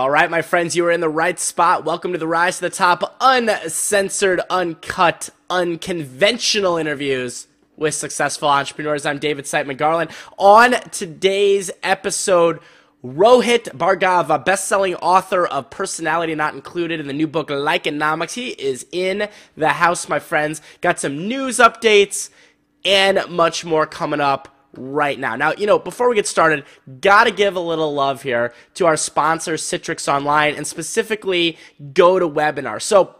All 0.00 0.08
right, 0.08 0.30
my 0.30 0.40
friends, 0.40 0.74
you 0.74 0.86
are 0.86 0.90
in 0.90 1.02
the 1.02 1.10
right 1.10 1.38
spot. 1.38 1.84
Welcome 1.84 2.12
to 2.12 2.18
the 2.18 2.26
Rise 2.26 2.54
to 2.56 2.62
the 2.62 2.70
Top, 2.70 3.18
uncensored, 3.20 4.40
uncut, 4.48 5.28
unconventional 5.50 6.78
interviews 6.78 7.48
with 7.76 7.92
successful 7.92 8.48
entrepreneurs. 8.48 9.04
I'm 9.04 9.18
David 9.18 9.44
Siteman 9.44 9.76
Garland. 9.76 10.10
On 10.38 10.72
today's 10.88 11.70
episode, 11.82 12.60
Rohit 13.04 13.76
Bhargava, 13.76 14.42
best-selling 14.42 14.94
author 14.94 15.46
of 15.46 15.68
Personality 15.68 16.34
Not 16.34 16.54
Included 16.54 16.98
in 16.98 17.06
the 17.06 17.12
new 17.12 17.26
book 17.26 17.48
Likeonomics. 17.48 18.32
He 18.32 18.52
is 18.52 18.86
in 18.92 19.28
the 19.54 19.68
house, 19.68 20.08
my 20.08 20.18
friends. 20.18 20.62
Got 20.80 20.98
some 20.98 21.28
news 21.28 21.58
updates 21.58 22.30
and 22.86 23.20
much 23.28 23.66
more 23.66 23.84
coming 23.86 24.22
up 24.22 24.59
right 24.74 25.18
now. 25.18 25.36
Now, 25.36 25.52
you 25.52 25.66
know, 25.66 25.78
before 25.78 26.08
we 26.08 26.14
get 26.14 26.26
started, 26.26 26.64
gotta 27.00 27.30
give 27.30 27.56
a 27.56 27.60
little 27.60 27.92
love 27.92 28.22
here 28.22 28.52
to 28.74 28.86
our 28.86 28.96
sponsor, 28.96 29.54
Citrix 29.54 30.12
Online, 30.12 30.54
and 30.54 30.66
specifically 30.66 31.58
GoToWebinar. 31.92 32.80
So, 32.82 33.16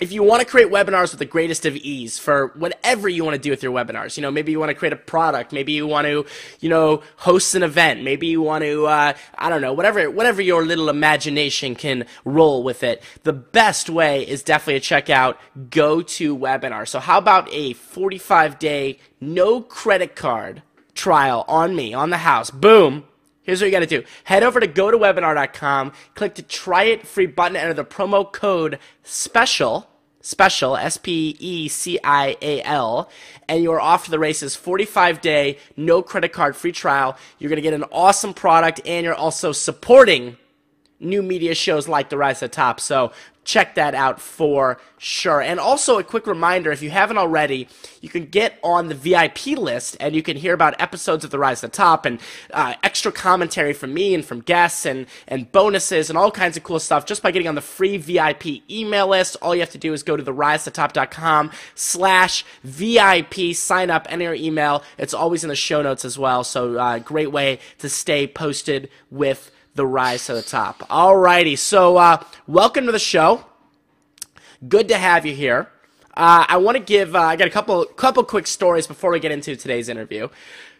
if 0.00 0.12
you 0.12 0.22
want 0.22 0.40
to 0.40 0.46
create 0.46 0.68
webinars 0.68 1.10
with 1.10 1.18
the 1.18 1.26
greatest 1.26 1.66
of 1.66 1.76
ease 1.76 2.18
for 2.18 2.48
whatever 2.56 3.08
you 3.08 3.22
want 3.22 3.34
to 3.34 3.40
do 3.40 3.50
with 3.50 3.62
your 3.62 3.72
webinars, 3.72 4.16
you 4.16 4.22
know, 4.22 4.30
maybe 4.30 4.50
you 4.50 4.58
want 4.58 4.70
to 4.70 4.74
create 4.74 4.94
a 4.94 4.96
product, 4.96 5.52
maybe 5.52 5.72
you 5.72 5.86
want 5.86 6.06
to, 6.06 6.24
you 6.60 6.70
know, 6.70 7.02
host 7.16 7.54
an 7.54 7.62
event, 7.62 8.02
maybe 8.02 8.26
you 8.26 8.40
want 8.40 8.64
to, 8.64 8.86
uh, 8.86 9.12
I 9.36 9.50
don't 9.50 9.60
know, 9.60 9.74
whatever, 9.74 10.10
whatever 10.10 10.40
your 10.40 10.64
little 10.64 10.88
imagination 10.88 11.74
can 11.74 12.06
roll 12.24 12.62
with 12.62 12.82
it. 12.82 13.02
The 13.24 13.34
best 13.34 13.90
way 13.90 14.26
is 14.26 14.42
definitely 14.42 14.80
to 14.80 14.86
check 14.86 15.10
out 15.10 15.38
GoToWebinar. 15.68 16.88
So 16.88 16.98
how 16.98 17.18
about 17.18 17.52
a 17.52 17.74
45 17.74 18.58
day, 18.58 18.98
no 19.20 19.60
credit 19.60 20.16
card 20.16 20.62
trial 21.00 21.46
on 21.48 21.74
me, 21.74 21.94
on 21.94 22.10
the 22.10 22.18
house. 22.18 22.50
Boom. 22.50 23.04
Here's 23.42 23.60
what 23.60 23.66
you 23.66 23.72
got 23.72 23.80
to 23.80 23.86
do. 23.86 24.04
Head 24.24 24.42
over 24.42 24.60
to 24.60 24.68
gotowebinar.com, 24.68 25.92
click 26.14 26.34
the 26.34 26.42
try 26.42 26.84
it 26.84 27.06
free 27.06 27.26
button, 27.26 27.56
enter 27.56 27.72
the 27.72 27.84
promo 27.84 28.30
code 28.30 28.78
SPECIAL, 29.02 29.86
special, 30.20 30.76
S 30.76 30.98
P 30.98 31.36
E 31.38 31.68
C 31.68 31.98
I 32.04 32.36
A 32.42 32.62
L, 32.62 33.10
and 33.48 33.62
you're 33.62 33.80
off 33.80 34.04
to 34.04 34.10
the 34.10 34.18
races. 34.18 34.54
45 34.54 35.22
day, 35.22 35.56
no 35.74 36.02
credit 36.02 36.32
card 36.32 36.54
free 36.54 36.72
trial. 36.72 37.16
You're 37.38 37.48
going 37.48 37.56
to 37.56 37.62
get 37.62 37.72
an 37.72 37.84
awesome 37.90 38.34
product, 38.34 38.82
and 38.84 39.04
you're 39.04 39.14
also 39.14 39.52
supporting 39.52 40.36
new 41.00 41.22
media 41.22 41.54
shows 41.54 41.88
like 41.88 42.10
The 42.10 42.18
Rise 42.18 42.40
to 42.40 42.44
the 42.44 42.50
Top. 42.50 42.80
So 42.80 43.12
check 43.44 43.74
that 43.74 43.94
out 43.94 44.20
for 44.20 44.78
sure. 44.98 45.40
And 45.40 45.58
also, 45.58 45.98
a 45.98 46.04
quick 46.04 46.26
reminder 46.26 46.70
if 46.70 46.82
you 46.82 46.90
haven't 46.90 47.18
already, 47.18 47.68
you 48.00 48.08
can 48.08 48.26
get 48.26 48.58
on 48.62 48.88
the 48.88 48.94
VIP 48.94 49.58
list 49.58 49.96
and 49.98 50.14
you 50.14 50.22
can 50.22 50.36
hear 50.36 50.54
about 50.54 50.80
episodes 50.80 51.24
of 51.24 51.30
The 51.30 51.38
Rise 51.38 51.60
to 51.60 51.66
the 51.66 51.72
Top 51.72 52.04
and 52.04 52.20
uh, 52.52 52.74
extra 52.82 53.10
commentary 53.10 53.72
from 53.72 53.94
me 53.94 54.14
and 54.14 54.24
from 54.24 54.40
guests 54.40 54.86
and, 54.86 55.06
and 55.26 55.50
bonuses 55.50 56.10
and 56.10 56.18
all 56.18 56.30
kinds 56.30 56.56
of 56.56 56.62
cool 56.62 56.78
stuff 56.78 57.06
just 57.06 57.22
by 57.22 57.30
getting 57.30 57.48
on 57.48 57.54
the 57.54 57.60
free 57.60 57.96
VIP 57.96 58.70
email 58.70 59.08
list. 59.08 59.36
All 59.42 59.54
you 59.54 59.62
have 59.62 59.70
to 59.70 59.78
do 59.78 59.92
is 59.92 60.02
go 60.02 60.16
to 60.16 60.22
therisetotop.com 60.22 61.50
slash 61.74 62.44
VIP, 62.62 63.54
sign 63.54 63.90
up, 63.90 64.06
enter 64.10 64.24
your 64.24 64.34
email. 64.34 64.84
It's 64.98 65.14
always 65.14 65.42
in 65.42 65.48
the 65.48 65.56
show 65.56 65.82
notes 65.82 66.04
as 66.04 66.18
well. 66.18 66.44
So, 66.44 66.76
uh, 66.76 66.98
great 66.98 67.32
way 67.32 67.58
to 67.78 67.88
stay 67.88 68.26
posted 68.26 68.90
with 69.10 69.50
the 69.74 69.86
rise 69.86 70.26
to 70.26 70.34
the 70.34 70.42
top. 70.42 70.80
Alrighty, 70.88 71.56
so 71.56 71.96
uh, 71.96 72.22
welcome 72.46 72.86
to 72.86 72.92
the 72.92 72.98
show. 72.98 73.44
Good 74.66 74.88
to 74.88 74.98
have 74.98 75.24
you 75.24 75.34
here. 75.34 75.68
Uh, 76.14 76.44
I 76.48 76.56
want 76.58 76.76
to 76.76 76.82
give. 76.82 77.14
Uh, 77.14 77.20
I 77.20 77.36
got 77.36 77.46
a 77.46 77.50
couple 77.50 77.84
couple 77.84 78.22
quick 78.24 78.46
stories 78.46 78.86
before 78.86 79.10
we 79.10 79.20
get 79.20 79.32
into 79.32 79.56
today's 79.56 79.88
interview. 79.88 80.28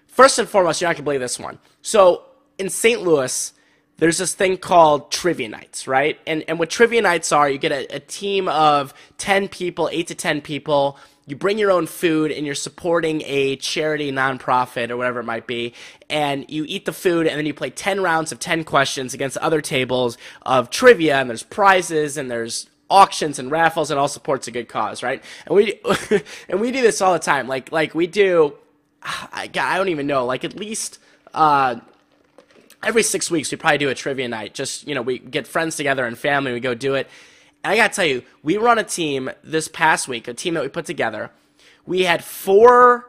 First 0.06 0.38
and 0.38 0.48
foremost, 0.48 0.80
you're 0.80 0.88
not 0.90 0.96
gonna 0.96 1.04
believe 1.04 1.20
this 1.20 1.38
one. 1.38 1.58
So 1.82 2.24
in 2.58 2.68
St. 2.68 3.00
Louis, 3.02 3.52
there's 3.98 4.18
this 4.18 4.34
thing 4.34 4.58
called 4.58 5.10
trivia 5.12 5.48
nights, 5.48 5.86
right? 5.86 6.18
And 6.26 6.44
and 6.48 6.58
what 6.58 6.68
trivia 6.68 7.00
nights 7.00 7.32
are, 7.32 7.48
you 7.48 7.58
get 7.58 7.72
a, 7.72 7.96
a 7.96 8.00
team 8.00 8.48
of 8.48 8.92
ten 9.18 9.48
people, 9.48 9.88
eight 9.92 10.08
to 10.08 10.14
ten 10.14 10.40
people 10.40 10.98
you 11.30 11.36
bring 11.36 11.58
your 11.58 11.70
own 11.70 11.86
food 11.86 12.32
and 12.32 12.44
you're 12.44 12.54
supporting 12.54 13.22
a 13.24 13.56
charity 13.56 14.10
nonprofit 14.10 14.90
or 14.90 14.96
whatever 14.96 15.20
it 15.20 15.24
might 15.24 15.46
be 15.46 15.72
and 16.08 16.44
you 16.50 16.64
eat 16.66 16.84
the 16.84 16.92
food 16.92 17.26
and 17.26 17.38
then 17.38 17.46
you 17.46 17.54
play 17.54 17.70
10 17.70 18.02
rounds 18.02 18.32
of 18.32 18.40
10 18.40 18.64
questions 18.64 19.14
against 19.14 19.36
other 19.38 19.60
tables 19.60 20.18
of 20.42 20.70
trivia 20.70 21.16
and 21.16 21.30
there's 21.30 21.44
prizes 21.44 22.16
and 22.16 22.30
there's 22.30 22.68
auctions 22.90 23.38
and 23.38 23.50
raffles 23.50 23.90
and 23.90 24.00
all 24.00 24.08
supports 24.08 24.48
a 24.48 24.50
good 24.50 24.68
cause 24.68 25.02
right? 25.02 25.22
And 25.46 25.54
we 25.54 25.80
and 26.48 26.60
we 26.60 26.72
do 26.72 26.82
this 26.82 27.00
all 27.00 27.12
the 27.12 27.20
time. 27.20 27.46
Like 27.46 27.70
like 27.70 27.94
we 27.94 28.06
do 28.06 28.54
I, 29.02 29.48
I 29.54 29.78
don't 29.78 29.88
even 29.88 30.06
know 30.06 30.26
like 30.26 30.44
at 30.44 30.56
least 30.56 30.98
uh, 31.32 31.76
every 32.82 33.04
six 33.04 33.30
weeks 33.30 33.52
we 33.52 33.56
probably 33.56 33.78
do 33.78 33.88
a 33.88 33.94
trivia 33.94 34.28
night. 34.28 34.52
Just 34.54 34.88
you 34.88 34.94
know 34.94 35.02
we 35.02 35.18
get 35.18 35.46
friends 35.46 35.76
together 35.76 36.04
and 36.04 36.18
family 36.18 36.52
we 36.52 36.60
go 36.60 36.74
do 36.74 36.94
it 36.94 37.08
and 37.62 37.72
I 37.72 37.76
gotta 37.76 37.94
tell 37.94 38.06
you, 38.06 38.22
we 38.42 38.56
run 38.56 38.78
a 38.78 38.84
team 38.84 39.30
this 39.42 39.68
past 39.68 40.08
week, 40.08 40.28
a 40.28 40.34
team 40.34 40.54
that 40.54 40.62
we 40.62 40.68
put 40.68 40.86
together. 40.86 41.30
We 41.86 42.04
had 42.04 42.24
four 42.24 43.06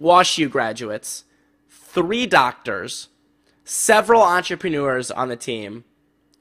WashU 0.00 0.50
graduates, 0.50 1.24
three 1.68 2.26
doctors, 2.26 3.08
several 3.64 4.22
entrepreneurs 4.22 5.10
on 5.10 5.28
the 5.28 5.36
team, 5.36 5.84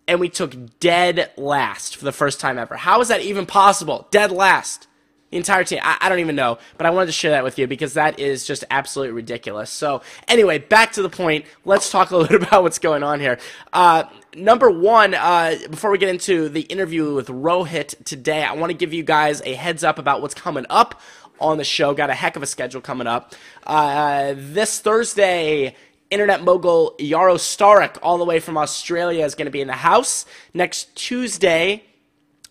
and 0.08 0.20
we 0.20 0.30
took 0.30 0.80
dead 0.80 1.32
last 1.38 1.96
for 1.96 2.06
the 2.06 2.12
first 2.12 2.40
time 2.40 2.58
ever. 2.58 2.78
How 2.78 3.02
is 3.02 3.10
that 3.10 3.22
even 3.22 3.46
possible? 3.46 4.08
Dead 4.12 4.32
last. 4.32 4.88
The 5.32 5.38
entire 5.38 5.64
team. 5.64 5.80
I, 5.84 5.98
I, 6.02 6.10
don't 6.10 6.20
even 6.20 6.36
know, 6.36 6.58
but 6.78 6.88
I 6.88 6.90
wanted 6.90 7.08
to 7.08 7.12
share 7.12 7.32
that 7.32 7.44
with 7.44 7.60
you 7.60 7.68
because 7.68 7.94
that 7.94 8.20
is 8.20 8.46
just 8.46 8.64
absolutely 8.72 9.14
ridiculous. 9.14 9.70
So, 9.70 10.02
anyway, 10.28 10.58
back 10.58 10.94
to 10.94 11.04
the 11.04 11.10
point. 11.10 11.46
Let's 11.66 11.92
talk 11.92 12.10
a 12.10 12.18
little 12.18 12.40
bit 12.40 12.48
about 12.48 12.64
what's 12.64 12.80
going 12.80 13.04
on 13.04 13.20
here. 13.20 13.38
Uh, 13.72 14.06
number 14.36 14.72
one, 14.72 15.14
uh, 15.14 15.56
before 15.70 15.92
we 15.92 16.00
get 16.00 16.10
into 16.10 16.50
the 16.50 16.62
interview 16.62 17.14
with 17.14 17.28
Rohit 17.28 18.04
today, 18.06 18.44
I 18.44 18.54
want 18.54 18.72
to 18.72 18.78
give 18.78 18.92
you 18.92 19.04
guys 19.04 19.42
a 19.46 19.54
heads 19.54 19.84
up 19.84 20.00
about 20.00 20.22
what's 20.24 20.34
coming 20.34 20.66
up 20.70 21.00
on 21.40 21.58
the 21.58 21.64
show. 21.64 21.94
Got 21.94 22.10
a 22.10 22.16
heck 22.16 22.36
of 22.36 22.44
a 22.44 22.48
schedule 22.48 22.82
coming 22.82 23.06
up. 23.06 23.36
Uh, 23.68 24.34
this 24.36 24.80
Thursday, 24.80 25.76
internet 26.10 26.44
mogul 26.44 26.96
Yaro 27.00 27.36
Starak, 27.36 27.98
all 28.02 28.18
the 28.18 28.26
way 28.26 28.40
from 28.40 28.58
Australia, 28.58 29.26
is 29.26 29.36
going 29.36 29.46
to 29.46 29.52
be 29.52 29.62
in 29.62 29.68
the 29.68 29.74
house. 29.74 30.26
Next 30.54 30.96
Tuesday, 30.96 31.84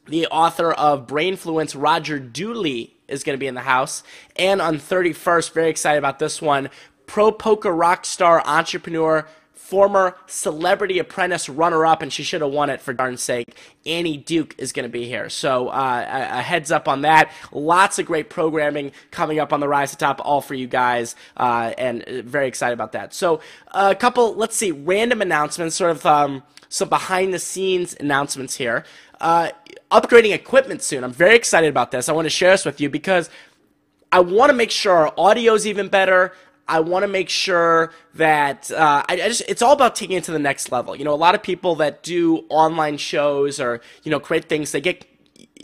the 0.08 0.26
author 0.28 0.72
of 0.72 1.06
Brainfluence, 1.06 1.74
Roger 1.80 2.19
Dooley, 2.19 2.94
is 3.06 3.24
going 3.24 3.34
to 3.34 3.41
be 3.41 3.46
in 3.46 3.54
the 3.54 3.62
house. 3.62 4.02
And 4.36 4.60
on 4.60 4.76
31st, 4.76 5.52
very 5.52 5.70
excited 5.70 5.98
about 5.98 6.19
this 6.19 6.42
one, 6.42 6.70
pro 7.06 7.32
poker 7.32 7.72
rock 7.72 8.04
star 8.04 8.42
entrepreneur, 8.44 9.26
former 9.69 10.16
celebrity 10.26 10.98
apprentice 10.98 11.46
runner 11.46 11.84
up, 11.84 12.00
and 12.00 12.10
she 12.10 12.22
should 12.22 12.41
have 12.41 12.50
won 12.50 12.70
it 12.70 12.80
for 12.80 12.94
darn 12.94 13.19
sake. 13.19 13.54
Annie 13.84 14.16
Duke 14.16 14.54
is 14.56 14.72
going 14.72 14.84
to 14.84 14.88
be 14.88 15.04
here. 15.04 15.28
So 15.28 15.69
uh, 15.69 16.06
a, 16.08 16.38
a, 16.38 16.42
heads 16.42 16.70
up 16.70 16.88
on 16.88 17.02
that. 17.02 17.30
Lots 17.52 17.98
of 17.98 18.06
great 18.06 18.30
programming 18.30 18.92
coming 19.10 19.38
up 19.38 19.52
on 19.52 19.60
the 19.60 19.69
Rise 19.69 19.90
to 19.90 19.98
Top, 19.98 20.22
all 20.25 20.40
for 20.40 20.54
you 20.54 20.66
guys, 20.66 21.16
uh, 21.36 21.75
and 21.76 22.02
very 22.25 22.48
excited 22.48 22.72
about 22.72 22.92
that. 22.92 23.12
So 23.12 23.40
a 23.72 23.94
couple, 23.94 24.34
let's 24.34 24.56
see, 24.56 24.70
random 24.70 25.20
announcements, 25.20 25.76
sort 25.76 25.90
of 25.90 26.06
um, 26.06 26.42
some 26.70 26.88
behind 26.88 27.34
the 27.34 27.38
scenes 27.38 27.94
announcements 28.00 28.54
here. 28.54 28.84
Uh, 29.21 29.51
upgrading 29.91 30.34
equipment 30.34 30.83
soon. 30.83 31.03
I'm 31.03 31.12
very 31.12 31.34
excited 31.34 31.69
about 31.69 31.91
this. 31.91 32.09
I 32.09 32.12
want 32.12 32.27
to 32.27 32.31
share 32.31 32.51
this 32.51 32.65
with 32.65 32.81
you 32.81 32.91
because 32.91 33.31
I 34.12 34.21
want 34.21 34.51
to 34.51 34.55
make 34.55 34.71
sure 34.71 34.93
our 34.93 35.15
audio 35.17 35.55
is 35.55 35.67
even 35.67 35.89
better. 35.89 36.33
I 36.67 36.81
want 36.81 37.03
to 37.03 37.09
make 37.09 37.31
sure 37.31 37.93
that 38.15 38.71
uh, 38.71 39.03
I, 39.09 39.15
I, 39.15 39.29
just 39.29 39.43
it's 39.49 39.62
all 39.62 39.73
about 39.73 39.97
taking 39.97 40.17
it 40.17 40.25
to 40.25 40.33
the 40.33 40.39
next 40.39 40.71
level. 40.71 40.95
You 40.95 41.05
know, 41.05 41.15
a 41.15 41.17
lot 41.17 41.34
of 41.34 41.43
people 41.43 41.77
that 41.77 42.03
do 42.03 42.45
online 42.51 42.99
shows 42.99 43.59
or 43.59 43.81
you 44.03 44.11
know 44.11 44.21
create 44.21 44.49
things, 44.49 44.73
they 44.73 44.81
get 44.81 45.06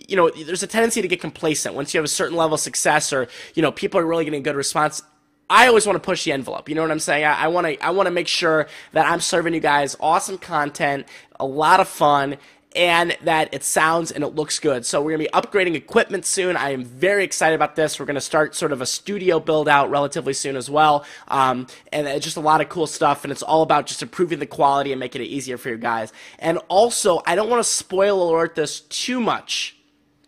you 0.08 0.16
know 0.16 0.30
there's 0.30 0.62
a 0.62 0.66
tendency 0.66 1.02
to 1.02 1.08
get 1.08 1.20
complacent 1.20 1.74
once 1.74 1.92
you 1.92 1.98
have 1.98 2.04
a 2.04 2.08
certain 2.08 2.36
level 2.36 2.54
of 2.54 2.60
success 2.60 3.12
or 3.12 3.28
you 3.54 3.62
know 3.62 3.70
people 3.70 4.00
are 4.00 4.06
really 4.06 4.24
getting 4.24 4.40
a 4.40 4.42
good 4.42 4.56
response. 4.56 5.02
I 5.50 5.66
always 5.66 5.86
want 5.86 5.96
to 5.96 6.00
push 6.00 6.24
the 6.24 6.32
envelope. 6.32 6.70
You 6.70 6.74
know 6.74 6.80
what 6.80 6.90
I'm 6.90 6.98
saying? 6.98 7.24
I, 7.24 7.44
I 7.44 7.48
want 7.48 7.66
to 7.66 7.84
I 7.84 7.90
want 7.90 8.06
to 8.06 8.10
make 8.10 8.28
sure 8.28 8.66
that 8.92 9.06
I'm 9.06 9.20
serving 9.20 9.52
you 9.52 9.60
guys 9.60 9.96
awesome 10.00 10.38
content, 10.38 11.06
a 11.38 11.44
lot 11.44 11.80
of 11.80 11.88
fun, 11.88 12.38
and 12.74 13.16
that 13.22 13.52
it 13.52 13.62
sounds 13.62 14.10
and 14.10 14.24
it 14.24 14.28
looks 14.28 14.58
good. 14.58 14.84
So 14.84 15.00
we're 15.00 15.16
going 15.16 15.26
to 15.26 15.30
be 15.30 15.40
upgrading 15.40 15.74
equipment 15.74 16.26
soon. 16.26 16.56
I 16.56 16.70
am 16.70 16.84
very 16.84 17.24
excited 17.24 17.54
about 17.54 17.76
this. 17.76 18.00
We're 18.00 18.06
going 18.06 18.14
to 18.14 18.20
start 18.20 18.54
sort 18.54 18.72
of 18.72 18.80
a 18.80 18.86
studio 18.86 19.38
build 19.38 19.68
out 19.68 19.90
relatively 19.90 20.32
soon 20.32 20.56
as 20.56 20.68
well. 20.68 21.04
Um, 21.28 21.66
and 21.92 22.20
just 22.20 22.36
a 22.36 22.40
lot 22.40 22.60
of 22.60 22.68
cool 22.68 22.86
stuff. 22.86 23.24
And 23.24 23.30
it's 23.30 23.42
all 23.42 23.62
about 23.62 23.86
just 23.86 24.02
improving 24.02 24.40
the 24.40 24.46
quality 24.46 24.92
and 24.92 24.98
making 24.98 25.22
it 25.22 25.26
easier 25.26 25.56
for 25.56 25.68
you 25.68 25.78
guys. 25.78 26.12
And 26.38 26.58
also, 26.68 27.22
I 27.26 27.36
don't 27.36 27.48
want 27.48 27.62
to 27.62 27.68
spoil 27.68 28.28
alert 28.28 28.54
this 28.54 28.80
too 28.80 29.20
much, 29.20 29.76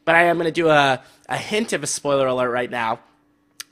but 0.04 0.14
I 0.14 0.24
am 0.24 0.36
going 0.36 0.46
to 0.46 0.52
do 0.52 0.68
a, 0.68 1.02
a 1.28 1.36
hint 1.36 1.72
of 1.72 1.82
a 1.82 1.86
spoiler 1.86 2.26
alert 2.28 2.50
right 2.50 2.70
now 2.70 3.00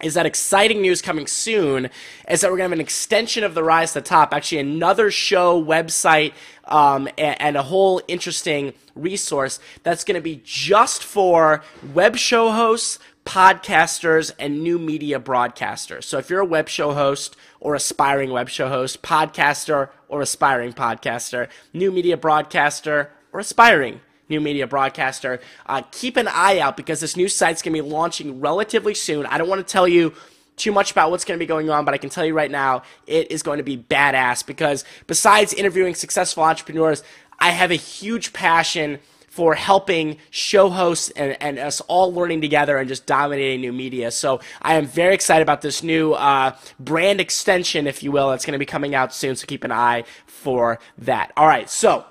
is 0.03 0.15
that 0.15 0.27
exciting 0.27 0.83
news 0.83 1.01
coming 1.01 1.27
soon 1.27 1.89
is 2.29 2.41
that 2.41 2.51
we're 2.51 2.57
going 2.57 2.69
to 2.69 2.71
have 2.71 2.73
an 2.73 2.81
extension 2.81 3.45
of 3.45 3.55
the 3.55 3.63
rise 3.63 3.93
to 3.93 4.01
the 4.01 4.05
top 4.05 4.35
actually 4.35 4.59
another 4.59 5.11
show 5.11 5.63
website 5.63 6.33
um, 6.67 7.09
and, 7.19 7.41
and, 7.41 7.57
a 7.57 7.63
whole 7.63 8.01
interesting 8.09 8.73
resource 8.95 9.61
that's 9.83 10.03
going 10.03 10.15
to 10.15 10.21
be 10.21 10.41
just 10.45 11.05
for 11.05 11.63
web 11.93 12.17
show 12.17 12.51
hosts 12.51 12.99
podcasters 13.25 14.33
and 14.39 14.63
new 14.63 14.79
media 14.79 15.19
broadcasters. 15.19 16.05
So 16.05 16.19
if 16.19 16.29
you're 16.29 16.41
a 16.41 16.47
web 16.47 16.69
show 16.69 16.93
host 16.93 17.37
or 17.61 17.75
aspiring 17.75 18.31
web 18.31 18.49
show 18.49 18.69
host 18.69 19.03
podcaster 19.03 19.91
or 20.09 20.21
aspiring 20.21 20.73
podcaster, 20.73 21.49
new 21.73 21.91
media 21.91 22.17
broadcaster, 22.17 23.11
or 23.33 23.41
aspiring 23.41 24.01
new 24.35 24.41
media 24.41 24.67
broadcaster, 24.67 25.41
uh, 25.67 25.83
keep 25.93 26.17
an 26.17 26.29
eye 26.29 26.59
out 26.59 26.77
because 26.77 27.01
this 27.01 27.17
new 27.17 27.29
site's 27.29 27.63
going 27.63 27.75
to 27.77 27.83
be 27.83 27.89
launching 27.89 28.41
relatively 28.41 28.95
soon. 28.95 29.27
I 29.27 29.39
don't 29.39 29.49
want 29.49 29.67
to 29.67 29.73
tell 29.73 29.87
you 29.87 30.13
too 30.57 30.73
much 30.73 30.91
about 30.91 31.11
what's 31.11 31.25
going 31.25 31.39
to 31.39 31.43
be 31.43 31.47
going 31.47 31.71
on, 31.71 31.85
but 31.85 31.95
I 31.95 31.99
can 31.99 32.11
tell 32.11 32.25
you 32.25 32.35
right 32.35 32.51
now, 32.51 32.83
it 33.07 33.31
is 33.31 33.43
going 33.43 33.59
to 33.59 33.65
be 33.65 33.77
badass 33.77 34.45
because 34.47 34.85
besides 35.07 35.53
interviewing 35.53 35.95
successful 35.95 36.43
entrepreneurs, 36.43 37.03
I 37.39 37.51
have 37.51 37.71
a 37.71 37.77
huge 37.77 38.33
passion 38.33 38.99
for 39.29 39.57
helping 39.57 40.17
show 40.31 40.71
hosts 40.71 41.11
and, 41.11 41.37
and, 41.43 41.59
us 41.59 41.81
all 41.83 42.15
learning 42.15 42.41
together 42.41 42.77
and 42.77 42.89
just 42.89 43.05
dominating 43.05 43.61
new 43.61 43.73
media. 43.73 44.13
So 44.13 44.39
I 44.63 44.75
am 44.75 44.87
very 44.87 45.13
excited 45.13 45.43
about 45.43 45.61
this 45.61 45.83
new 45.83 46.13
uh, 46.13 46.57
brand 46.79 47.21
extension, 47.21 47.89
if 47.89 48.05
you 48.05 48.13
will, 48.13 48.31
that's 48.31 48.47
going 48.47 48.53
to 48.53 48.61
be 48.61 48.67
coming 48.67 48.95
out 48.95 49.13
soon. 49.13 49.35
So 49.35 49.47
keep 49.47 49.65
an 49.65 49.73
eye 49.73 50.05
for 50.27 50.79
that. 50.99 51.33
All 51.37 51.49
right, 51.49 51.69
so 51.69 52.05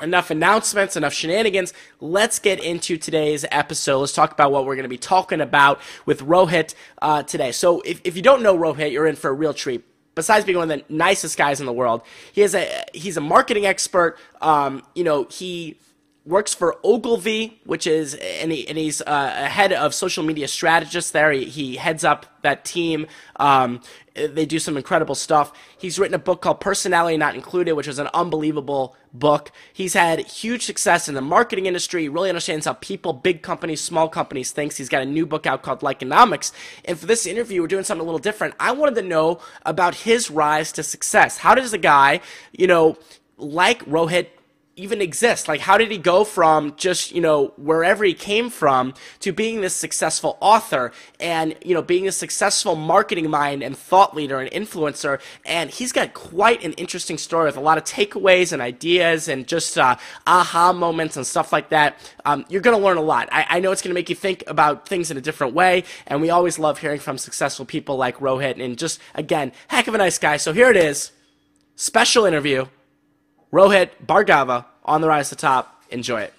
enough 0.00 0.30
announcements, 0.30 0.96
enough 0.96 1.12
shenanigans. 1.12 1.72
Let's 2.00 2.38
get 2.38 2.62
into 2.62 2.96
today's 2.96 3.44
episode. 3.50 4.00
Let's 4.00 4.12
talk 4.12 4.32
about 4.32 4.52
what 4.52 4.66
we're 4.66 4.74
going 4.74 4.84
to 4.84 4.88
be 4.88 4.98
talking 4.98 5.40
about 5.40 5.80
with 6.04 6.20
Rohit 6.22 6.74
uh, 7.00 7.22
today. 7.22 7.52
So, 7.52 7.80
if, 7.82 8.00
if 8.04 8.16
you 8.16 8.22
don't 8.22 8.42
know 8.42 8.56
Rohit, 8.56 8.92
you're 8.92 9.06
in 9.06 9.16
for 9.16 9.30
a 9.30 9.34
real 9.34 9.54
treat. 9.54 9.84
Besides 10.14 10.46
being 10.46 10.56
one 10.56 10.70
of 10.70 10.78
the 10.78 10.84
nicest 10.94 11.36
guys 11.36 11.60
in 11.60 11.66
the 11.66 11.74
world, 11.74 12.00
he 12.32 12.40
is 12.40 12.54
a 12.54 12.84
he's 12.94 13.18
a 13.18 13.20
marketing 13.20 13.66
expert. 13.66 14.16
Um, 14.40 14.82
you 14.94 15.04
know, 15.04 15.24
he 15.24 15.78
works 16.26 16.52
for 16.52 16.76
Ogilvy, 16.82 17.60
which 17.64 17.86
is, 17.86 18.14
and, 18.14 18.50
he, 18.50 18.66
and 18.66 18.76
he's 18.76 19.00
uh, 19.00 19.32
a 19.36 19.48
head 19.48 19.72
of 19.72 19.94
social 19.94 20.24
media 20.24 20.48
strategist 20.48 21.12
there. 21.12 21.30
He, 21.30 21.44
he 21.44 21.76
heads 21.76 22.02
up 22.02 22.26
that 22.42 22.64
team. 22.64 23.06
Um, 23.36 23.80
they 24.14 24.44
do 24.44 24.58
some 24.58 24.76
incredible 24.76 25.14
stuff. 25.14 25.52
He's 25.78 25.98
written 25.98 26.14
a 26.14 26.18
book 26.18 26.42
called 26.42 26.60
Personality 26.60 27.16
Not 27.16 27.36
Included, 27.36 27.74
which 27.74 27.86
is 27.86 28.00
an 28.00 28.08
unbelievable 28.12 28.96
book. 29.12 29.52
He's 29.72 29.94
had 29.94 30.18
huge 30.20 30.64
success 30.64 31.08
in 31.08 31.14
the 31.14 31.20
marketing 31.20 31.66
industry. 31.66 32.02
He 32.02 32.08
really 32.08 32.28
understands 32.28 32.66
how 32.66 32.72
people, 32.72 33.12
big 33.12 33.42
companies, 33.42 33.80
small 33.80 34.08
companies, 34.08 34.50
thinks. 34.50 34.76
He's 34.76 34.88
got 34.88 35.02
a 35.02 35.06
new 35.06 35.26
book 35.26 35.46
out 35.46 35.62
called 35.62 35.80
Likeonomics. 35.80 36.50
And 36.84 36.98
for 36.98 37.06
this 37.06 37.24
interview, 37.24 37.60
we're 37.60 37.68
doing 37.68 37.84
something 37.84 38.02
a 38.02 38.04
little 38.04 38.18
different. 38.18 38.54
I 38.58 38.72
wanted 38.72 38.96
to 38.96 39.02
know 39.02 39.40
about 39.64 39.94
his 39.94 40.28
rise 40.28 40.72
to 40.72 40.82
success. 40.82 41.38
How 41.38 41.54
does 41.54 41.72
a 41.72 41.78
guy, 41.78 42.20
you 42.52 42.66
know, 42.66 42.96
like 43.38 43.84
Rohit 43.84 44.28
even 44.78 45.00
exist? 45.00 45.48
Like, 45.48 45.60
how 45.60 45.78
did 45.78 45.90
he 45.90 45.96
go 45.96 46.22
from 46.22 46.76
just, 46.76 47.10
you 47.10 47.20
know, 47.22 47.54
wherever 47.56 48.04
he 48.04 48.12
came 48.12 48.50
from 48.50 48.92
to 49.20 49.32
being 49.32 49.62
this 49.62 49.74
successful 49.74 50.36
author 50.40 50.92
and, 51.18 51.56
you 51.64 51.72
know, 51.72 51.80
being 51.80 52.06
a 52.06 52.12
successful 52.12 52.76
marketing 52.76 53.30
mind 53.30 53.62
and 53.62 53.76
thought 53.76 54.14
leader 54.14 54.38
and 54.38 54.50
influencer? 54.50 55.18
And 55.46 55.70
he's 55.70 55.92
got 55.92 56.12
quite 56.12 56.62
an 56.62 56.74
interesting 56.74 57.16
story 57.16 57.46
with 57.46 57.56
a 57.56 57.60
lot 57.60 57.78
of 57.78 57.84
takeaways 57.84 58.52
and 58.52 58.60
ideas 58.60 59.28
and 59.28 59.48
just 59.48 59.78
uh, 59.78 59.96
aha 60.26 60.74
moments 60.74 61.16
and 61.16 61.26
stuff 61.26 61.54
like 61.54 61.70
that. 61.70 61.98
Um, 62.26 62.44
you're 62.50 62.60
going 62.60 62.76
to 62.76 62.84
learn 62.84 62.98
a 62.98 63.02
lot. 63.02 63.30
I, 63.32 63.46
I 63.48 63.60
know 63.60 63.72
it's 63.72 63.80
going 63.80 63.94
to 63.94 63.98
make 63.98 64.10
you 64.10 64.16
think 64.16 64.44
about 64.46 64.86
things 64.86 65.10
in 65.10 65.16
a 65.16 65.22
different 65.22 65.54
way. 65.54 65.84
And 66.06 66.20
we 66.20 66.28
always 66.28 66.58
love 66.58 66.80
hearing 66.80 67.00
from 67.00 67.16
successful 67.16 67.64
people 67.64 67.96
like 67.96 68.18
Rohit 68.18 68.62
and 68.62 68.76
just, 68.76 69.00
again, 69.14 69.52
heck 69.68 69.88
of 69.88 69.94
a 69.94 69.98
nice 69.98 70.18
guy. 70.18 70.36
So 70.36 70.52
here 70.52 70.70
it 70.70 70.76
is 70.76 71.12
special 71.76 72.26
interview 72.26 72.66
Rohit 73.52 73.90
Bhargava 74.04 74.64
on 74.84 75.00
the 75.00 75.08
Rise 75.08 75.28
to 75.28 75.36
Top. 75.36 75.82
Enjoy 75.90 76.20
it. 76.20 76.34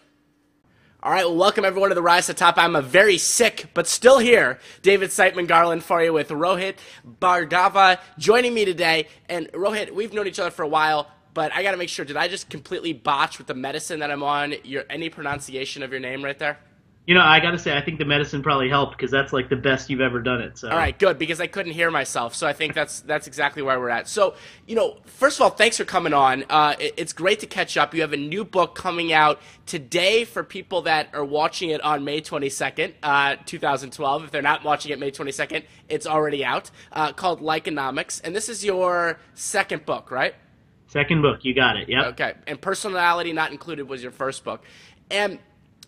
All 1.01 1.11
right, 1.11 1.23
well, 1.23 1.37
welcome 1.37 1.63
everyone 1.63 1.89
to 1.89 1.95
the 1.95 2.01
Rise 2.01 2.25
to 2.25 2.33
Top. 2.33 2.57
I'm 2.57 2.75
a 2.75 2.81
very 2.81 3.17
sick, 3.17 3.67
but 3.73 3.87
still 3.87 4.19
here, 4.19 4.59
David 4.81 5.09
Siteman 5.11 5.47
Garland 5.47 5.83
for 5.83 6.03
you 6.03 6.11
with 6.11 6.29
Rohit 6.29 6.75
Bhargava 7.21 7.99
joining 8.17 8.53
me 8.53 8.65
today. 8.65 9.07
And 9.29 9.47
Rohit, 9.53 9.91
we've 9.91 10.13
known 10.13 10.27
each 10.27 10.39
other 10.39 10.51
for 10.51 10.63
a 10.63 10.67
while, 10.67 11.09
but 11.33 11.53
I 11.53 11.63
got 11.63 11.71
to 11.71 11.77
make 11.77 11.87
sure, 11.87 12.03
did 12.03 12.17
I 12.17 12.27
just 12.27 12.49
completely 12.49 12.91
botch 12.91 13.37
with 13.37 13.47
the 13.47 13.53
medicine 13.53 14.01
that 14.01 14.11
I'm 14.11 14.23
on? 14.23 14.55
Your 14.65 14.83
Any 14.89 15.09
pronunciation 15.09 15.83
of 15.83 15.91
your 15.91 16.01
name 16.01 16.25
right 16.25 16.37
there? 16.37 16.59
You 17.07 17.13
know, 17.13 17.21
I 17.21 17.39
got 17.39 17.51
to 17.51 17.57
say, 17.57 17.75
I 17.75 17.79
think 17.79 17.99
the 17.99 18.05
medicine 18.05 18.43
probably 18.43 18.67
helped 18.67 18.97
because 18.97 19.09
that's 19.09 19.31
like 19.31 19.47
the 19.47 19.55
best 19.55 19.89
you've 19.89 20.01
ever 20.01 20.21
done 20.21 20.41
it. 20.41 20.57
So. 20.57 20.69
All 20.69 20.75
right, 20.75 20.97
good 20.99 21.17
because 21.17 21.39
I 21.39 21.47
couldn't 21.47 21.71
hear 21.71 21.89
myself, 21.89 22.35
so 22.35 22.45
I 22.45 22.51
think 22.51 22.73
that's 22.73 22.99
that's 22.99 23.27
exactly 23.27 23.61
where 23.61 23.79
we're 23.79 23.87
at. 23.87 24.09
So, 24.09 24.35
you 24.65 24.75
know, 24.75 24.97
first 25.05 25.37
of 25.37 25.43
all, 25.43 25.49
thanks 25.49 25.77
for 25.77 25.85
coming 25.85 26.11
on. 26.11 26.43
Uh, 26.49 26.75
it, 26.77 26.95
it's 26.97 27.13
great 27.13 27.39
to 27.39 27.47
catch 27.47 27.77
up. 27.77 27.93
You 27.93 28.01
have 28.01 28.11
a 28.11 28.17
new 28.17 28.43
book 28.43 28.75
coming 28.75 29.13
out 29.13 29.39
today 29.65 30.25
for 30.25 30.43
people 30.43 30.81
that 30.81 31.07
are 31.13 31.23
watching 31.23 31.69
it 31.69 31.79
on 31.79 32.03
May 32.03 32.19
22nd, 32.19 32.95
uh, 33.01 33.37
2012. 33.45 34.25
If 34.25 34.31
they're 34.31 34.41
not 34.41 34.65
watching 34.65 34.91
it 34.91 34.99
May 34.99 35.11
22nd, 35.11 35.63
it's 35.87 36.05
already 36.05 36.43
out. 36.43 36.71
Uh, 36.91 37.13
called 37.13 37.39
Likeonomics, 37.39 38.19
and 38.21 38.35
this 38.35 38.49
is 38.49 38.65
your 38.65 39.17
second 39.33 39.85
book, 39.85 40.11
right? 40.11 40.35
Second 40.87 41.21
book, 41.21 41.45
you 41.45 41.55
got 41.55 41.77
it. 41.77 41.87
Yep. 41.87 42.05
Okay, 42.07 42.33
and 42.47 42.59
personality 42.59 43.31
not 43.31 43.53
included 43.53 43.87
was 43.87 44.03
your 44.03 44.11
first 44.11 44.43
book, 44.43 44.61
and 45.09 45.39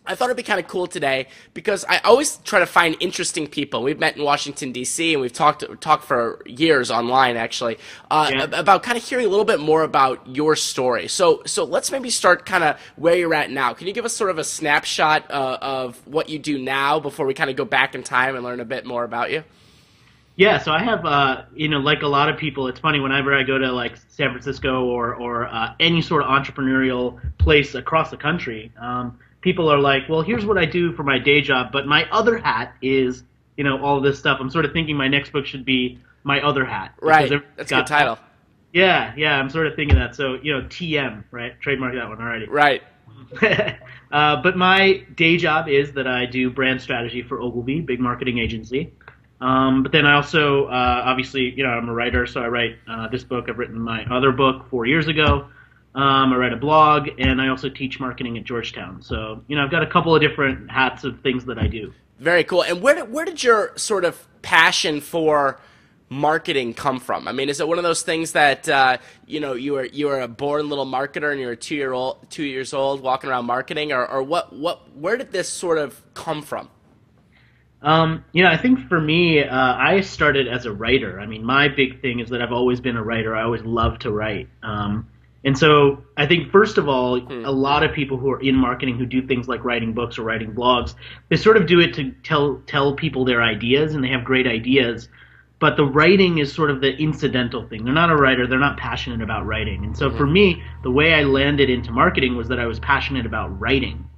I 0.09 0.15
thought 0.15 0.25
it'd 0.25 0.37
be 0.37 0.43
kind 0.43 0.59
of 0.59 0.67
cool 0.67 0.87
today 0.87 1.27
because 1.53 1.85
I 1.87 1.99
always 1.99 2.37
try 2.37 2.57
to 2.57 2.65
find 2.65 2.97
interesting 2.99 3.45
people. 3.45 3.83
We've 3.83 3.99
met 3.99 4.17
in 4.17 4.23
Washington 4.23 4.71
D.C. 4.71 5.13
and 5.13 5.21
we've 5.21 5.31
talked 5.31 5.63
talked 5.81 6.03
for 6.03 6.41
years 6.47 6.89
online, 6.89 7.37
actually, 7.37 7.77
uh, 8.09 8.31
yeah. 8.33 8.43
about 8.59 8.81
kind 8.81 8.97
of 8.97 9.03
hearing 9.03 9.27
a 9.27 9.29
little 9.29 9.45
bit 9.45 9.59
more 9.59 9.83
about 9.83 10.27
your 10.27 10.55
story. 10.55 11.07
So, 11.07 11.43
so 11.45 11.63
let's 11.63 11.91
maybe 11.91 12.09
start 12.09 12.47
kind 12.47 12.63
of 12.63 12.79
where 12.95 13.15
you're 13.15 13.35
at 13.35 13.51
now. 13.51 13.75
Can 13.75 13.85
you 13.85 13.93
give 13.93 14.03
us 14.03 14.15
sort 14.15 14.31
of 14.31 14.39
a 14.39 14.43
snapshot 14.43 15.29
uh, 15.29 15.59
of 15.61 16.05
what 16.07 16.27
you 16.27 16.39
do 16.39 16.57
now 16.57 16.99
before 16.99 17.27
we 17.27 17.35
kind 17.35 17.51
of 17.51 17.55
go 17.55 17.65
back 17.65 17.93
in 17.93 18.01
time 18.01 18.33
and 18.33 18.43
learn 18.43 18.59
a 18.59 18.65
bit 18.65 18.87
more 18.87 19.03
about 19.03 19.29
you? 19.29 19.43
Yeah, 20.37 20.57
so 20.57 20.71
I 20.71 20.81
have, 20.81 21.05
uh, 21.05 21.43
you 21.53 21.67
know, 21.67 21.79
like 21.79 22.01
a 22.01 22.07
lot 22.07 22.29
of 22.29 22.37
people, 22.37 22.67
it's 22.67 22.79
funny 22.79 22.99
whenever 22.99 23.35
I 23.35 23.43
go 23.43 23.59
to 23.59 23.71
like 23.71 23.97
San 24.07 24.31
Francisco 24.31 24.85
or 24.85 25.13
or 25.13 25.47
uh, 25.47 25.73
any 25.79 26.01
sort 26.01 26.23
of 26.23 26.29
entrepreneurial 26.29 27.19
place 27.37 27.75
across 27.75 28.09
the 28.09 28.17
country. 28.17 28.71
Um, 28.79 29.19
people 29.41 29.71
are 29.71 29.79
like, 29.79 30.07
well, 30.09 30.21
here's 30.21 30.45
what 30.45 30.57
I 30.57 30.65
do 30.65 30.93
for 30.93 31.03
my 31.03 31.17
day 31.17 31.41
job, 31.41 31.71
but 31.71 31.87
my 31.87 32.09
other 32.11 32.37
hat 32.37 32.73
is, 32.81 33.23
you 33.57 33.63
know, 33.63 33.81
all 33.83 34.01
this 34.01 34.19
stuff. 34.19 34.39
I'm 34.41 34.49
sort 34.49 34.65
of 34.65 34.73
thinking 34.73 34.95
my 34.95 35.07
next 35.07 35.31
book 35.31 35.45
should 35.45 35.65
be 35.65 35.99
my 36.23 36.41
other 36.41 36.65
hat. 36.65 36.93
Right. 37.01 37.29
That's 37.55 37.71
a 37.71 37.75
good 37.75 37.87
title. 37.87 38.17
Yeah, 38.73 39.13
yeah, 39.17 39.39
I'm 39.39 39.49
sort 39.49 39.67
of 39.67 39.75
thinking 39.75 39.97
that. 39.97 40.15
So, 40.15 40.35
you 40.43 40.53
know, 40.53 40.61
TM, 40.67 41.23
right? 41.31 41.59
Trademark 41.59 41.95
that 41.95 42.07
one 42.07 42.21
already. 42.21 42.47
Right. 42.47 42.83
uh, 44.11 44.41
but 44.41 44.57
my 44.57 45.05
day 45.15 45.37
job 45.37 45.67
is 45.67 45.91
that 45.93 46.07
I 46.07 46.25
do 46.25 46.49
brand 46.49 46.81
strategy 46.81 47.23
for 47.23 47.41
Ogilvy, 47.41 47.81
big 47.81 47.99
marketing 47.99 48.37
agency. 48.37 48.93
Um, 49.41 49.83
but 49.83 49.91
then 49.91 50.05
I 50.05 50.15
also, 50.15 50.65
uh, 50.65 51.01
obviously, 51.05 51.53
you 51.55 51.63
know, 51.63 51.69
I'm 51.69 51.87
a 51.87 51.93
writer, 51.93 52.27
so 52.27 52.41
I 52.41 52.47
write 52.47 52.77
uh, 52.87 53.07
this 53.07 53.23
book. 53.23 53.49
I've 53.49 53.57
written 53.57 53.79
my 53.79 54.03
other 54.05 54.31
book 54.31 54.69
four 54.69 54.85
years 54.85 55.07
ago. 55.07 55.47
Um, 55.95 56.31
I 56.33 56.37
write 56.37 56.53
a 56.53 56.57
blog, 56.57 57.09
and 57.17 57.41
I 57.41 57.47
also 57.47 57.67
teach 57.67 57.99
marketing 57.99 58.37
at 58.37 58.43
Georgetown. 58.43 59.01
So, 59.01 59.43
you 59.47 59.55
know, 59.55 59.63
I've 59.63 59.71
got 59.71 59.81
a 59.81 59.87
couple 59.87 60.15
of 60.15 60.21
different 60.21 60.69
hats 60.69 61.03
of 61.03 61.19
things 61.21 61.45
that 61.45 61.57
I 61.57 61.67
do. 61.67 61.91
Very 62.19 62.43
cool. 62.43 62.63
And 62.63 62.81
where 62.81 62.95
did, 62.95 63.11
where 63.11 63.25
did 63.25 63.43
your 63.43 63.75
sort 63.75 64.05
of 64.05 64.27
passion 64.41 65.01
for 65.01 65.59
marketing 66.09 66.73
come 66.73 66.99
from? 66.99 67.27
I 67.27 67.31
mean, 67.31 67.49
is 67.49 67.59
it 67.59 67.67
one 67.67 67.77
of 67.77 67.83
those 67.83 68.01
things 68.01 68.33
that 68.33 68.67
uh, 68.67 68.97
you 69.25 69.39
know 69.39 69.53
you 69.53 69.73
were 69.73 69.85
you 69.85 70.07
were 70.07 70.19
a 70.19 70.27
born 70.27 70.69
little 70.69 70.85
marketer 70.85 71.31
and 71.31 71.39
you 71.39 71.47
were 71.47 71.55
two 71.55 71.75
year 71.75 71.93
old 71.93 72.29
two 72.29 72.43
years 72.43 72.73
old 72.73 73.01
walking 73.01 73.29
around 73.29 73.45
marketing, 73.45 73.91
or, 73.91 74.05
or 74.05 74.21
what 74.21 74.53
what 74.53 74.95
where 74.95 75.17
did 75.17 75.31
this 75.31 75.49
sort 75.49 75.77
of 75.77 76.01
come 76.13 76.41
from? 76.41 76.69
Um, 77.81 78.25
you 78.33 78.43
know, 78.43 78.49
I 78.49 78.57
think 78.57 78.89
for 78.89 78.99
me, 78.99 79.41
uh, 79.41 79.75
I 79.75 80.01
started 80.01 80.47
as 80.49 80.65
a 80.65 80.71
writer. 80.73 81.19
I 81.19 81.25
mean, 81.25 81.43
my 81.45 81.69
big 81.69 82.01
thing 82.01 82.19
is 82.19 82.29
that 82.29 82.41
I've 82.41 82.51
always 82.51 82.81
been 82.81 82.97
a 82.97 83.03
writer. 83.03 83.35
I 83.35 83.43
always 83.43 83.61
loved 83.61 84.01
to 84.01 84.11
write. 84.11 84.49
Um, 84.61 85.07
and 85.43 85.57
so 85.57 86.03
I 86.17 86.25
think 86.25 86.51
first 86.51 86.77
of 86.77 86.89
all, 86.89 87.19
hmm. 87.19 87.45
a 87.45 87.51
lot 87.51 87.83
of 87.83 87.93
people 87.93 88.17
who 88.17 88.31
are 88.31 88.41
in 88.41 88.55
marketing 88.55 88.97
who 88.97 89.05
do 89.05 89.25
things 89.25 89.47
like 89.47 89.63
writing 89.63 89.93
books 89.93 90.17
or 90.17 90.23
writing 90.23 90.53
blogs, 90.53 90.95
they 91.29 91.37
sort 91.37 91.57
of 91.57 91.65
do 91.65 91.79
it 91.79 91.93
to 91.95 92.11
tell 92.23 92.61
tell 92.67 92.95
people 92.95 93.25
their 93.25 93.41
ideas 93.41 93.93
and 93.95 94.03
they 94.03 94.09
have 94.09 94.23
great 94.23 94.47
ideas. 94.47 95.09
But 95.59 95.75
the 95.75 95.85
writing 95.85 96.37
is 96.37 96.53
sort 96.53 96.71
of 96.71 96.79
the 96.79 96.95
incidental 96.95 97.67
thing. 97.67 97.83
They're 97.83 97.93
not 97.93 98.09
a 98.09 98.15
writer, 98.15 98.47
they're 98.47 98.59
not 98.59 98.77
passionate 98.77 99.21
about 99.21 99.45
writing. 99.45 99.83
And 99.83 99.97
so 99.97 100.07
mm-hmm. 100.07 100.17
for 100.17 100.25
me, 100.25 100.63
the 100.83 100.91
way 100.91 101.13
I 101.13 101.23
landed 101.23 101.69
into 101.69 101.91
marketing 101.91 102.37
was 102.37 102.47
that 102.47 102.59
I 102.59 102.65
was 102.65 102.79
passionate 102.79 103.25
about 103.25 103.59
writing. 103.59 104.09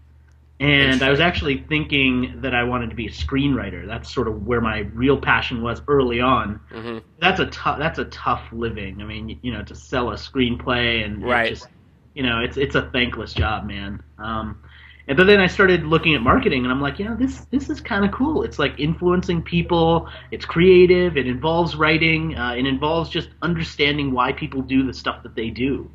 And 0.61 1.01
I 1.01 1.09
was 1.09 1.19
actually 1.19 1.65
thinking 1.67 2.41
that 2.41 2.53
I 2.53 2.63
wanted 2.63 2.91
to 2.91 2.95
be 2.95 3.07
a 3.07 3.09
screenwriter. 3.09 3.87
That's 3.87 4.13
sort 4.13 4.27
of 4.27 4.45
where 4.45 4.61
my 4.61 4.79
real 4.93 5.17
passion 5.19 5.63
was 5.63 5.81
early 5.87 6.21
on. 6.21 6.59
Mm-hmm. 6.71 6.99
That's 7.19 7.39
a 7.39 7.47
tough. 7.47 7.79
That's 7.79 7.97
a 7.97 8.05
tough 8.05 8.43
living. 8.51 9.01
I 9.01 9.05
mean, 9.05 9.39
you 9.41 9.51
know, 9.51 9.63
to 9.63 9.75
sell 9.75 10.11
a 10.11 10.15
screenplay 10.15 11.03
and 11.03 11.23
right. 11.23 11.49
just, 11.49 11.67
you 12.13 12.21
know, 12.21 12.41
it's 12.41 12.57
it's 12.57 12.75
a 12.75 12.83
thankless 12.91 13.33
job, 13.33 13.65
man. 13.65 14.03
Um, 14.19 14.61
and 15.07 15.17
but 15.17 15.25
then 15.25 15.39
I 15.39 15.47
started 15.47 15.83
looking 15.83 16.13
at 16.13 16.21
marketing, 16.21 16.63
and 16.63 16.71
I'm 16.71 16.79
like, 16.79 16.99
you 16.99 17.05
know, 17.05 17.15
this 17.15 17.39
this 17.45 17.71
is 17.71 17.81
kind 17.81 18.05
of 18.05 18.11
cool. 18.11 18.43
It's 18.43 18.59
like 18.59 18.79
influencing 18.79 19.41
people. 19.41 20.09
It's 20.29 20.45
creative. 20.45 21.17
It 21.17 21.25
involves 21.25 21.75
writing. 21.75 22.37
Uh, 22.37 22.53
it 22.53 22.67
involves 22.67 23.09
just 23.09 23.29
understanding 23.41 24.11
why 24.11 24.31
people 24.31 24.61
do 24.61 24.85
the 24.85 24.93
stuff 24.93 25.23
that 25.23 25.35
they 25.35 25.49
do. 25.49 25.89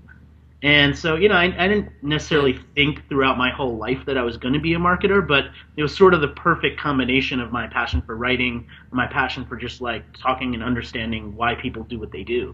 And 0.66 0.98
so, 0.98 1.14
you 1.14 1.28
know, 1.28 1.36
I, 1.36 1.44
I 1.64 1.68
didn't 1.68 1.90
necessarily 2.02 2.58
think 2.74 3.08
throughout 3.08 3.38
my 3.38 3.50
whole 3.50 3.76
life 3.76 4.00
that 4.06 4.18
I 4.18 4.22
was 4.24 4.36
going 4.36 4.52
to 4.52 4.58
be 4.58 4.74
a 4.74 4.78
marketer, 4.78 5.24
but 5.24 5.44
it 5.76 5.82
was 5.82 5.96
sort 5.96 6.12
of 6.12 6.20
the 6.20 6.26
perfect 6.26 6.80
combination 6.80 7.38
of 7.38 7.52
my 7.52 7.68
passion 7.68 8.02
for 8.02 8.16
writing, 8.16 8.66
my 8.90 9.06
passion 9.06 9.46
for 9.46 9.54
just 9.54 9.80
like 9.80 10.02
talking 10.18 10.54
and 10.54 10.64
understanding 10.64 11.36
why 11.36 11.54
people 11.54 11.84
do 11.84 12.00
what 12.00 12.10
they 12.10 12.24
do. 12.24 12.52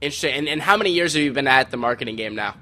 Interesting. 0.00 0.34
And, 0.34 0.48
and 0.48 0.60
how 0.60 0.76
many 0.76 0.90
years 0.90 1.14
have 1.14 1.22
you 1.22 1.32
been 1.32 1.46
at 1.46 1.70
the 1.70 1.76
marketing 1.76 2.16
game 2.16 2.34
now? 2.34 2.56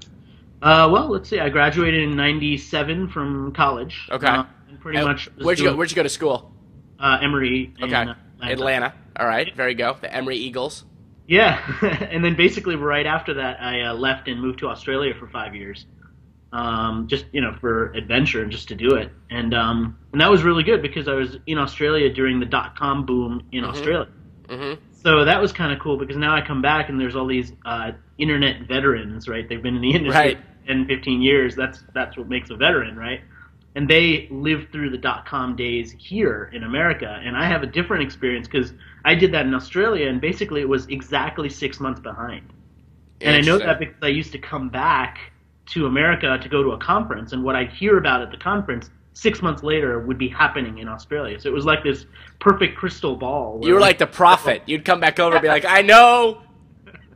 Uh, 0.60 0.90
well, 0.92 1.08
let's 1.08 1.30
see. 1.30 1.40
I 1.40 1.48
graduated 1.48 2.02
in 2.02 2.14
'97 2.14 3.08
from 3.08 3.50
college. 3.54 4.08
Okay. 4.10 4.26
Uh, 4.26 4.44
and 4.68 4.78
pretty 4.78 4.98
And 4.98 5.08
much. 5.08 5.26
Where'd 5.40 5.58
you 5.58 5.70
go? 5.70 5.74
Where'd 5.74 5.90
you 5.90 5.96
go 5.96 6.02
to 6.02 6.08
school? 6.10 6.52
Uh, 7.00 7.18
Emory. 7.22 7.72
in, 7.78 7.84
Okay. 7.84 8.10
uh, 8.10 8.14
Atlanta. 8.42 8.92
All 9.18 9.26
right. 9.26 9.56
Very 9.56 9.72
go. 9.74 9.96
The 10.02 10.14
Emory 10.14 10.36
Eagles. 10.36 10.84
Yeah, 11.32 11.62
and 12.10 12.22
then 12.22 12.36
basically 12.36 12.76
right 12.76 13.06
after 13.06 13.32
that, 13.32 13.58
I 13.58 13.84
uh, 13.84 13.94
left 13.94 14.28
and 14.28 14.38
moved 14.38 14.58
to 14.58 14.68
Australia 14.68 15.14
for 15.18 15.26
five 15.28 15.54
years, 15.54 15.86
um, 16.52 17.08
just 17.08 17.24
you 17.32 17.40
know 17.40 17.56
for 17.58 17.90
adventure 17.92 18.42
and 18.42 18.52
just 18.52 18.68
to 18.68 18.74
do 18.74 18.96
it, 18.96 19.10
and 19.30 19.54
um, 19.54 19.96
and 20.12 20.20
that 20.20 20.30
was 20.30 20.42
really 20.42 20.62
good 20.62 20.82
because 20.82 21.08
I 21.08 21.14
was 21.14 21.38
in 21.46 21.56
Australia 21.56 22.12
during 22.12 22.38
the 22.38 22.44
dot 22.44 22.76
com 22.76 23.06
boom 23.06 23.46
in 23.50 23.64
Australia. 23.64 24.08
Mm-hmm. 24.46 24.84
So 24.92 25.24
that 25.24 25.40
was 25.40 25.52
kind 25.52 25.72
of 25.72 25.78
cool 25.80 25.96
because 25.96 26.18
now 26.18 26.36
I 26.36 26.42
come 26.42 26.60
back 26.60 26.90
and 26.90 27.00
there's 27.00 27.16
all 27.16 27.26
these 27.26 27.50
uh, 27.64 27.92
internet 28.18 28.68
veterans, 28.68 29.26
right? 29.26 29.48
They've 29.48 29.62
been 29.62 29.76
in 29.76 29.80
the 29.80 29.94
industry 29.94 30.34
Right. 30.34 30.66
10, 30.66 30.86
15 30.86 31.22
years. 31.22 31.56
That's 31.56 31.82
that's 31.94 32.18
what 32.18 32.28
makes 32.28 32.50
a 32.50 32.56
veteran, 32.56 32.94
right? 32.94 33.22
And 33.74 33.88
they 33.88 34.28
lived 34.30 34.70
through 34.70 34.90
the 34.90 34.98
dot 34.98 35.24
com 35.24 35.56
days 35.56 35.96
here 35.98 36.50
in 36.52 36.62
America, 36.62 37.08
and 37.24 37.38
I 37.38 37.46
have 37.46 37.62
a 37.62 37.66
different 37.66 38.02
experience 38.02 38.46
because 38.46 38.74
I 39.04 39.14
did 39.14 39.32
that 39.32 39.46
in 39.46 39.54
Australia, 39.54 40.08
and 40.08 40.20
basically 40.20 40.60
it 40.60 40.68
was 40.68 40.86
exactly 40.88 41.48
six 41.48 41.80
months 41.80 42.00
behind. 42.00 42.52
And 43.20 43.36
I 43.36 43.40
know 43.40 43.58
that 43.58 43.78
because 43.78 43.96
I 44.02 44.08
used 44.08 44.32
to 44.32 44.38
come 44.38 44.68
back 44.68 45.18
to 45.66 45.86
America 45.86 46.38
to 46.40 46.48
go 46.48 46.62
to 46.62 46.70
a 46.70 46.78
conference, 46.78 47.32
and 47.32 47.42
what 47.44 47.54
I'd 47.56 47.70
hear 47.70 47.98
about 47.98 48.20
at 48.22 48.30
the 48.30 48.36
conference 48.36 48.90
six 49.14 49.42
months 49.42 49.62
later 49.62 50.00
would 50.00 50.18
be 50.18 50.28
happening 50.28 50.78
in 50.78 50.88
Australia. 50.88 51.38
So 51.38 51.48
it 51.48 51.52
was 51.52 51.64
like 51.64 51.82
this 51.84 52.06
perfect 52.40 52.76
crystal 52.78 53.14
ball. 53.16 53.60
You 53.62 53.74
were 53.74 53.80
like 53.80 53.98
the 53.98 54.06
prophet. 54.06 54.60
Oh. 54.62 54.64
You'd 54.66 54.84
come 54.84 55.00
back 55.00 55.20
over 55.20 55.36
and 55.36 55.42
be 55.42 55.48
like, 55.48 55.64
I 55.68 55.82
know 55.82 56.42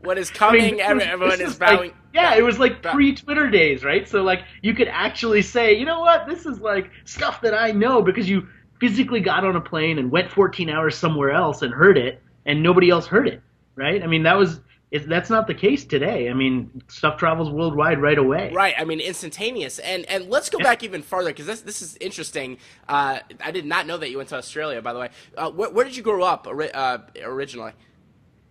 what 0.02 0.18
is 0.18 0.30
I 0.30 0.34
coming. 0.34 0.76
mean, 0.76 0.96
was- 0.96 1.02
Everyone 1.04 1.30
this 1.30 1.40
is 1.40 1.46
was 1.54 1.60
like- 1.60 1.78
bowing. 1.78 1.92
yeah, 2.14 2.34
it 2.36 2.42
was 2.42 2.58
like 2.58 2.82
pre-Twitter 2.82 3.48
days, 3.50 3.82
right? 3.82 4.08
So 4.08 4.22
like 4.22 4.42
you 4.62 4.74
could 4.74 4.88
actually 4.88 5.42
say, 5.42 5.74
you 5.74 5.84
know 5.86 6.00
what, 6.00 6.26
this 6.28 6.46
is 6.46 6.60
like 6.60 6.90
stuff 7.04 7.40
that 7.40 7.54
I 7.54 7.72
know 7.72 8.02
because 8.02 8.28
you 8.28 8.46
physically 8.80 9.20
got 9.20 9.44
on 9.44 9.56
a 9.56 9.60
plane 9.60 9.98
and 9.98 10.10
went 10.10 10.30
14 10.30 10.68
hours 10.70 10.96
somewhere 10.96 11.30
else 11.30 11.62
and 11.62 11.72
heard 11.72 11.98
it, 11.98 12.22
and 12.44 12.62
nobody 12.62 12.90
else 12.90 13.06
heard 13.06 13.28
it, 13.28 13.42
right? 13.74 14.02
I 14.02 14.06
mean, 14.06 14.22
that 14.24 14.36
was 14.36 14.60
it, 14.92 15.08
that's 15.08 15.30
not 15.30 15.48
the 15.48 15.54
case 15.54 15.84
today. 15.84 16.30
I 16.30 16.32
mean, 16.32 16.80
stuff 16.86 17.18
travels 17.18 17.50
worldwide 17.50 18.00
right 18.00 18.18
away. 18.18 18.52
Right, 18.54 18.74
I 18.78 18.84
mean 18.84 19.00
instantaneous, 19.00 19.78
and 19.80 20.04
and 20.06 20.30
let's 20.30 20.48
go 20.48 20.58
Yeah. 20.58 20.64
back 20.64 20.84
even 20.84 21.02
farther 21.02 21.30
because 21.30 21.46
this 21.46 21.62
this 21.62 21.82
is 21.82 21.96
interesting. 22.00 22.58
Uh, 22.88 23.18
I 23.40 23.50
did 23.50 23.66
not 23.66 23.86
know 23.86 23.96
that 23.96 24.10
you 24.10 24.16
went 24.18 24.28
to 24.28 24.36
Australia, 24.36 24.80
by 24.80 24.92
the 24.92 25.00
way. 25.00 25.08
Uh, 25.36 25.50
where, 25.50 25.70
where 25.70 25.84
did 25.84 25.96
you 25.96 26.02
grow 26.04 26.22
up 26.22 26.46
ori- 26.46 26.72
uh, 26.72 26.98
originally? 27.24 27.72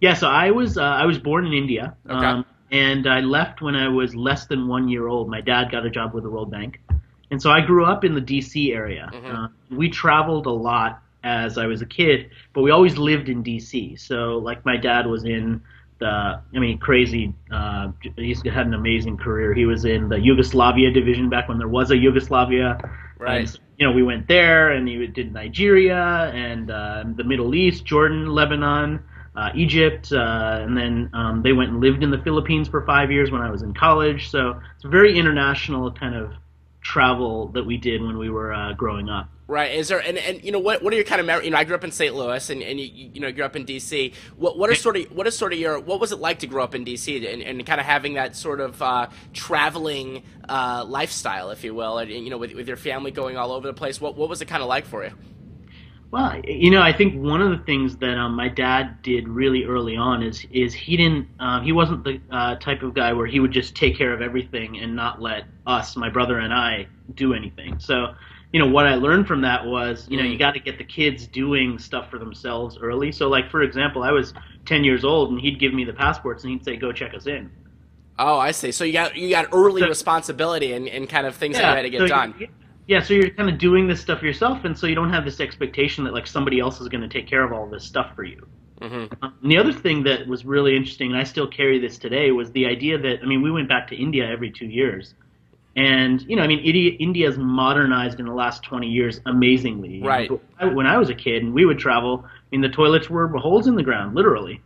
Yeah, 0.02 0.14
so 0.14 0.28
I 0.28 0.52
was 0.52 0.78
uh, 0.78 0.82
I 0.84 1.06
was 1.06 1.18
born 1.20 1.46
in 1.48 1.54
India, 1.54 1.96
Okay. 2.10 2.26
um, 2.26 2.46
and 2.70 3.08
I 3.08 3.22
left 3.22 3.62
when 3.62 3.76
I 3.76 3.88
was 3.88 4.14
less 4.14 4.46
than 4.46 4.68
one 4.68 4.90
year 4.90 5.08
old. 5.08 5.30
My 5.30 5.40
dad 5.40 5.72
got 5.72 5.86
a 5.86 5.90
job 5.90 6.14
with 6.14 6.24
the 6.26 6.30
World 6.30 6.52
Bank, 6.52 6.82
and 7.36 7.42
so 7.42 7.52
I 7.52 7.60
grew 7.60 7.84
up 7.84 8.06
in 8.06 8.16
the 8.16 8.22
D.C. 8.22 8.72
area. 8.72 9.10
Mhm. 9.12 9.36
Uh, 9.36 9.48
we 9.70 9.90
traveled 9.90 10.46
a 10.46 10.58
lot 10.70 11.02
as 11.22 11.58
I 11.58 11.66
was 11.66 11.82
a 11.82 11.86
kid, 11.86 12.30
but 12.54 12.62
we 12.62 12.72
always 12.72 12.98
lived 12.98 13.28
in 13.28 13.44
D.C. 13.44 13.98
So 13.98 14.38
like 14.38 14.66
my 14.66 14.78
dad 14.78 15.06
was 15.06 15.26
in 15.26 15.62
the 16.00 16.40
I 16.56 16.60
mean 16.60 16.78
crazy. 16.78 17.34
Uh, 17.52 17.92
he's 18.16 18.42
had 18.44 18.68
an 18.68 18.74
amazing 18.74 19.18
career. 19.18 19.54
He 19.54 19.66
was 19.66 19.84
in 19.84 20.08
the 20.08 20.18
Yugoslavia 20.18 20.92
division 20.92 21.28
back 21.28 21.50
when 21.50 21.58
there 21.58 21.68
was 21.68 21.92
a 21.92 21.98
Yugoslavia. 21.98 22.78
Right. 23.20 23.42
And, 23.42 23.60
you 23.78 23.86
know, 23.86 23.92
we 23.92 24.04
went 24.04 24.30
there, 24.30 24.72
and 24.72 24.88
he 24.88 25.06
did 25.08 25.34
Nigeria 25.34 26.32
and 26.34 26.72
uh, 26.72 27.04
the 27.18 27.26
Middle 27.26 27.54
East, 27.54 27.84
Jordan, 27.84 28.28
Lebanon, 28.28 29.04
uh, 29.36 29.50
Egypt, 29.56 30.14
uh, 30.14 30.60
and 30.64 30.78
then 30.78 31.10
um, 31.12 31.42
they 31.42 31.52
went 31.52 31.72
and 31.72 31.82
lived 31.82 32.02
in 32.02 32.12
the 32.12 32.20
Philippines 32.20 32.70
for 32.70 32.86
five 32.86 33.12
years 33.12 33.30
when 33.30 33.42
I 33.42 33.52
was 33.52 33.62
in 33.62 33.74
college. 33.74 34.30
So 34.30 34.62
it's 34.78 34.86
a 34.86 34.88
very 34.88 35.20
international 35.20 35.92
kind 35.92 36.16
of 36.16 36.32
travel 36.86 37.48
that 37.48 37.66
we 37.66 37.78
did 37.78 38.00
when 38.04 38.16
we 38.16 38.30
were 38.30 38.54
uh, 38.54 38.72
growing 38.74 39.10
up. 39.10 39.28
Right. 39.48 39.74
Is 39.74 39.88
there 39.88 40.00
and, 40.00 40.20
and 40.20 40.44
you 40.44 40.52
know 40.52 40.60
what 40.60 40.84
what 40.84 40.94
are 40.94 40.96
your 40.96 41.06
kind 41.06 41.20
of 41.20 41.26
memories? 41.26 41.46
You 41.46 41.52
know, 41.52 41.58
I 41.58 41.64
grew 41.64 41.76
up 41.76 41.84
in 41.84 41.92
St. 41.92 42.16
Louis, 42.16 42.50
and, 42.50 42.62
and 42.62 42.80
you 42.80 43.10
you 43.14 43.20
know 43.20 43.32
grew 43.32 43.44
up 43.44 43.56
in 43.56 43.66
D.C. 43.66 44.14
What 44.38 44.58
what 44.58 44.70
are 44.70 44.76
sort 44.76 44.98
of 44.98 45.06
what 45.12 45.26
is 45.26 45.36
sort 45.36 45.52
of 45.52 45.60
your 45.60 45.80
what 45.80 46.00
was 46.00 46.12
it 46.12 46.20
like 46.20 46.40
to 46.40 46.48
grow 46.48 46.64
up 46.64 46.76
in 46.76 46.84
D.C. 46.84 47.28
and, 47.28 47.42
and 47.42 47.66
kind 47.66 47.80
of 47.80 47.88
having 47.88 48.16
that 48.16 48.36
sort 48.36 48.60
of 48.60 48.82
uh, 48.82 49.08
traveling 49.34 50.24
uh, 50.48 50.86
lifestyle, 50.88 51.50
if 51.50 51.64
you 51.64 51.74
will, 51.74 51.98
and 51.98 52.12
you 52.12 52.30
know 52.30 52.38
with, 52.38 52.54
with 52.54 52.68
your 52.68 52.78
family 52.78 53.12
going 53.12 53.36
all 53.36 53.52
over 53.52 53.68
the 53.68 53.74
place? 53.74 54.00
What 54.00 54.16
what 54.16 54.30
was 54.30 54.42
it 54.42 54.46
kind 54.46 54.62
of 54.62 54.70
like 54.70 54.86
for 54.86 55.04
you? 55.04 55.12
Well, 56.16 56.40
you 56.48 56.72
know, 56.72 56.82
I 56.82 56.94
think 56.94 57.22
one 57.22 57.42
of 57.42 57.50
the 57.50 57.58
things 57.66 57.98
that 57.98 58.18
um, 58.18 58.36
my 58.36 58.48
dad 58.48 59.02
did 59.02 59.28
really 59.28 59.66
early 59.66 59.98
on 59.98 60.24
is 60.24 60.48
is 60.50 60.74
he 60.74 60.96
didn't 60.96 61.28
uh, 61.42 61.60
he 61.60 61.74
wasn't 61.74 62.06
the 62.06 62.22
uh, 62.32 62.56
type 62.56 62.84
of 62.84 62.94
guy 62.94 63.12
where 63.12 63.28
he 63.28 63.42
would 63.42 63.52
just 63.52 63.76
take 63.76 63.98
care 63.98 64.14
of 64.14 64.22
everything 64.22 64.80
and 64.80 64.96
not 64.96 65.22
let 65.22 65.44
us, 65.68 65.98
my 65.98 66.10
brother 66.10 66.40
and 66.40 66.54
I, 66.54 66.88
do 67.16 67.34
anything. 67.34 67.80
So, 67.80 68.16
you 68.54 68.62
know, 68.62 68.68
what 68.68 68.88
I 68.88 68.96
learned 68.96 69.28
from 69.28 69.42
that 69.42 69.66
was, 69.66 70.08
you 70.10 70.16
know, 70.16 70.24
you 70.24 70.38
got 70.38 70.54
to 70.54 70.60
get 70.62 70.78
the 70.78 70.86
kids 70.86 71.28
doing 71.28 71.78
stuff 71.78 72.10
for 72.10 72.18
themselves 72.18 72.78
early. 72.82 73.12
So, 73.12 73.28
like 73.28 73.52
for 73.52 73.62
example, 73.62 74.02
I 74.02 74.12
was 74.12 74.34
ten 74.66 74.86
years 74.86 75.04
old 75.04 75.32
and 75.32 75.42
he'd 75.42 75.60
give 75.60 75.74
me 75.74 75.84
the 75.84 75.92
passports 75.92 76.46
and 76.46 76.54
he'd 76.54 76.64
say, 76.64 76.78
"Go 76.78 76.94
check 76.94 77.14
us 77.14 77.28
in." 77.28 77.52
Oh, 78.18 78.38
I 78.40 78.52
see. 78.52 78.72
So 78.72 78.86
you 78.86 78.94
got 78.94 79.18
you 79.18 79.30
got 79.32 79.50
early 79.52 79.82
So- 79.82 79.90
responsibility 79.90 80.72
and, 80.72 80.88
and 80.88 81.10
kind 81.10 81.28
of 81.28 81.36
things 81.36 81.58
that 81.58 81.72
you 81.72 81.76
had 81.76 81.82
to 81.82 81.90
get 81.90 81.98
so 81.98 82.04
you- 82.06 82.10
done. 82.10 82.48
Yeah, 82.88 83.02
so 83.02 83.14
you're 83.16 83.32
kind 83.32 83.50
of 83.50 83.58
doing 83.58 83.88
this 83.88 84.02
stuff 84.02 84.22
yourself, 84.22 84.64
and 84.64 84.78
so 84.78 84.86
you 84.88 84.96
don't 84.96 85.10
have 85.12 85.26
this 85.26 85.40
expectation 85.40 86.04
that 86.04 86.14
like 86.14 86.28
somebody 86.28 86.60
else 86.60 86.80
is 86.82 86.88
going 86.88 87.02
to 87.02 87.08
take 87.10 87.28
care 87.28 87.44
of 87.44 87.52
all 87.52 87.68
this 87.70 87.84
stuff 87.86 88.14
for 88.16 88.24
you. 88.24 88.48
hmm 88.82 89.06
Um, 89.22 89.36
and 89.42 89.52
the 89.52 89.58
other 89.58 89.74
thing 89.74 90.04
that 90.04 90.28
was 90.28 90.46
really 90.46 90.76
interesting, 90.76 91.12
and 91.12 91.20
I 91.20 91.24
still 91.24 91.48
carry 91.48 91.80
this 91.80 91.98
today, 92.00 92.32
was 92.32 92.52
the 92.52 92.66
idea 92.68 92.98
that 93.00 93.22
I 93.24 93.26
mean, 93.26 93.42
we 93.42 93.52
went 93.52 93.70
back 93.70 93.88
to 93.90 93.96
India 93.96 94.26
every 94.30 94.52
two 94.52 94.68
years, 94.68 95.16
and 95.76 96.22
you 96.30 96.36
know, 96.36 96.44
I 96.44 96.48
mean, 96.48 96.60
India, 96.60 96.94
India's 97.00 97.38
modernized 97.38 98.20
in 98.20 98.28
the 98.28 98.34
last 98.34 98.64
twenty 98.64 98.90
years 98.90 99.22
amazingly. 99.26 100.02
Right. 100.02 100.30
I- 100.60 100.66
When 100.68 100.88
I 100.88 100.98
was 100.98 101.10
a 101.10 101.16
kid 101.16 101.44
and 101.44 101.54
we 101.54 101.66
would 101.66 101.80
travel, 101.80 102.26
I 102.26 102.30
mean, 102.52 102.62
the 102.62 102.70
toilets 102.70 103.10
were 103.10 103.28
holes 103.30 103.68
in 103.68 103.76
the 103.76 103.84
ground, 103.84 104.16
literally. 104.16 104.64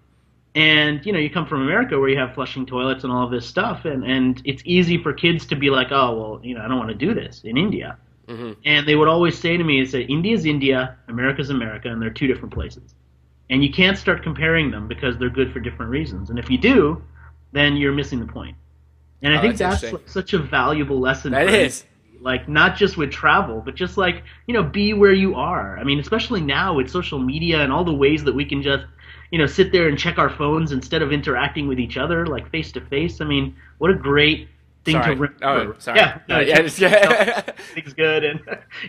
And 0.55 1.05
you 1.05 1.13
know, 1.13 1.19
you 1.19 1.29
come 1.29 1.47
from 1.47 1.61
America 1.61 1.99
where 1.99 2.09
you 2.09 2.17
have 2.19 2.33
flushing 2.35 2.65
toilets 2.65 3.03
and 3.03 3.13
all 3.13 3.25
of 3.25 3.31
this 3.31 3.47
stuff, 3.47 3.85
and 3.85 4.03
and 4.05 4.41
it's 4.45 4.63
easy 4.65 4.97
for 5.01 5.13
kids 5.13 5.45
to 5.47 5.55
be 5.55 5.69
like, 5.69 5.89
oh 5.91 6.17
well, 6.19 6.41
you 6.43 6.55
know, 6.55 6.61
I 6.63 6.67
don't 6.67 6.77
want 6.79 6.89
to 6.89 6.95
do 7.07 7.13
this 7.13 7.41
in 7.43 7.57
India. 7.57 7.97
Hmm 8.29 8.53
And 8.65 8.87
they 8.87 8.95
would 8.95 9.07
always 9.09 9.37
say 9.39 9.57
to 9.57 9.63
me, 9.63 9.85
"say 9.85 10.03
India's 10.03 10.45
India, 10.45 10.97
America's 11.09 11.49
America, 11.49 11.89
and 11.89 12.01
they're 12.01 12.09
two 12.11 12.27
different 12.27 12.53
places. 12.53 12.95
And 13.49 13.63
you 13.63 13.71
can't 13.71 13.97
start 13.97 14.23
comparing 14.23 14.71
them 14.71 14.87
because 14.87 15.17
they're 15.17 15.29
good 15.29 15.51
for 15.53 15.59
different 15.61 15.91
reasons. 15.91 16.29
And 16.31 16.39
if 16.39 16.49
you 16.49 16.57
do, 16.57 17.03
then 17.53 17.77
you're 17.77 17.93
missing 17.93 18.19
the 18.21 18.27
point." 18.27 18.57
And 19.23 19.33
I 19.33 19.37
Oh, 19.37 19.41
think 19.41 19.57
that's 19.57 19.83
that's 19.83 19.83
like, 19.83 20.01
such 20.05 20.33
a 20.33 20.39
valuable 20.39 20.99
lesson. 20.99 21.33
That 21.33 21.49
is. 21.49 21.85
like 22.21 22.49
not 22.49 22.75
just 22.77 22.97
with 22.97 23.11
travel, 23.11 23.61
but 23.63 23.75
just 23.75 23.97
like 23.97 24.23
you 24.47 24.53
know, 24.53 24.63
be 24.63 24.93
where 24.93 25.13
you 25.13 25.35
are. 25.35 25.77
I 25.79 25.83
mean, 25.83 25.99
especially 25.99 26.41
now 26.41 26.73
with 26.75 26.89
social 26.89 27.19
media 27.19 27.61
and 27.61 27.71
all 27.71 27.85
the 27.85 27.93
ways 27.93 28.23
that 28.25 28.35
we 28.35 28.45
can 28.45 28.61
just 28.61 28.85
you 29.31 29.39
know 29.39 29.45
sit 29.45 29.71
there 29.71 29.87
and 29.87 29.97
check 29.97 30.17
our 30.17 30.29
phones 30.29 30.71
instead 30.71 31.01
of 31.01 31.11
interacting 31.13 31.67
with 31.67 31.79
each 31.79 31.97
other 31.97 32.25
like 32.27 32.49
face 32.51 32.71
to 32.73 32.81
face. 32.81 33.21
I 33.21 33.25
mean, 33.25 33.55
what 33.77 33.91
a 33.91 33.95
great 33.95 34.49
thing 34.85 34.93
Sorry. 34.93 35.15
to 35.15 35.21
remember. 35.21 35.45
Oh, 35.75 35.75
sorry. 35.79 35.99
Yeah, 35.99 36.19
No, 36.29 36.39
yeah, 36.39 36.61
just- 36.61 36.79
yeah. 36.79 37.41
things 37.73 37.93
good 37.93 38.23
and 38.23 38.39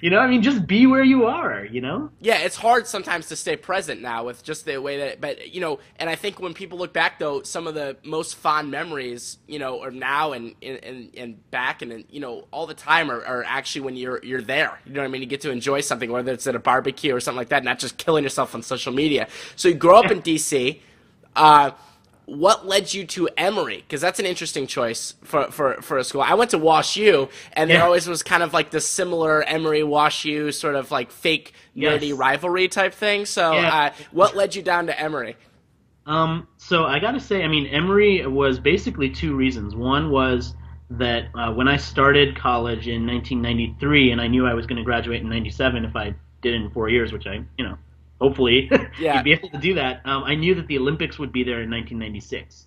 you 0.00 0.08
know 0.08 0.20
i 0.20 0.26
mean 0.28 0.40
just 0.42 0.64
be 0.66 0.86
where 0.86 1.02
you 1.02 1.26
are 1.26 1.64
you 1.64 1.80
know 1.80 2.10
Yeah, 2.20 2.38
it's 2.38 2.56
hard 2.56 2.86
sometimes 2.86 3.26
to 3.28 3.36
stay 3.36 3.56
present 3.56 4.00
now 4.00 4.24
with 4.24 4.44
just 4.44 4.64
the 4.64 4.78
way 4.80 4.98
that, 4.98 5.20
but 5.20 5.52
you 5.54 5.60
know, 5.60 5.80
and 5.96 6.08
I 6.08 6.14
think 6.14 6.38
when 6.40 6.54
people 6.54 6.78
look 6.78 6.92
back 6.92 7.18
though, 7.18 7.42
some 7.42 7.66
of 7.66 7.74
the 7.74 7.96
most 8.04 8.36
fond 8.36 8.70
memories, 8.70 9.38
you 9.48 9.58
know, 9.58 9.82
are 9.82 9.90
now 9.90 10.32
and 10.32 10.54
and, 10.62 11.10
and 11.16 11.50
back 11.50 11.82
and 11.82 12.04
you 12.10 12.20
know 12.20 12.46
all 12.52 12.66
the 12.66 12.74
time 12.74 13.10
are, 13.10 13.24
are 13.24 13.42
actually 13.44 13.82
when 13.82 13.96
you're 13.96 14.20
you're 14.24 14.42
there. 14.42 14.78
You 14.86 14.92
know 14.92 15.00
what 15.00 15.06
I 15.06 15.10
mean? 15.10 15.22
You 15.22 15.26
get 15.28 15.40
to 15.42 15.50
enjoy 15.50 15.80
something, 15.80 16.10
whether 16.10 16.32
it's 16.32 16.46
at 16.46 16.54
a 16.54 16.58
barbecue 16.58 17.14
or 17.14 17.20
something 17.20 17.38
like 17.38 17.48
that, 17.48 17.64
not 17.64 17.78
just 17.78 17.96
killing 17.98 18.22
yourself 18.24 18.54
on 18.54 18.62
social 18.62 18.92
media. 18.92 19.26
So 19.56 19.68
you 19.68 19.74
grow 19.74 19.98
up 19.98 20.10
in 20.10 20.22
DC. 20.22 20.80
Uh, 21.34 21.70
what 22.26 22.66
led 22.66 22.94
you 22.94 23.04
to 23.06 23.28
Emory? 23.36 23.78
Because 23.78 24.00
that's 24.00 24.18
an 24.20 24.26
interesting 24.26 24.66
choice 24.66 25.14
for, 25.24 25.50
for, 25.50 25.80
for 25.82 25.98
a 25.98 26.04
school. 26.04 26.22
I 26.22 26.34
went 26.34 26.50
to 26.52 26.58
Wash 26.58 26.96
U, 26.96 27.28
and 27.54 27.68
there 27.70 27.82
always 27.82 28.06
was 28.06 28.22
kind 28.22 28.42
of 28.42 28.52
like 28.52 28.70
the 28.70 28.80
similar 28.80 29.42
Emory 29.42 29.82
Wash 29.82 30.24
U 30.24 30.52
sort 30.52 30.76
of 30.76 30.90
like 30.90 31.10
fake 31.10 31.54
nerdy 31.76 32.08
Yes. 32.10 32.12
rivalry 32.18 32.68
type 32.68 32.94
thing. 32.94 33.26
So, 33.26 33.54
Yeah. 33.54 33.74
uh, 33.74 33.90
what 34.12 34.36
led 34.36 34.54
you 34.54 34.62
down 34.62 34.86
to 34.86 35.00
Emory? 35.00 35.36
um 36.06 36.48
so 36.56 36.84
i 36.84 36.98
gotta 36.98 37.20
say 37.20 37.44
i 37.44 37.46
mean 37.46 37.66
emory 37.66 38.26
was 38.26 38.58
basically 38.58 39.10
two 39.10 39.36
reasons 39.36 39.74
one 39.74 40.10
was 40.10 40.54
that 40.88 41.24
uh, 41.34 41.52
when 41.52 41.68
i 41.68 41.76
started 41.76 42.34
college 42.34 42.88
in 42.88 43.06
1993 43.06 44.10
and 44.12 44.18
i 44.20 44.26
knew 44.26 44.46
i 44.46 44.54
was 44.54 44.66
going 44.66 44.78
to 44.78 44.82
graduate 44.82 45.20
in 45.20 45.28
97 45.28 45.84
if 45.84 45.94
i 45.94 46.04
did 46.40 46.54
it 46.54 46.62
in 46.62 46.70
four 46.70 46.88
years 46.88 47.12
which 47.12 47.26
i 47.26 47.34
you 47.58 47.64
know 47.64 47.76
hopefully 48.20 48.70
Yeah. 48.98 49.16
you'd 49.16 49.24
be 49.24 49.32
able 49.32 49.50
to 49.50 49.58
do 49.58 49.74
that 49.74 50.00
um, 50.04 50.24
i 50.24 50.34
knew 50.34 50.54
that 50.54 50.66
the 50.66 50.78
olympics 50.78 51.18
would 51.18 51.32
be 51.32 51.42
there 51.44 51.62
in 51.62 51.70
1996 51.70 52.66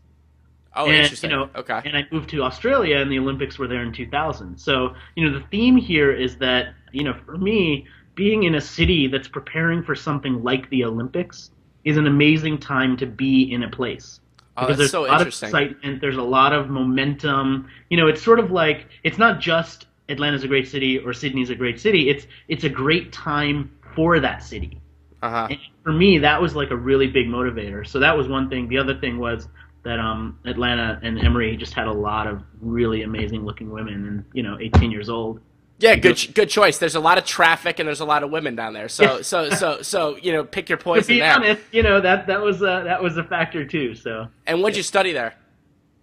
Oh, 0.76 0.86
and, 0.88 0.96
interesting. 0.96 1.30
You 1.30 1.36
know, 1.38 1.50
okay. 1.56 1.82
And 1.86 1.96
I 1.96 2.08
moved 2.12 2.30
to 2.32 2.42
Australia, 2.42 2.98
and 2.98 3.12
the 3.12 3.20
Olympics 3.20 3.60
were 3.60 3.68
there 3.68 3.84
in 3.84 3.94
2000. 3.94 4.58
So, 4.58 4.96
you 5.16 5.30
know, 5.30 5.38
the 5.40 5.46
theme 5.48 5.78
here 5.78 6.12
is 6.12 6.38
that, 6.38 6.74
you 6.92 7.04
know, 7.04 7.14
for 7.26 7.38
me, 7.38 7.86
being 8.16 8.44
in 8.44 8.56
a 8.56 8.62
city 8.62 9.08
that's 9.08 9.28
preparing 9.28 9.84
for 9.84 9.96
something 9.96 10.44
like 10.44 10.70
the 10.70 10.84
Olympics 10.84 11.52
is 11.84 11.98
an 11.98 12.08
amazing 12.08 12.58
time 12.60 12.96
to 12.98 13.06
be 13.06 13.52
in 13.52 13.64
a 13.64 13.70
place. 13.70 14.20
Oh, 14.56 14.62
because 14.62 14.78
there's 14.78 14.92
so 14.92 15.06
a 15.06 15.08
lot 15.08 15.22
of 15.22 15.28
excitement. 15.28 16.00
There's 16.00 16.18
a 16.18 16.22
lot 16.24 16.54
of 16.54 16.70
momentum. 16.70 17.68
You 17.90 17.98
know, 17.98 18.08
it's 18.08 18.22
sort 18.22 18.40
of 18.40 18.52
like 18.52 18.88
it's 19.04 19.18
not 19.18 19.40
just 19.40 19.88
Atlanta's 20.10 20.44
a 20.44 20.48
great 20.48 20.68
city 20.68 21.00
or 21.00 21.12
Sydney's 21.12 21.50
a 21.50 21.56
great 21.56 21.80
city. 21.80 22.10
It's 22.10 22.28
it's 22.48 22.64
a 22.64 22.70
great 22.70 23.12
time 23.12 23.72
for 23.96 24.20
that 24.20 24.44
city. 24.44 24.80
Uh-huh. 25.24 25.48
And 25.50 25.60
for 25.84 25.94
me, 25.94 26.18
that 26.20 26.42
was 26.42 26.54
like 26.54 26.72
a 26.72 26.76
really 26.76 27.08
big 27.08 27.28
motivator. 27.28 27.88
So 27.88 28.00
that 28.00 28.18
was 28.18 28.28
one 28.28 28.50
thing. 28.50 28.68
The 28.68 28.78
other 28.78 29.00
thing 29.00 29.18
was 29.18 29.48
that 29.84 29.98
um, 29.98 30.38
Atlanta 30.46 31.00
and 31.02 31.18
Emory 31.18 31.56
just 31.56 31.74
had 31.74 31.88
a 31.88 31.94
lot 31.94 32.28
of 32.28 32.42
really 32.60 33.04
amazing 33.04 33.46
looking 33.46 33.70
women, 33.70 34.06
and 34.08 34.26
you 34.34 34.44
know, 34.44 34.58
18 34.60 34.92
years 34.92 35.10
old. 35.10 35.40
Yeah, 35.80 35.96
good 35.96 36.20
good 36.34 36.50
choice. 36.50 36.78
There's 36.78 36.96
a 36.96 37.00
lot 37.00 37.18
of 37.18 37.26
traffic 37.26 37.80
and 37.80 37.88
there's 37.88 38.00
a 38.00 38.06
lot 38.06 38.24
of 38.24 38.32
women 38.32 38.56
down 38.56 38.74
there. 38.74 38.88
So 38.90 39.22
so 39.22 39.50
so 39.50 39.82
so 39.82 40.18
you 40.18 40.32
know, 40.32 40.44
pick 40.44 40.70
your 40.70 40.78
poison. 40.90 41.02
To 41.02 41.08
poison 41.08 41.16
be 41.16 41.20
there. 41.20 41.36
honest, 41.36 41.62
you 41.72 41.84
know 41.84 42.02
that 42.02 42.28
that 42.28 42.42
was 42.42 42.62
uh, 42.62 42.82
that 42.84 43.02
was 43.02 43.18
a 43.18 43.24
factor 43.24 43.66
too. 43.66 43.96
So. 43.96 44.28
And 44.46 44.62
what'd 44.62 44.78
you 44.78 44.84
study 44.84 45.14
there? 45.14 45.36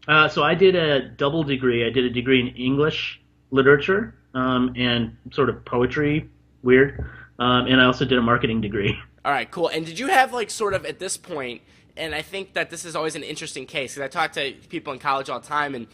Uh, 0.08 0.28
so 0.28 0.42
I 0.42 0.54
did 0.54 0.74
a 0.74 1.08
double 1.10 1.44
degree. 1.44 1.86
I 1.86 1.90
did 1.90 2.04
a 2.04 2.10
degree 2.10 2.40
in 2.40 2.48
English 2.56 3.20
literature 3.50 4.14
um, 4.34 4.72
and 4.76 5.16
sort 5.30 5.48
of 5.48 5.64
poetry, 5.64 6.28
weird, 6.62 7.06
um, 7.38 7.66
and 7.66 7.80
I 7.80 7.84
also 7.84 8.04
did 8.04 8.18
a 8.18 8.22
marketing 8.22 8.60
degree. 8.60 8.98
All 9.24 9.32
right, 9.32 9.50
cool. 9.50 9.68
And 9.68 9.84
did 9.84 9.98
you 9.98 10.08
have 10.08 10.32
like 10.32 10.50
sort 10.50 10.74
of 10.74 10.84
at 10.86 10.98
this 10.98 11.16
point? 11.16 11.62
And 11.96 12.14
I 12.14 12.22
think 12.22 12.54
that 12.54 12.70
this 12.70 12.84
is 12.84 12.96
always 12.96 13.16
an 13.16 13.22
interesting 13.22 13.66
case 13.66 13.94
because 13.94 14.04
I 14.04 14.08
talk 14.08 14.32
to 14.32 14.52
people 14.68 14.92
in 14.92 14.98
college 14.98 15.28
all 15.28 15.40
the 15.40 15.46
time, 15.46 15.74
and 15.74 15.86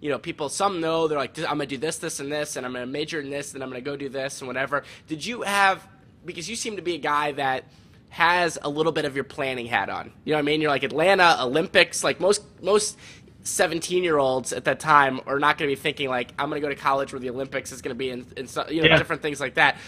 you 0.00 0.10
know, 0.10 0.18
people 0.18 0.48
some 0.48 0.80
know 0.80 1.06
they're 1.06 1.18
like, 1.18 1.38
I'm 1.38 1.44
gonna 1.44 1.66
do 1.66 1.76
this, 1.76 1.98
this, 1.98 2.18
and 2.18 2.32
this, 2.32 2.56
and 2.56 2.66
I'm 2.66 2.72
gonna 2.72 2.86
major 2.86 3.20
in 3.20 3.30
this, 3.30 3.54
and 3.54 3.62
I'm 3.62 3.68
gonna 3.70 3.80
go 3.80 3.96
do 3.96 4.08
this 4.08 4.40
and 4.40 4.48
whatever. 4.48 4.82
Did 5.06 5.24
you 5.24 5.42
have? 5.42 5.86
Because 6.24 6.48
you 6.50 6.56
seem 6.56 6.76
to 6.76 6.82
be 6.82 6.94
a 6.94 6.98
guy 6.98 7.32
that 7.32 7.64
has 8.08 8.58
a 8.62 8.68
little 8.68 8.92
bit 8.92 9.04
of 9.04 9.14
your 9.14 9.24
planning 9.24 9.66
hat 9.66 9.88
on. 9.88 10.12
You 10.24 10.32
know 10.32 10.36
what 10.36 10.40
I 10.40 10.42
mean? 10.42 10.60
You're 10.60 10.70
like 10.70 10.82
Atlanta 10.82 11.38
Olympics. 11.40 12.02
Like 12.04 12.20
most 12.20 12.42
most 12.60 12.98
17 13.44 14.04
year 14.04 14.18
olds 14.18 14.52
at 14.52 14.64
that 14.64 14.78
time 14.80 15.20
are 15.26 15.38
not 15.38 15.58
going 15.58 15.68
to 15.68 15.74
be 15.76 15.80
thinking 15.80 16.08
like 16.08 16.32
I'm 16.38 16.48
going 16.48 16.60
to 16.60 16.66
go 16.66 16.72
to 16.72 16.80
college 16.80 17.12
where 17.12 17.18
the 17.20 17.30
Olympics 17.30 17.72
is 17.72 17.82
going 17.82 17.90
to 17.94 17.98
be 17.98 18.10
and, 18.10 18.24
and 18.36 18.48
so, 18.48 18.64
you 18.68 18.82
know 18.82 18.88
Yeah. 18.88 18.98
different 18.98 19.20
things 19.22 19.40
like 19.40 19.54
that 19.54 19.78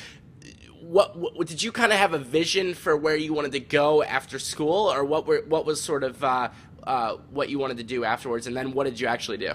what, 0.88 1.17
what 1.17 1.47
did 1.47 1.62
you 1.62 1.73
kind 1.73 1.93
of 1.93 1.99
have 1.99 2.14
a 2.14 2.19
vision 2.19 2.75
for 2.75 2.97
where 2.97 3.17
you 3.17 3.33
wanted 3.33 3.53
to 3.53 3.61
go 3.61 4.03
after 4.03 4.38
school, 4.38 4.93
or 4.93 5.05
what 5.05 5.26
were 5.26 5.43
what 5.49 5.64
was 5.64 5.83
sort 5.83 6.05
of 6.05 6.23
uh, 6.23 6.50
uh, 6.85 7.17
what 7.31 7.49
you 7.49 7.59
wanted 7.59 7.79
to 7.79 7.85
do 7.85 8.05
afterwards, 8.05 8.47
and 8.47 8.57
then 8.57 8.73
what 8.73 8.85
did 8.85 9.00
you 9.00 9.07
actually 9.07 9.38
do? 9.38 9.53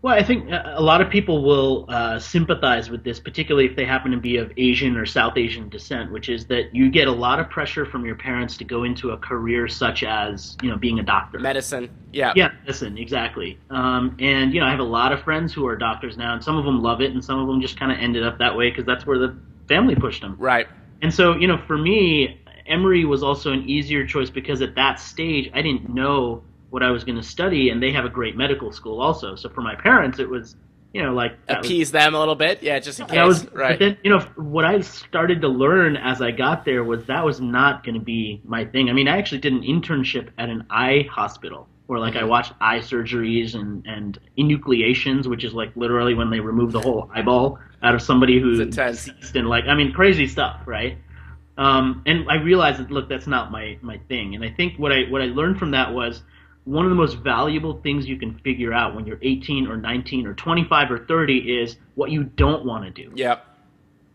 Well, 0.00 0.14
I 0.14 0.22
think 0.22 0.48
a 0.48 0.74
a 0.76 0.80
lot 0.80 1.00
of 1.00 1.10
people 1.10 1.42
will 1.42 1.86
uh, 1.88 2.20
sympathize 2.20 2.88
with 2.88 3.02
this, 3.02 3.18
particularly 3.18 3.68
if 3.68 3.74
they 3.74 3.84
happen 3.84 4.12
to 4.12 4.16
be 4.16 4.36
of 4.36 4.52
Asian 4.56 4.96
or 4.96 5.04
South 5.04 5.36
Asian 5.36 5.68
descent, 5.68 6.12
which 6.12 6.28
is 6.28 6.46
that 6.46 6.72
you 6.72 6.88
get 6.88 7.08
a 7.08 7.12
lot 7.12 7.40
of 7.40 7.50
pressure 7.50 7.84
from 7.84 8.04
your 8.04 8.14
parents 8.14 8.56
to 8.58 8.64
go 8.64 8.84
into 8.84 9.10
a 9.10 9.16
career 9.16 9.66
such 9.66 10.04
as, 10.04 10.56
you 10.62 10.70
know, 10.70 10.76
being 10.76 11.00
a 11.00 11.02
doctor. 11.02 11.40
Medicine, 11.40 11.90
yeah, 12.12 12.32
Yeah, 12.36 12.52
listen, 12.64 12.96
exactly. 12.96 13.58
Um, 13.70 14.16
and 14.20 14.54
you 14.54 14.60
know, 14.60 14.66
I 14.66 14.70
have 14.70 14.78
a 14.78 14.84
lot 14.84 15.10
of 15.10 15.20
friends 15.24 15.52
who 15.52 15.66
are 15.66 15.74
doctors 15.74 16.16
now, 16.16 16.32
and 16.32 16.44
some 16.44 16.56
of 16.56 16.64
them 16.64 16.80
love 16.80 17.00
it, 17.00 17.10
and 17.10 17.24
some 17.24 17.40
of 17.40 17.48
them 17.48 17.60
just 17.60 17.78
kind 17.78 17.90
of 17.90 17.98
ended 17.98 18.22
up 18.22 18.38
that 18.38 18.56
way 18.56 18.70
because 18.70 18.86
that's 18.86 19.04
where 19.04 19.18
the 19.18 19.36
family 19.68 19.94
pushed 19.94 20.22
them. 20.22 20.36
right, 20.38 20.66
And 21.02 21.12
so, 21.12 21.36
you 21.36 21.46
know, 21.46 21.58
for 21.66 21.78
me, 21.78 22.40
Emory 22.66 23.04
was 23.04 23.22
also 23.22 23.52
an 23.52 23.68
easier 23.68 24.06
choice 24.06 24.30
because 24.30 24.62
at 24.62 24.74
that 24.74 25.00
stage, 25.00 25.50
I 25.54 25.62
didn't 25.62 25.88
know 25.88 26.42
what 26.70 26.82
I 26.82 26.90
was 26.90 27.04
going 27.04 27.16
to 27.16 27.22
study, 27.22 27.70
and 27.70 27.82
they 27.82 27.92
have 27.92 28.04
a 28.04 28.10
great 28.10 28.36
medical 28.36 28.72
school 28.72 29.00
also. 29.00 29.36
So 29.36 29.48
for 29.48 29.62
my 29.62 29.74
parents, 29.74 30.18
it 30.18 30.28
was, 30.28 30.54
you 30.92 31.02
know, 31.02 31.14
like 31.14 31.32
that 31.46 31.58
was, 31.58 31.66
appease 31.66 31.90
them 31.92 32.14
a 32.14 32.18
little 32.18 32.34
bit, 32.34 32.62
yeah, 32.62 32.78
just 32.78 33.00
in 33.00 33.06
case, 33.06 33.24
was 33.24 33.50
right? 33.52 33.70
But 33.70 33.78
then, 33.78 33.98
you 34.02 34.10
know, 34.10 34.20
what 34.36 34.66
I 34.66 34.80
started 34.80 35.40
to 35.42 35.48
learn 35.48 35.96
as 35.96 36.20
I 36.20 36.30
got 36.30 36.66
there 36.66 36.84
was 36.84 37.06
that 37.06 37.24
was 37.24 37.40
not 37.40 37.84
going 37.84 37.94
to 37.94 38.04
be 38.04 38.42
my 38.44 38.66
thing. 38.66 38.90
I 38.90 38.92
mean, 38.92 39.08
I 39.08 39.16
actually 39.16 39.38
did 39.38 39.54
an 39.54 39.62
internship 39.62 40.28
at 40.36 40.50
an 40.50 40.66
eye 40.68 41.08
hospital 41.10 41.68
where, 41.88 42.00
like, 42.00 42.16
I 42.16 42.24
Mm-hmm. 42.24 42.26
watched 42.26 42.54
eye 42.60 42.80
surgeries 42.80 43.56
and 43.56 43.84
and 43.86 44.18
enucleations, 44.38 45.26
which 45.28 45.44
is 45.44 45.54
like 45.54 45.72
literally 45.76 46.14
when 46.14 46.30
they 46.30 46.40
remove 46.40 46.72
the 46.72 46.82
whole 46.82 47.10
eyeball 47.14 47.60
out 47.82 47.96
of 47.96 48.02
somebody 48.02 48.40
who's 48.40 48.78
deceased 48.78 49.36
and 49.36 49.48
like, 49.48 49.66
I 49.66 49.74
mean, 49.76 49.92
crazy 49.92 50.28
stuff, 50.28 50.62
right? 50.66 50.98
Um, 51.58 52.02
and 52.06 52.30
I 52.30 52.36
realized 52.36 52.80
that 52.80 52.90
look, 52.92 53.08
that's 53.10 53.26
not 53.28 53.52
my 53.52 53.78
my 53.82 53.98
thing. 54.08 54.36
And 54.36 54.44
I 54.44 54.50
think 54.50 54.78
what 54.78 54.92
I 54.92 55.04
what 55.10 55.22
I 55.22 55.26
learned 55.26 55.58
from 55.58 55.72
that 55.72 55.92
was 55.94 56.22
one 56.64 56.86
of 56.86 56.90
the 56.90 56.96
most 56.96 57.16
valuable 57.18 57.80
things 57.82 58.08
you 58.08 58.18
can 58.18 58.38
figure 58.40 58.72
out 58.72 58.94
when 58.94 59.06
you're 59.06 59.18
18 59.22 59.66
or 59.68 59.76
19 59.76 60.26
or 60.26 60.34
25 60.34 60.90
or 60.92 60.98
30 61.06 61.38
is 61.60 61.76
what 61.94 62.10
you 62.12 62.24
don't 62.24 62.64
want 62.66 62.84
to 62.84 62.90
do 62.90 63.16
Yep, 63.16 63.46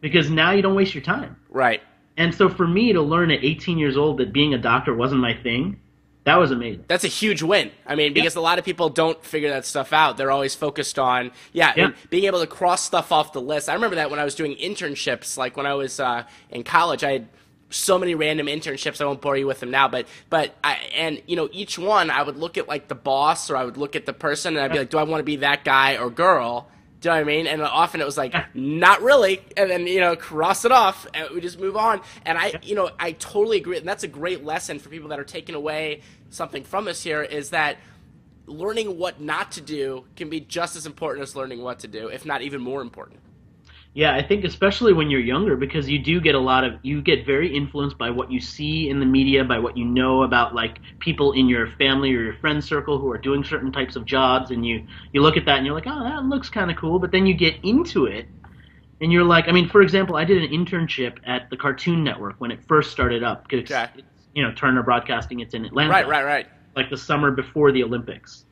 because 0.01 0.29
now 0.31 0.51
you 0.51 0.61
don't 0.63 0.75
waste 0.75 0.95
your 0.95 1.03
time. 1.03 1.37
right. 1.49 1.81
And 2.17 2.35
so 2.35 2.49
for 2.49 2.67
me 2.67 2.93
to 2.93 3.01
learn 3.01 3.31
at 3.31 3.43
18 3.43 3.79
years 3.79 3.97
old 3.97 4.19
that 4.19 4.33
being 4.33 4.53
a 4.55 4.59
doctor 4.59 4.95
wasn't 4.95 5.21
my 5.21 5.33
thing, 5.35 5.79
that 6.25 6.37
was 6.37 6.51
amazing. 6.51 6.85
That's 6.87 7.03
a 7.03 7.09
huge 7.09 7.41
win. 7.41 7.71
I 7.85 7.95
mean, 7.95 8.13
because 8.13 8.35
a 8.35 8.41
lot 8.41 8.57
of 8.59 8.65
people 8.65 8.89
don't 8.89 9.21
figure 9.25 9.49
that 9.49 9.65
stuff 9.65 9.91
out. 9.91 10.15
They're 10.17 10.31
always 10.31 10.55
focused 10.55 10.97
on, 10.97 11.31
yeah, 11.51 11.73
Yeah. 11.75 11.85
and 11.87 11.95
being 12.09 12.23
able 12.25 12.39
to 12.39 12.47
cross 12.47 12.81
stuff 12.81 13.11
off 13.11 13.33
the 13.33 13.41
list. 13.41 13.67
I 13.69 13.73
remember 13.73 13.95
that 13.97 14.09
when 14.09 14.19
I 14.19 14.23
was 14.23 14.33
doing 14.35 14.55
internships, 14.55 15.37
like 15.37 15.57
when 15.57 15.65
I 15.65 15.73
was 15.73 15.99
uh, 15.99 16.23
in 16.49 16.63
college, 16.63 17.03
I 17.03 17.11
had 17.11 17.27
so 17.69 17.97
many 17.97 18.15
random 18.15 18.45
internships. 18.47 19.01
I 19.01 19.05
won't 19.05 19.19
bore 19.19 19.35
you 19.35 19.47
with 19.47 19.59
them 19.59 19.71
now, 19.71 19.87
but 19.87 20.07
but 20.29 20.53
I 20.63 20.73
and 20.95 21.21
you 21.25 21.35
know 21.35 21.49
each 21.51 21.79
one 21.79 22.11
I 22.11 22.21
would 22.21 22.37
look 22.37 22.57
at 22.57 22.67
like 22.67 22.87
the 22.87 22.95
boss 22.95 23.49
or 23.49 23.57
I 23.57 23.63
would 23.65 23.77
look 23.77 23.95
at 23.95 24.05
the 24.05 24.13
person 24.13 24.55
and 24.55 24.63
I'd 24.63 24.71
be 24.71 24.77
like, 24.77 24.91
do 24.91 24.99
I 24.99 25.03
want 25.03 25.19
to 25.21 25.25
be 25.25 25.37
that 25.37 25.65
guy 25.65 25.97
or 25.97 26.09
girl? 26.11 26.69
Do 27.03 27.09
you 27.09 27.15
know 27.15 27.19
what 27.19 27.27
I 27.27 27.35
mean? 27.35 27.47
And 27.47 27.61
often 27.61 27.99
it 27.99 28.05
was 28.05 28.17
like, 28.17 28.33
not 28.55 29.01
really. 29.01 29.41
And 29.57 29.69
then, 29.69 29.87
you 29.87 29.99
know, 29.99 30.15
cross 30.15 30.63
it 30.63 30.71
off 30.71 31.05
and 31.13 31.31
we 31.31 31.41
just 31.41 31.59
move 31.59 31.75
on. 31.75 31.99
And 32.25 32.37
I, 32.37 32.53
you 32.63 32.75
know, 32.75 32.91
I 32.97 33.11
totally 33.11 33.57
agree. 33.57 33.77
And 33.77 33.85
that's 33.85 34.05
a 34.05 34.07
great 34.07 34.45
lesson 34.45 34.79
for 34.79 34.87
people 34.87 35.09
that 35.09 35.19
are 35.19 35.25
taking 35.25 35.53
away 35.53 35.99
something 36.29 36.63
from 36.63 36.87
us 36.87 37.03
here 37.03 37.21
is 37.21 37.49
that 37.49 37.75
learning 38.45 38.97
what 38.97 39.19
not 39.19 39.51
to 39.51 39.61
do 39.61 40.05
can 40.15 40.29
be 40.29 40.39
just 40.39 40.77
as 40.77 40.85
important 40.85 41.23
as 41.23 41.35
learning 41.35 41.61
what 41.61 41.79
to 41.79 41.89
do, 41.89 42.07
if 42.07 42.25
not 42.25 42.41
even 42.41 42.61
more 42.61 42.81
important. 42.81 43.19
Yeah, 43.95 44.15
I 44.15 44.23
think 44.23 44.43
especially 44.43 44.91
when 44.91 45.11
you're 45.11 45.19
younger 45.21 45.55
because 45.55 45.87
you 45.87 45.99
do 45.99 46.19
get 46.19 46.33
a 46.33 46.39
lot 46.39 46.63
of 46.63 46.73
you 46.81 46.99
get 47.01 47.27
very 47.27 47.55
influenced 47.55 47.95
by 47.99 48.09
what 48.09 48.31
you 48.31 48.39
see 48.39 48.89
in 48.89 48.99
the 48.99 49.05
media, 49.05 49.43
by 49.43 49.59
what 49.59 49.77
you 49.77 49.85
know 49.85 50.23
about 50.23 50.55
like 50.55 50.79
people 50.99 51.33
in 51.33 51.47
your 51.47 51.67
family 51.67 52.11
or 52.15 52.23
your 52.23 52.33
friend 52.33 52.63
circle 52.63 52.97
who 52.97 53.11
are 53.11 53.19
doing 53.19 53.43
certain 53.43 53.71
types 53.71 53.95
of 53.95 54.05
jobs 54.05 54.49
and 54.49 54.65
you 54.65 54.81
you 55.11 55.21
look 55.21 55.37
at 55.37 55.45
that 55.45 55.57
and 55.57 55.65
you're 55.65 55.75
like, 55.75 55.85
"Oh, 55.85 56.03
that 56.03 56.23
looks 56.25 56.49
kind 56.49 56.71
of 56.71 56.77
cool." 56.77 56.97
But 56.97 57.11
then 57.11 57.27
you 57.27 57.35
get 57.35 57.55
into 57.63 58.05
it 58.07 58.27
and 59.01 59.11
you're 59.13 59.23
like, 59.25 59.47
I 59.47 59.51
mean, 59.51 59.69
for 59.69 59.81
example, 59.81 60.15
I 60.15 60.25
did 60.25 60.41
an 60.43 60.49
internship 60.49 61.17
at 61.25 61.49
the 61.51 61.57
Cartoon 61.57 62.03
Network 62.03 62.35
when 62.39 62.51
it 62.51 62.63
first 62.67 62.91
started 62.91 63.23
up. 63.23 63.47
'cause 63.49 63.59
Okay. 63.61 63.87
it's, 63.95 64.29
you 64.33 64.43
know, 64.43 64.53
Turner 64.53 64.83
Broadcasting, 64.83 65.39
it's 65.41 65.53
in 65.53 65.65
Atlanta 65.65 65.91
Right, 65.91 66.07
right, 66.07 66.25
right. 66.25 66.47
like 66.75 66.89
the 66.89 66.97
summer 66.97 67.31
before 67.31 67.71
the 67.71 67.83
Olympics. 67.83 68.45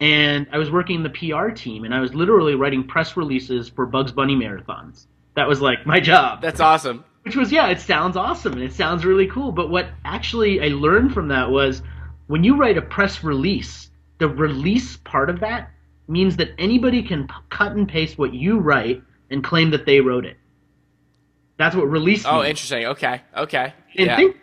And 0.00 0.46
I 0.52 0.58
was 0.58 0.70
working 0.70 1.02
the 1.02 1.10
PR 1.10 1.50
team, 1.50 1.84
and 1.84 1.94
I 1.94 2.00
was 2.00 2.14
literally 2.14 2.54
writing 2.54 2.84
press 2.86 3.16
releases 3.16 3.68
for 3.68 3.86
Bugs 3.86 4.12
Bunny 4.12 4.34
marathons. 4.34 5.06
That 5.36 5.48
was 5.48 5.60
like 5.60 5.86
my 5.86 6.00
job. 6.00 6.42
That's 6.42 6.60
awesome. 6.60 7.04
Which 7.22 7.36
was, 7.36 7.50
yeah, 7.50 7.68
it 7.68 7.80
sounds 7.80 8.16
awesome 8.16 8.52
and 8.52 8.62
it 8.62 8.72
sounds 8.74 9.04
really 9.04 9.26
cool. 9.26 9.50
But 9.50 9.70
what 9.70 9.88
actually 10.04 10.60
I 10.60 10.68
learned 10.68 11.14
from 11.14 11.28
that 11.28 11.50
was 11.50 11.82
when 12.26 12.44
you 12.44 12.56
write 12.56 12.76
a 12.76 12.82
press 12.82 13.24
release, 13.24 13.88
the 14.18 14.28
release 14.28 14.98
part 14.98 15.30
of 15.30 15.40
that 15.40 15.70
means 16.06 16.36
that 16.36 16.50
anybody 16.58 17.02
can 17.02 17.26
p- 17.26 17.34
cut 17.48 17.72
and 17.72 17.88
paste 17.88 18.18
what 18.18 18.34
you 18.34 18.58
write 18.58 19.02
and 19.30 19.42
claim 19.42 19.70
that 19.70 19.86
they 19.86 20.00
wrote 20.02 20.26
it. 20.26 20.36
That's 21.56 21.74
what 21.74 21.84
release 21.90 22.26
Oh, 22.26 22.36
means. 22.38 22.48
interesting. 22.50 22.84
Okay, 22.86 23.22
okay. 23.36 23.72
And 23.96 24.06
Yeah. 24.06 24.16
think, 24.16 24.36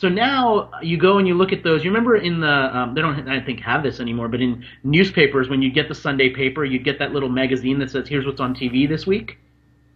so 0.00 0.08
now 0.08 0.70
you 0.82 0.96
go 0.96 1.18
and 1.18 1.28
you 1.28 1.34
look 1.34 1.52
at 1.52 1.62
those. 1.62 1.84
You 1.84 1.90
remember 1.90 2.16
in 2.16 2.40
the 2.40 2.48
um, 2.76 2.94
they 2.94 3.02
don't 3.02 3.28
I 3.28 3.38
think 3.38 3.60
have 3.60 3.82
this 3.82 4.00
anymore, 4.00 4.28
but 4.28 4.40
in 4.40 4.64
newspapers 4.82 5.50
when 5.50 5.60
you 5.60 5.70
get 5.70 5.88
the 5.88 5.94
Sunday 5.94 6.30
paper, 6.30 6.64
you'd 6.64 6.84
get 6.84 6.98
that 7.00 7.12
little 7.12 7.28
magazine 7.28 7.78
that 7.80 7.90
says 7.90 8.08
here's 8.08 8.24
what's 8.24 8.40
on 8.40 8.54
TV 8.54 8.88
this 8.88 9.06
week, 9.06 9.36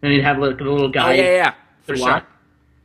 and 0.02 0.12
they'd 0.12 0.20
have 0.22 0.38
like 0.38 0.60
a 0.60 0.62
little 0.64 0.84
Oh, 0.84 0.88
guide. 0.88 1.18
yeah, 1.18 1.24
yeah, 1.24 1.30
yeah. 1.36 1.54
For 1.84 1.96
sure. 1.96 2.22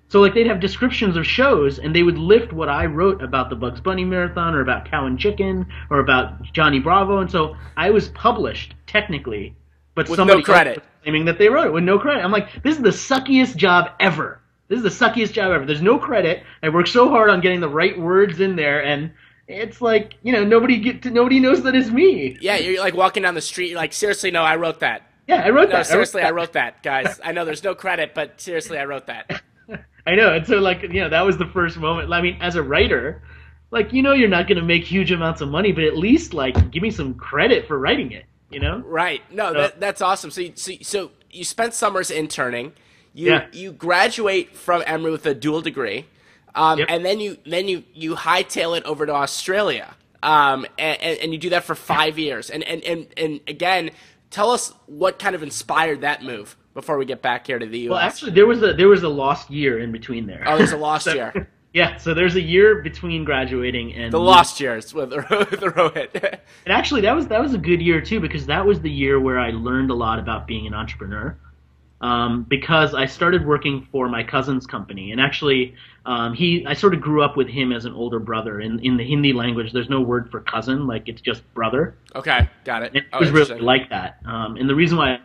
So 0.08 0.22
like 0.22 0.34
they'd 0.34 0.48
have 0.48 0.62
descriptions 0.62 1.18
of 1.18 1.28
shows, 1.28 1.78
and 1.80 1.94
they 1.94 2.04
would 2.04 2.18
lift 2.18 2.54
what 2.54 2.70
I 2.70 2.86
wrote 2.86 3.22
about 3.22 3.50
the 3.50 3.56
Bugs 3.58 3.82
Bunny 3.82 4.06
marathon, 4.06 4.56
or 4.56 4.62
about 4.62 4.90
Cow 4.90 5.06
and 5.06 5.20
Chicken, 5.20 5.66
or 5.90 6.00
about 6.00 6.42
Johnny 6.54 6.80
Bravo, 6.80 7.18
and 7.20 7.30
so 7.30 7.58
I 7.76 7.90
was 7.90 8.08
published 8.10 8.76
technically, 8.88 9.54
but 9.94 10.08
With 10.08 10.18
no 10.18 10.22
somebody 10.22 10.40
else 10.40 10.46
credit. 10.46 10.76
was 10.78 10.86
claiming 11.04 11.26
that 11.26 11.38
they 11.38 11.50
wrote 11.50 11.68
it 11.68 11.74
with 11.74 11.84
no 11.84 12.00
credit. 12.00 12.24
I'm 12.24 12.32
like, 12.32 12.64
this 12.64 12.78
is 12.78 12.82
the 12.82 12.90
suckiest 12.92 13.58
job 13.58 13.92
ever. 14.00 14.39
This 14.70 14.82
is 14.82 14.84
the 14.98 15.06
suckiest 15.06 15.34
job 15.34 15.52
ever. 15.52 15.66
There's 15.66 15.82
no 15.82 15.98
credit. 15.98 16.44
I 16.64 16.70
worked 16.70 16.90
so 16.90 17.10
hard 17.10 17.30
on 17.30 17.42
getting 17.42 17.60
the 17.60 17.70
right 17.70 18.00
words 18.00 18.40
in 18.40 18.56
there, 18.56 18.84
and 18.84 19.12
it's 19.48 19.82
like 19.82 20.14
you 20.24 20.32
know 20.32 20.44
nobody 20.44 20.78
get 20.80 21.02
to, 21.04 21.10
nobody 21.10 21.40
knows 21.40 21.64
that 21.64 21.76
it's 21.76 21.90
me. 21.90 22.38
Yeah, 22.40 22.58
you're 22.58 22.80
like 22.80 22.94
walking 22.94 23.24
down 23.24 23.34
the 23.36 23.42
street, 23.42 23.76
like, 23.76 23.94
seriously, 23.94 24.32
no, 24.32 24.44
I 24.44 24.56
wrote 24.56 24.80
that. 24.82 25.10
Yeah, 25.28 25.44
I 25.44 25.50
wrote 25.50 25.70
No, 25.70 25.78
that. 25.78 25.88
seriously, 25.88 26.22
I 26.22 26.26
that. 26.26 26.36
wrote 26.36 26.54
that, 26.54 26.82
guys. 26.84 27.20
I 27.24 27.32
know 27.32 27.46
there's 27.46 27.64
no 27.64 27.76
credit, 27.76 28.14
but 28.14 28.40
seriously, 28.40 28.78
I 28.78 28.86
wrote 28.86 29.08
that. 29.08 29.42
I 30.08 30.16
know, 30.16 30.34
and 30.34 30.46
so 30.46 30.58
like 30.60 30.84
you 30.84 31.02
know 31.02 31.10
that 31.10 31.22
was 31.26 31.38
the 31.38 31.48
first 31.48 31.78
moment. 31.78 32.12
I 32.14 32.22
mean, 32.22 32.38
as 32.40 32.56
a 32.56 32.64
writer, 32.64 33.24
like 33.72 33.92
you 33.92 34.02
know 34.04 34.14
you're 34.14 34.30
not 34.30 34.48
going 34.48 34.60
to 34.60 34.66
make 34.66 34.84
huge 34.86 35.12
amounts 35.12 35.42
of 35.42 35.50
money, 35.50 35.72
but 35.72 35.84
at 35.84 35.98
least 35.98 36.34
like 36.34 36.72
give 36.72 36.84
me 36.84 36.92
some 36.92 37.16
credit 37.16 37.68
for 37.68 37.80
writing 37.80 38.12
it. 38.12 38.26
You 38.50 38.60
know? 38.60 38.80
Right. 38.80 39.22
No, 39.32 39.54
that, 39.54 39.80
that's 39.80 40.02
awesome. 40.02 40.32
So, 40.32 40.42
so, 40.56 40.74
so 40.82 41.12
you 41.30 41.44
spent 41.44 41.76
summers 41.76 42.10
interning. 42.10 42.74
You 43.20 43.32
Yeah. 43.32 43.48
you 43.52 43.72
graduate 43.72 44.56
from 44.56 44.84
Emory 44.86 45.12
with 45.12 45.26
a 45.26 45.34
dual 45.34 45.62
degree, 45.62 46.06
um, 46.56 46.80
Yep. 46.80 46.88
and 46.90 47.06
then 47.06 47.20
you 47.20 47.38
then 47.46 47.68
you 47.68 47.84
you 47.94 48.16
hightail 48.16 48.78
it 48.78 48.84
over 48.86 49.06
to 49.06 49.14
Australia. 49.14 49.96
um, 50.22 50.66
and, 50.78 51.02
and 51.22 51.32
you 51.34 51.38
do 51.38 51.50
that 51.52 51.64
for 51.64 51.76
five 51.76 52.20
years. 52.20 52.50
And, 52.50 52.62
and, 52.66 52.84
and, 52.84 53.08
and 53.16 53.40
again, 53.48 53.92
tell 54.30 54.52
us 54.52 54.74
what 54.86 55.18
kind 55.18 55.34
of 55.34 55.42
inspired 55.44 56.02
that 56.02 56.22
move 56.24 56.58
before 56.74 56.98
we 56.98 57.06
get 57.06 57.22
back 57.22 57.48
here 57.48 57.58
to 57.58 57.66
the 57.66 57.80
U.S. 57.88 57.90
Well, 57.92 58.00
actually, 58.00 58.32
there 58.34 58.46
was 58.46 58.62
a 58.62 58.74
there 58.74 58.90
was 58.90 59.04
a 59.04 59.08
lost 59.10 59.50
year 59.50 59.80
in 59.80 59.94
between 59.94 60.26
there. 60.28 60.44
Oh, 60.46 60.58
there's 60.58 60.74
a 60.74 60.78
lost 60.78 61.06
So- 61.10 61.14
year. 61.14 61.50
Yeah, 61.72 61.98
so 61.98 62.16
there's 62.16 62.36
a 62.36 62.42
year 62.42 62.82
between 62.82 63.24
graduating 63.24 63.94
and 63.94 64.12
The 64.12 64.20
lost 64.20 64.60
years 64.60 64.92
with 64.92 65.12
the, 65.12 65.18
the 65.64 65.68
Rohit. 65.78 66.40
And 66.66 66.74
actually, 66.80 67.02
that 67.02 67.16
was 67.16 67.28
that 67.28 67.40
was 67.42 67.54
a 67.54 67.60
good 67.60 67.80
year 67.80 68.02
too 68.02 68.20
because 68.20 68.48
that 68.48 68.66
was 68.66 68.82
the 68.82 68.90
year 68.90 69.20
where 69.20 69.40
I 69.40 69.52
learned 69.52 69.92
a 69.92 69.94
lot 69.94 70.18
about 70.18 70.48
being 70.48 70.66
an 70.66 70.74
entrepreneur. 70.74 71.38
Um, 72.02 72.44
because 72.44 72.94
I 72.94 73.06
started 73.08 73.46
working 73.46 73.86
for 73.92 74.08
my 74.08 74.24
cousin's 74.24 74.66
company, 74.66 75.12
and 75.12 75.20
actually, 75.20 75.76
um, 76.06 76.34
he 76.34 76.66
I 76.66 76.74
sort 76.74 76.94
of 76.94 77.02
grew 77.02 77.22
up 77.22 77.36
with 77.36 77.50
him 77.50 77.74
as 77.74 77.84
an 77.84 77.94
older 77.94 78.20
brother. 78.20 78.62
In 78.62 78.80
in 78.80 78.96
the 78.96 79.04
Hindi 79.04 79.34
language, 79.34 79.74
there's 79.74 79.90
no 79.90 80.00
word 80.00 80.32
for 80.32 80.40
cousin; 80.40 80.88
like 80.88 81.10
it's 81.10 81.22
just 81.22 81.44
brother. 81.54 81.96
okay, 82.16 82.50
got 82.64 82.84
it. 82.84 82.88
And 82.94 82.98
it 82.98 83.04
Oh, 83.12 83.20
was 83.20 83.32
really 83.32 83.60
like 83.60 83.90
that. 83.90 84.20
Um, 84.26 84.56
and 84.56 84.70
the 84.70 84.76
reason 84.76 84.98
why 84.98 85.20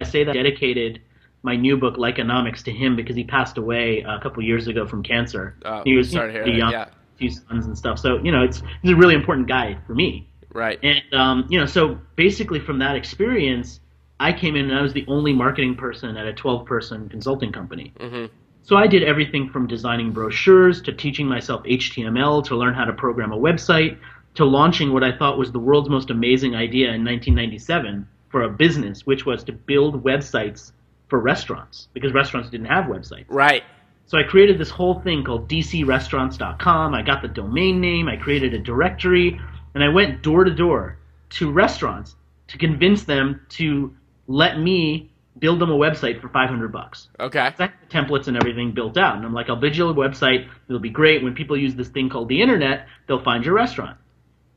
I 0.00 0.04
say 0.04 0.22
that 0.22 0.30
I 0.30 0.34
dedicated 0.34 1.00
my 1.42 1.56
new 1.56 1.76
book, 1.76 1.96
Likeonomics, 1.96 2.62
to 2.64 2.70
him 2.72 2.94
because 2.96 3.16
he 3.16 3.24
passed 3.24 3.58
away 3.58 4.04
a 4.06 4.20
couple 4.20 4.42
years 4.44 4.68
ago 4.68 4.86
from 4.86 5.02
cancer. 5.02 5.56
Oh, 5.64 5.82
he 5.84 5.96
was 5.96 6.10
sorry 6.10 6.28
to 6.28 6.32
hear 6.32 6.42
pretty 6.42 6.58
young, 6.58 6.70
yeah. 6.72 6.86
two 7.18 7.30
sons 7.30 7.66
and 7.66 7.76
stuff. 7.76 7.98
So 7.98 8.18
you 8.22 8.30
know, 8.30 8.44
it's 8.44 8.62
he's 8.82 8.92
a 8.92 8.96
really 8.96 9.14
important 9.16 9.48
guy 9.48 9.76
for 9.88 9.94
me. 9.94 10.28
Right. 10.52 10.78
And 10.84 11.02
um, 11.12 11.46
you 11.48 11.58
know, 11.58 11.66
so 11.66 11.98
basically 12.14 12.60
from 12.60 12.78
that 12.78 12.94
experience, 12.94 13.80
I 14.18 14.32
came 14.32 14.56
in 14.56 14.70
and 14.70 14.78
I 14.78 14.82
was 14.82 14.92
the 14.92 15.04
only 15.08 15.32
marketing 15.32 15.76
person 15.76 16.16
at 16.16 16.26
a 16.26 16.32
12-person 16.32 17.08
consulting 17.08 17.52
company. 17.52 17.92
Mhm. 18.00 18.30
So 18.62 18.76
I 18.76 18.86
did 18.86 19.04
everything 19.04 19.48
from 19.50 19.66
designing 19.66 20.10
brochures 20.10 20.82
to 20.82 20.92
teaching 20.92 21.28
myself 21.28 21.62
HTML 21.64 22.42
to 22.46 22.56
learn 22.56 22.74
how 22.74 22.84
to 22.84 22.92
program 22.92 23.32
a 23.32 23.36
website 23.36 23.96
to 24.34 24.44
launching 24.44 24.92
what 24.92 25.02
I 25.02 25.12
thought 25.12 25.38
was 25.38 25.52
the 25.52 25.58
world's 25.58 25.88
most 25.88 26.10
amazing 26.10 26.54
idea 26.54 26.88
in 26.88 27.04
1997 27.04 28.06
for 28.28 28.42
a 28.42 28.50
business, 28.50 29.06
which 29.06 29.24
was 29.24 29.44
to 29.44 29.52
build 29.52 30.04
websites 30.04 30.72
for 31.08 31.20
restaurants 31.20 31.88
because 31.94 32.12
restaurants 32.12 32.50
didn't 32.50 32.66
have 32.66 32.84
websites. 32.86 33.24
Right. 33.28 33.62
So 34.06 34.18
I 34.18 34.22
created 34.22 34.58
this 34.58 34.70
whole 34.70 35.00
thing 35.00 35.24
called 35.24 35.48
dcrestaurants.com. 35.48 36.94
I 36.94 37.02
got 37.02 37.22
the 37.22 37.28
domain 37.28 37.80
name, 37.80 38.08
I 38.08 38.16
created 38.16 38.54
a 38.54 38.58
directory, 38.58 39.40
and 39.74 39.82
I 39.82 39.88
went 39.88 40.22
door 40.22 40.44
to 40.44 40.50
door 40.50 40.98
to 41.30 41.50
restaurants 41.50 42.14
to 42.48 42.58
convince 42.58 43.04
them 43.04 43.40
to 43.50 43.92
let 44.26 44.58
me 44.58 45.10
build 45.38 45.60
them 45.60 45.70
a 45.70 45.76
website 45.76 46.20
for 46.20 46.28
500 46.28 46.72
bucks. 46.72 47.08
Okay. 47.20 47.40
I 47.40 47.70
templates 47.90 48.28
and 48.28 48.36
everything 48.36 48.72
built 48.72 48.96
out, 48.96 49.16
and 49.16 49.24
I'm 49.24 49.34
like, 49.34 49.48
I'll 49.48 49.56
build 49.56 49.76
you 49.76 49.88
a 49.88 49.94
website. 49.94 50.48
It'll 50.68 50.80
be 50.80 50.90
great. 50.90 51.22
When 51.22 51.34
people 51.34 51.56
use 51.56 51.74
this 51.74 51.88
thing 51.88 52.08
called 52.08 52.28
the 52.28 52.40
internet, 52.40 52.86
they'll 53.06 53.22
find 53.22 53.44
your 53.44 53.54
restaurant. 53.54 53.98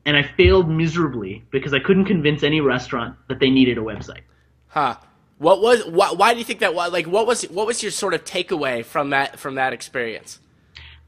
And 0.06 0.16
I 0.16 0.22
failed 0.22 0.68
miserably 0.68 1.44
because 1.50 1.74
I 1.74 1.78
couldn't 1.78 2.06
convince 2.06 2.42
any 2.42 2.60
restaurant 2.60 3.16
that 3.28 3.38
they 3.38 3.50
needed 3.50 3.76
a 3.76 3.82
website. 3.82 4.22
Huh. 4.68 4.96
What 5.38 5.60
was 5.62 5.84
why, 5.86 6.12
why 6.12 6.32
do 6.32 6.38
you 6.38 6.44
think 6.44 6.60
that 6.60 6.74
like 6.74 7.06
what 7.06 7.26
was 7.26 7.44
what 7.44 7.66
was 7.66 7.82
your 7.82 7.92
sort 7.92 8.12
of 8.12 8.24
takeaway 8.24 8.84
from 8.84 9.10
that 9.10 9.38
from 9.38 9.54
that 9.54 9.72
experience? 9.72 10.38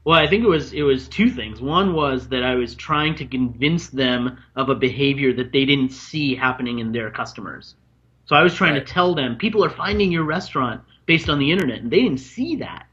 Well, 0.05 0.19
I 0.19 0.27
think 0.27 0.43
it 0.43 0.47
was 0.47 0.73
it 0.73 0.81
was 0.81 1.07
two 1.07 1.29
things. 1.29 1.61
One 1.61 1.93
was 1.93 2.27
that 2.29 2.43
I 2.43 2.55
was 2.55 2.75
trying 2.75 3.15
to 3.15 3.25
convince 3.25 3.89
them 3.89 4.37
of 4.55 4.69
a 4.69 4.75
behavior 4.75 5.33
that 5.33 5.51
they 5.51 5.65
didn't 5.65 5.91
see 5.91 6.35
happening 6.35 6.79
in 6.79 6.91
their 6.91 7.09
customers. 7.09 7.75
So 8.25 8.35
I 8.35 8.43
was 8.43 8.53
trying 8.53 8.73
Right. 8.73 8.85
to 8.85 8.93
tell 8.93 9.13
them 9.13 9.35
people 9.35 9.63
are 9.63 9.69
finding 9.69 10.11
your 10.11 10.23
restaurant 10.23 10.81
based 11.05 11.29
on 11.29 11.39
the 11.39 11.51
internet, 11.51 11.79
and 11.81 11.91
they 11.91 12.01
didn't 12.01 12.19
see 12.19 12.55
that 12.57 12.87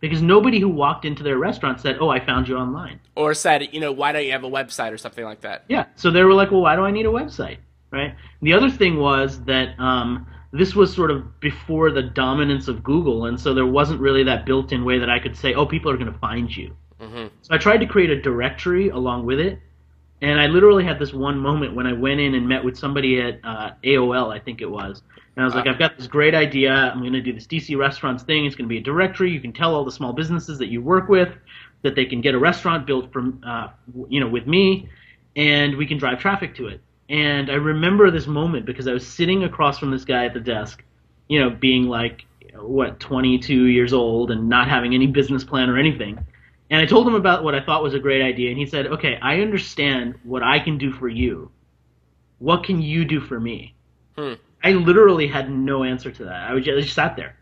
because 0.00 0.20
nobody 0.20 0.60
who 0.60 0.68
walked 0.68 1.04
into 1.04 1.22
their 1.22 1.38
restaurant 1.38 1.80
said, 1.80 1.96
"Oh, 2.00 2.10
I 2.10 2.20
found 2.20 2.48
you 2.48 2.56
online." 2.56 3.00
Or 3.14 3.32
said, 3.32 3.68
you 3.72 3.80
know, 3.80 3.92
why 3.92 4.12
don't 4.12 4.24
you 4.24 4.32
have 4.32 4.44
a 4.44 4.50
website 4.50 4.92
or 4.92 4.98
something 4.98 5.24
like 5.24 5.40
that? 5.40 5.64
Yeah. 5.68 5.86
So 5.96 6.10
they 6.10 6.22
were 6.22 6.34
like, 6.34 6.50
"Well, 6.50 6.60
why 6.60 6.76
do 6.76 6.82
I 6.82 6.90
need 6.90 7.06
a 7.06 7.10
website?" 7.10 7.56
Right. 7.90 8.14
The 8.42 8.52
other 8.52 8.70
thing 8.70 8.96
was 8.98 9.40
that 9.44 9.78
um, 9.78 10.26
this 10.52 10.74
was 10.74 10.92
sort 10.92 11.10
of 11.10 11.40
before 11.40 11.90
the 11.90 12.02
dominance 12.02 12.68
of 12.68 12.82
Google, 12.82 13.26
and 13.26 13.40
so 13.40 13.54
there 13.54 13.66
wasn't 13.66 14.00
really 14.00 14.24
that 14.24 14.44
built-in 14.44 14.84
way 14.84 14.98
that 14.98 15.08
I 15.08 15.18
could 15.18 15.36
say, 15.36 15.54
"Oh, 15.54 15.64
people 15.64 15.90
are 15.90 15.96
going 15.96 16.12
to 16.12 16.18
find 16.18 16.54
you." 16.54 16.72
Mhm. 17.00 17.30
So 17.42 17.54
I 17.54 17.58
tried 17.58 17.78
to 17.78 17.86
create 17.86 18.10
a 18.10 18.20
directory 18.20 18.88
along 18.90 19.26
with 19.26 19.40
it, 19.40 19.60
and 20.22 20.40
I 20.40 20.46
literally 20.46 20.84
had 20.84 20.98
this 20.98 21.12
one 21.12 21.38
moment 21.38 21.74
when 21.74 21.86
I 21.86 21.92
went 21.92 22.20
in 22.20 22.34
and 22.34 22.48
met 22.48 22.64
with 22.64 22.78
somebody 22.78 23.20
at 23.20 23.40
uh, 23.44 23.72
AOL, 23.82 24.32
I 24.32 24.38
think 24.38 24.60
it 24.60 24.70
was, 24.70 25.02
and 25.36 25.42
I 25.42 25.46
was 25.46 25.54
like, 25.54 25.66
Ah. 25.66 25.70
"I've 25.70 25.78
got 25.78 25.96
this 25.96 26.06
great 26.06 26.34
idea. 26.34 26.72
I'm 26.72 27.00
going 27.00 27.12
to 27.12 27.20
do 27.20 27.32
this 27.32 27.46
DC 27.46 27.76
restaurants 27.76 28.22
thing. 28.22 28.46
It's 28.46 28.54
going 28.54 28.66
to 28.66 28.72
be 28.72 28.78
a 28.78 28.82
directory. 28.82 29.30
You 29.30 29.40
can 29.40 29.52
tell 29.52 29.74
all 29.74 29.84
the 29.84 29.92
small 29.92 30.12
businesses 30.12 30.58
that 30.58 30.68
you 30.68 30.80
work 30.82 31.08
with 31.08 31.30
that 31.82 31.94
they 31.94 32.04
can 32.06 32.20
get 32.20 32.34
a 32.34 32.38
restaurant 32.38 32.86
built 32.86 33.12
from, 33.12 33.42
uh, 33.46 33.68
you 34.08 34.20
know, 34.20 34.28
with 34.28 34.46
me, 34.46 34.88
and 35.36 35.76
we 35.76 35.86
can 35.86 35.98
drive 35.98 36.18
traffic 36.18 36.54
to 36.56 36.68
it." 36.68 36.80
And 37.08 37.50
I 37.50 37.54
remember 37.54 38.10
this 38.10 38.26
moment 38.26 38.64
because 38.64 38.88
I 38.88 38.92
was 38.92 39.06
sitting 39.06 39.44
across 39.44 39.78
from 39.78 39.90
this 39.90 40.04
guy 40.04 40.24
at 40.24 40.32
the 40.32 40.40
desk, 40.40 40.82
you 41.28 41.38
know, 41.38 41.50
being 41.50 41.84
like, 41.88 42.24
what, 42.56 43.00
22 43.00 43.66
years 43.66 43.92
old 43.92 44.30
and 44.30 44.48
not 44.48 44.68
having 44.68 44.94
any 44.94 45.06
business 45.06 45.44
plan 45.44 45.68
or 45.68 45.76
anything. 45.76 46.18
And 46.70 46.80
I 46.80 46.86
told 46.86 47.06
him 47.06 47.14
about 47.14 47.44
what 47.44 47.54
I 47.54 47.60
thought 47.60 47.82
was 47.82 47.94
a 47.94 47.98
great 47.98 48.22
idea, 48.22 48.50
and 48.50 48.58
he 48.58 48.66
said, 48.66 48.86
"Okay, 48.86 49.18
I 49.20 49.40
understand 49.40 50.14
what 50.24 50.42
I 50.42 50.58
can 50.58 50.78
do 50.78 50.92
for 50.92 51.08
you. 51.08 51.50
What 52.38 52.64
can 52.64 52.80
you 52.80 53.04
do 53.04 53.20
for 53.20 53.38
me?" 53.38 53.74
Hmm. 54.16 54.34
I 54.62 54.72
literally 54.72 55.26
had 55.26 55.50
no 55.50 55.84
answer 55.84 56.10
to 56.10 56.24
that. 56.24 56.50
I 56.50 56.54
was 56.54 56.64
just, 56.64 56.76
I 56.78 56.80
just 56.80 56.94
sat 56.94 57.16
there. 57.16 57.36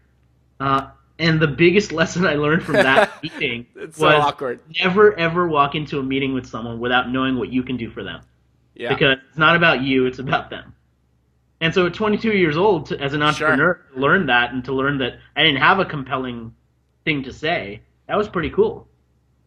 Uh, 0.59 0.89
and 1.21 1.39
the 1.41 1.47
biggest 1.47 1.93
lesson 2.01 2.27
I 2.27 2.35
learned 2.35 2.65
from 2.65 2.75
that 2.75 3.11
meeting 3.23 3.67
It's 3.77 3.99
so 3.99 4.07
was 4.07 4.25
awkward. 4.25 4.61
never 4.83 5.17
ever 5.19 5.47
walk 5.47 5.75
into 5.77 5.99
a 6.01 6.03
meeting 6.03 6.35
with 6.35 6.47
someone 6.47 6.81
without 6.81 7.11
knowing 7.11 7.37
what 7.37 7.53
you 7.53 7.63
can 7.63 7.77
do 7.77 7.91
for 7.91 8.03
them 8.03 8.23
Yeah. 8.75 8.89
because 8.89 9.19
it's 9.29 9.39
not 9.39 9.55
about 9.55 9.83
you, 9.83 10.07
it's 10.07 10.19
about 10.19 10.51
them. 10.51 10.75
And 11.61 11.73
so 11.73 11.87
at 11.87 11.95
22 11.95 12.33
years 12.33 12.57
old, 12.57 12.87
to, 12.87 12.99
as 13.01 13.15
an 13.15 13.23
entrepreneur, 13.23 13.75
to 13.95 14.01
learn 14.01 14.27
that 14.27 14.53
and 14.53 14.65
to 14.65 14.73
learn 14.73 14.99
that 14.99 15.19
I 15.37 15.45
didn't 15.45 15.61
have 15.61 15.79
a 15.79 15.85
compelling 15.85 16.53
thing 17.05 17.23
to 17.23 17.33
say, 17.33 17.83
that 18.09 18.17
was 18.19 18.29
pretty 18.29 18.51
cool. 18.51 18.89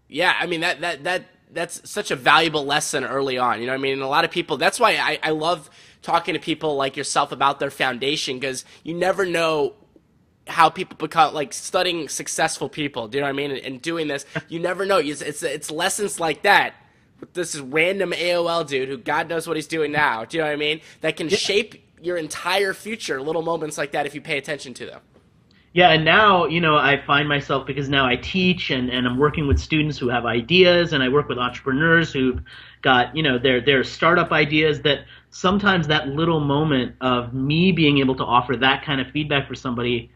Yeah, 0.08 0.36
I 0.40 0.46
mean 0.46 0.62
that 0.62 0.82
that 0.82 1.04
that 1.04 1.26
that's 1.52 1.90
such 1.90 2.12
a 2.12 2.16
valuable 2.16 2.66
lesson 2.66 3.04
early 3.04 3.38
on. 3.38 3.60
You 3.60 3.68
know, 3.68 3.74
what 3.74 3.80
I 3.80 3.82
mean, 3.82 3.94
and 3.94 4.02
a 4.02 4.08
lot 4.08 4.26
of 4.26 4.32
people. 4.32 4.58
That's 4.58 4.80
why 4.80 4.96
I 4.96 5.20
I 5.24 5.32
love 5.32 5.70
talking 6.02 6.34
to 6.36 6.40
people 6.40 6.76
like 6.76 6.96
yourself 6.96 7.32
about 7.32 7.60
their 7.60 7.72
foundation 7.72 8.38
because 8.40 8.64
you 8.84 8.94
never 8.94 9.26
know 9.26 9.74
how 10.48 10.70
people 10.70 10.96
become 10.98 11.34
like 11.34 11.54
studying 11.54 12.08
successful 12.08 12.70
people. 12.70 13.08
Do 13.08 13.18
you 13.18 13.22
know 13.22 13.28
what 13.28 13.34
I 13.34 13.38
mean? 13.38 13.52
And, 13.52 13.60
and 13.62 13.82
doing 13.82 14.08
this, 14.08 14.26
you 14.48 14.60
never 14.60 14.86
know. 14.86 14.98
It's, 14.98 15.22
it's 15.22 15.44
it's 15.44 15.72
lessons 15.72 16.20
like 16.20 16.44
that. 16.44 16.76
With 17.20 17.34
this 17.34 17.56
random 17.56 18.12
AOL 18.12 18.68
dude 18.68 18.90
who 18.90 18.98
God 18.98 19.30
knows 19.30 19.48
what 19.48 19.56
he's 19.56 19.68
doing 19.68 19.94
now. 19.94 20.26
Do 20.26 20.36
you 20.38 20.44
know 20.44 20.50
what 20.50 20.54
I 20.54 20.58
mean? 20.58 20.82
That 21.00 21.16
can 21.16 21.30
shape 21.30 21.82
your 22.02 22.18
entire 22.18 22.74
future. 22.74 23.22
Little 23.22 23.42
moments 23.42 23.78
like 23.78 23.94
that 23.94 24.06
if 24.06 24.14
you 24.14 24.20
pay 24.20 24.38
attention 24.38 24.74
to 24.76 24.86
them. 24.86 25.00
Yeah, 25.76 25.90
and 25.90 26.06
now, 26.06 26.46
you 26.46 26.62
know, 26.62 26.78
I 26.78 27.02
find 27.06 27.28
myself 27.28 27.68
because 27.68 27.90
now 27.90 28.06
I 28.08 28.16
teach 28.16 28.72
and, 28.72 28.90
and 28.90 29.06
I'm 29.06 29.18
working 29.18 29.46
with 29.46 29.60
students 29.60 29.98
who 29.98 30.08
have 30.08 30.26
ideas 30.26 30.94
and 30.94 31.04
I 31.04 31.10
work 31.10 31.28
with 31.28 31.38
entrepreneurs 31.38 32.14
who've 32.14 32.40
got, 32.82 33.14
you 33.14 33.22
know, 33.22 33.38
their 33.38 33.60
their 33.60 33.84
startup 33.84 34.32
ideas 34.32 34.84
that 34.84 35.00
sometimes 35.32 35.88
that 35.88 36.08
little 36.08 36.40
moment 36.40 36.96
of 37.02 37.34
me 37.34 37.74
being 37.74 37.98
able 37.98 38.16
to 38.16 38.24
offer 38.24 38.56
that 38.56 38.86
kind 38.86 39.02
of 39.02 39.12
feedback 39.12 39.50
for 39.50 39.54
somebody 39.54 40.10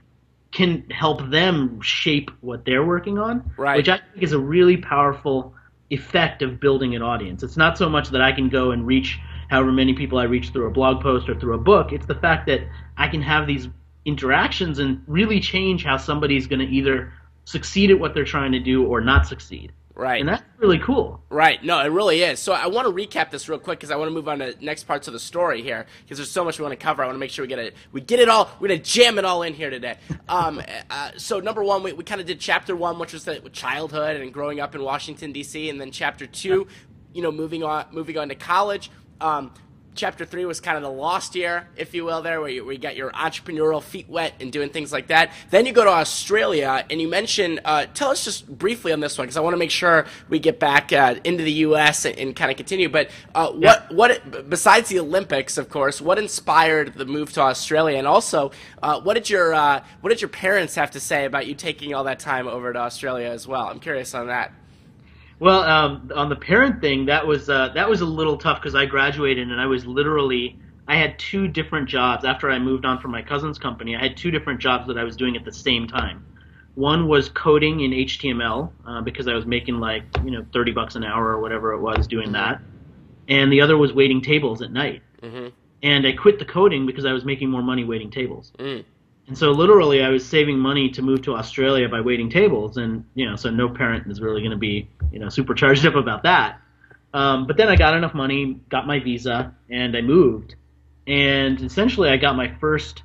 can 0.52 0.89
help 0.91 1.30
them 1.30 1.82
shape 1.82 2.32
what 2.39 2.63
they're 2.63 2.86
working 2.86 3.19
on. 3.19 3.52
Right. 3.58 3.76
Which 3.76 3.89
I 3.89 3.98
think 3.98 4.24
is 4.24 4.32
a 4.32 4.39
really 4.39 4.78
powerful 4.78 5.54
effect 5.89 6.41
of 6.41 6.62
building 6.62 6.95
an 6.95 7.02
audience. 7.02 7.43
It's 7.43 7.58
not 7.58 7.78
so 7.78 7.89
much 7.89 8.12
that 8.12 8.22
I 8.22 8.32
can 8.32 8.48
go 8.48 8.72
and 8.72 8.88
reach 8.88 9.19
however 9.50 9.74
many 9.74 9.93
people 9.93 10.19
I 10.19 10.24
reach 10.24 10.52
through 10.52 10.67
a 10.67 10.72
blog 10.72 11.02
post 11.02 11.28
or 11.28 11.38
through 11.38 11.56
a 11.56 11.60
book. 11.60 11.91
It's 11.91 12.06
the 12.06 12.15
fact 12.15 12.48
that 12.48 12.62
I 12.95 13.10
can 13.10 13.22
have 13.22 13.45
these 13.45 13.67
interactions 14.10 14.80
and 14.80 15.02
really 15.08 15.39
change 15.39 15.86
how 15.86 15.98
somebody's 15.98 16.48
going 16.48 16.60
to 16.60 16.67
either 16.67 17.13
succeed 17.45 17.91
at 17.91 18.00
what 18.00 18.13
they're 18.13 18.26
trying 18.26 18.52
to 18.52 18.60
do 18.60 18.86
or 18.86 19.02
not 19.02 19.26
succeed. 19.26 19.72
Right. 20.00 20.22
And 20.22 20.30
that's 20.30 20.43
really 20.60 20.80
cool. 20.80 21.22
Right. 21.30 21.62
No, 21.62 21.82
it 21.82 21.89
really 21.89 22.22
is. 22.22 22.39
So 22.39 22.54
I 22.54 22.67
want 22.67 22.88
to 22.88 22.93
recap 22.93 23.32
this 23.32 23.50
real 23.50 23.60
quick 23.60 23.80
because 23.80 23.91
I 23.91 23.98
want 23.98 24.08
to 24.08 24.13
move 24.13 24.30
on 24.30 24.39
to 24.39 24.56
next 24.63 24.86
parts 24.86 25.08
of 25.08 25.13
the 25.13 25.19
story 25.19 25.62
here 25.62 25.88
because 26.04 26.17
there's 26.17 26.32
so 26.32 26.45
much 26.45 26.58
we 26.58 26.63
want 26.63 26.72
to 26.72 26.82
cover. 26.82 27.04
I 27.04 27.06
want 27.06 27.15
to 27.15 27.19
make 27.19 27.32
sure 27.32 27.43
we 27.43 27.50
get 27.50 27.60
it. 27.60 27.76
We 27.91 28.00
get 28.00 28.22
it 28.22 28.30
all. 28.30 28.50
We're 28.62 28.69
gonna 28.69 28.80
jam 28.80 29.19
it 29.19 29.26
all 29.26 29.43
in 29.43 29.54
here 29.54 29.69
today. 29.69 29.98
Um, 30.30 30.62
uh, 30.89 31.12
so 31.17 31.41
number 31.41 31.62
one, 31.65 31.84
we, 31.84 31.91
we 31.91 32.06
kind 32.06 32.22
of 32.22 32.28
did 32.28 32.39
chapter 32.39 32.78
one, 32.78 32.98
which 32.98 33.12
was 33.12 33.26
the 33.26 33.41
childhood 33.52 34.15
and 34.15 34.34
growing 34.34 34.62
up 34.62 34.74
in 34.74 34.82
Washington 34.82 35.34
D.C., 35.34 35.69
and 35.69 35.82
then 35.82 35.91
chapter 35.91 36.26
two, 36.26 36.67
you 37.13 37.22
know, 37.22 37.32
moving 37.32 37.63
on, 37.63 37.86
moving 37.91 38.17
on 38.17 38.30
to 38.30 38.36
college. 38.36 38.89
Um, 39.19 39.52
chapter 39.95 40.25
three 40.25 40.45
was 40.45 40.60
kind 40.60 40.78
of 40.78 40.84
the 40.84 40.91
lost 40.91 41.36
year, 41.36 41.67
if 41.75 41.93
you 41.93 42.06
will, 42.06 42.21
there 42.21 42.39
where 42.41 42.49
you, 42.49 42.63
where 42.63 42.73
you 42.73 42.80
got 42.80 42.95
your 42.95 43.12
entrepreneurial 43.12 43.82
feet 43.82 44.08
wet 44.10 44.34
and 44.39 44.52
doing 44.52 44.69
things 44.69 44.91
like 44.91 45.08
that. 45.08 45.32
Then 45.49 45.65
you 45.65 45.73
go 45.73 45.84
to 45.84 45.89
Australia, 45.89 46.86
and 46.89 47.02
you 47.02 47.08
mentioned. 47.08 47.60
Uh, 47.65 47.86
tell 47.93 48.10
us 48.10 48.23
just 48.23 48.47
briefly 48.47 48.91
on 48.91 48.99
this 48.99 49.17
one 49.17 49.25
because 49.25 49.38
I 49.38 49.41
want 49.41 49.54
to 49.54 49.58
make 49.58 49.71
sure 49.71 50.06
we 50.30 50.39
get 50.39 50.60
back 50.60 50.93
uh, 50.93 51.15
into 51.23 51.43
the 51.43 51.52
U.S. 51.52 52.06
and, 52.06 52.17
and 52.17 52.36
kind 52.36 52.52
of 52.52 52.58
continue. 52.58 52.89
But 52.89 53.10
uh, 53.36 53.52
what 53.52 53.91
what 53.93 54.49
besides 54.49 54.89
the 54.89 54.99
Olympics, 54.99 55.58
of 55.58 55.69
course, 55.69 56.02
what 56.02 56.17
inspired 56.17 56.93
the 56.95 57.06
move 57.06 57.34
to 57.34 57.41
Australia, 57.41 57.97
and 57.97 58.08
also 58.08 58.52
uh, 58.82 58.99
what 59.02 59.15
did 59.15 59.30
your 59.30 59.54
uh, 59.54 59.84
what 60.02 60.10
did 60.10 60.21
your 60.21 60.30
parents 60.30 60.75
have 60.75 60.91
to 60.91 60.99
say 60.99 61.25
about 61.25 61.47
you 61.47 61.56
taking 61.56 61.93
all 61.93 62.06
that 62.06 62.19
time 62.19 62.47
over 62.47 62.73
to 62.73 62.80
Australia 62.80 63.28
as 63.28 63.47
well? 63.47 63.67
I'm 63.67 63.80
curious 63.80 64.13
on 64.13 64.28
that. 64.28 64.54
Well, 65.39 65.63
um, 65.63 66.12
on 66.13 66.30
the 66.30 66.36
parent 66.36 66.82
thing, 66.82 67.06
that 67.06 67.25
was 67.25 67.49
uh, 67.49 67.69
that 67.75 67.89
was 67.89 68.02
a 68.02 68.06
little 68.06 68.38
tough 68.38 68.62
because 68.62 68.75
I 68.75 68.86
graduated 68.86 69.49
and 69.49 69.60
I 69.60 69.67
was 69.67 69.86
literally 69.86 70.60
I 70.88 70.95
had 70.95 71.17
two 71.19 71.47
different 71.47 71.88
jobs 71.88 72.25
after 72.25 72.49
I 72.49 72.60
moved 72.60 72.84
on 72.84 72.99
from 72.99 73.12
my 73.12 73.21
cousin's 73.21 73.60
company. 73.60 73.95
I 73.95 74.02
had 74.02 74.17
two 74.17 74.32
different 74.32 74.60
jobs 74.60 74.88
that 74.88 74.97
I 74.97 75.04
was 75.04 75.15
doing 75.15 75.38
at 75.38 75.45
the 75.45 75.54
same 75.54 75.88
time. 75.88 76.25
One 76.75 77.08
was 77.08 77.30
coding 77.30 77.82
in 77.82 77.91
HTML 77.91 78.71
uh, 78.86 79.02
because 79.02 79.28
I 79.28 79.34
was 79.34 79.45
making 79.45 79.80
like 79.80 80.04
you 80.23 80.32
know 80.32 80.45
thirty 80.52 80.71
bucks 80.71 80.95
an 80.95 81.04
hour 81.04 81.28
or 81.28 81.39
whatever 81.39 81.73
it 81.73 81.80
was 81.80 82.08
doing 82.08 82.34
that, 82.34 82.62
and 83.28 83.52
the 83.52 83.62
other 83.62 83.78
was 83.78 83.93
waiting 83.93 84.21
tables 84.21 84.62
at 84.62 84.71
night. 84.71 85.04
Mm-hmm. 85.21 85.47
And 85.82 86.06
I 86.06 86.12
quit 86.12 86.39
the 86.39 86.45
coding 86.45 86.86
because 86.86 87.06
I 87.06 87.13
was 87.13 87.23
making 87.23 87.49
more 87.49 87.63
money 87.63 87.86
waiting 87.86 88.12
tables. 88.12 88.52
Mm. 88.60 88.84
And 89.30 89.38
so 89.38 89.52
literally, 89.52 90.04
I 90.04 90.10
was 90.10 90.26
saving 90.28 90.58
money 90.60 90.89
to 90.89 91.02
move 91.04 91.22
to 91.22 91.36
Australia 91.36 91.88
by 91.88 92.02
waiting 92.02 92.30
tables, 92.30 92.78
and 92.78 93.06
you 93.13 93.30
know, 93.30 93.36
so 93.36 93.50
no 93.52 93.70
parent 93.70 94.12
is 94.12 94.20
really 94.22 94.42
going 94.42 94.52
to 94.52 94.58
be 94.58 94.89
you 95.12 95.20
know 95.20 95.30
super 95.30 95.54
charged 95.54 95.86
up 95.89 95.96
about 95.96 96.24
that. 96.24 96.60
Um, 97.13 97.48
but 97.48 97.56
then 97.56 97.70
I 97.70 97.76
got 97.76 97.96
enough 97.96 98.13
money, 98.13 98.60
got 98.70 98.86
my 98.88 99.00
visa, 99.00 99.54
and 99.70 99.96
I 99.96 100.02
moved. 100.02 100.56
And 101.08 101.62
essentially, 101.62 102.10
I 102.10 102.18
got 102.18 102.36
my 102.36 102.54
first 102.60 103.04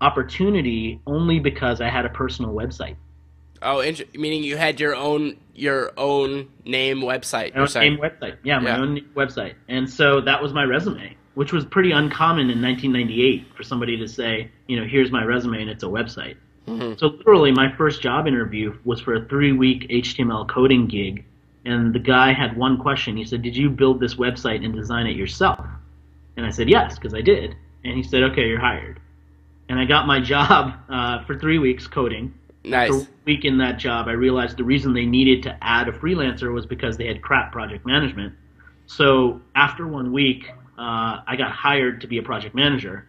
opportunity 0.00 1.00
only 1.06 1.38
because 1.38 1.80
I 1.80 1.88
had 1.90 2.06
a 2.06 2.10
personal 2.10 2.52
website. 2.54 2.96
Oh, 3.60 3.80
inter- 3.80 4.04
meaning 4.14 4.44
you 4.44 4.56
had 4.56 4.80
your 4.80 4.94
own 4.94 5.36
your 5.54 5.92
own 5.98 6.48
name 6.64 7.00
website. 7.00 7.54
My 7.54 7.62
own 7.62 7.68
name 7.74 7.98
website, 7.98 8.36
yeah, 8.44 8.58
my 8.60 8.70
Yeah. 8.70 8.80
own 8.80 9.00
website, 9.14 9.54
and 9.68 9.90
so 9.90 10.20
that 10.22 10.42
was 10.42 10.54
my 10.54 10.62
resume, 10.64 11.16
which 11.38 11.52
was 11.52 11.64
pretty 11.64 11.92
uncommon 11.92 12.50
in 12.50 12.60
1998 12.60 13.46
for 13.56 13.62
somebody 13.62 13.96
to 13.96 14.08
say, 14.08 14.50
you 14.66 14.76
know, 14.76 14.84
here's 14.84 15.12
my 15.12 15.22
resume 15.22 15.60
and 15.60 15.70
it's 15.70 15.84
a 15.84 15.86
website. 15.86 16.34
Mhm. 16.66 16.98
So 16.98 17.06
literally, 17.06 17.52
my 17.52 17.70
first 17.76 18.02
job 18.02 18.26
interview 18.26 18.76
was 18.84 19.00
for 19.00 19.14
a 19.14 19.24
three-week 19.26 19.86
HTML 19.88 20.44
coding 20.46 20.88
gig, 20.88 21.24
and 21.64 21.94
the 21.94 22.00
guy 22.00 22.32
had 22.32 22.56
one 22.56 22.76
question. 22.76 23.16
He 23.16 23.24
said, 23.24 23.42
"Did 23.42 23.56
you 23.56 23.70
build 23.70 24.00
this 24.00 24.16
website 24.16 24.64
and 24.64 24.74
design 24.74 25.06
it 25.06 25.14
yourself?" 25.14 25.64
And 26.36 26.44
I 26.44 26.50
said, 26.50 26.68
"Yes, 26.68 26.96
because 26.96 27.14
I 27.14 27.20
did." 27.20 27.54
And 27.84 27.94
he 27.94 28.02
said, 28.02 28.24
"Okay, 28.24 28.48
you're 28.48 28.58
hired." 28.58 28.98
And 29.68 29.78
I 29.78 29.84
got 29.84 30.08
my 30.08 30.18
job 30.34 30.72
uh, 30.88 31.22
for 31.22 31.38
three 31.38 31.60
weeks 31.60 31.86
coding. 31.86 32.34
Nice. 32.64 32.90
After 32.90 33.04
a 33.04 33.14
week 33.26 33.44
in 33.44 33.58
that 33.58 33.78
job, 33.78 34.08
I 34.08 34.12
realized 34.12 34.56
the 34.56 34.64
reason 34.64 34.92
they 34.92 35.06
needed 35.06 35.44
to 35.44 35.56
add 35.62 35.86
a 35.86 35.92
freelancer 35.92 36.52
was 36.52 36.66
because 36.66 36.96
they 36.96 37.06
had 37.06 37.22
crap 37.22 37.52
project 37.52 37.86
management. 37.86 38.34
So 38.86 39.40
after 39.54 39.86
one 39.86 40.12
week, 40.12 40.50
uh, 40.78 41.22
I 41.26 41.34
got 41.36 41.50
hired 41.50 42.00
to 42.02 42.06
be 42.06 42.18
a 42.18 42.22
project 42.22 42.54
manager 42.54 43.08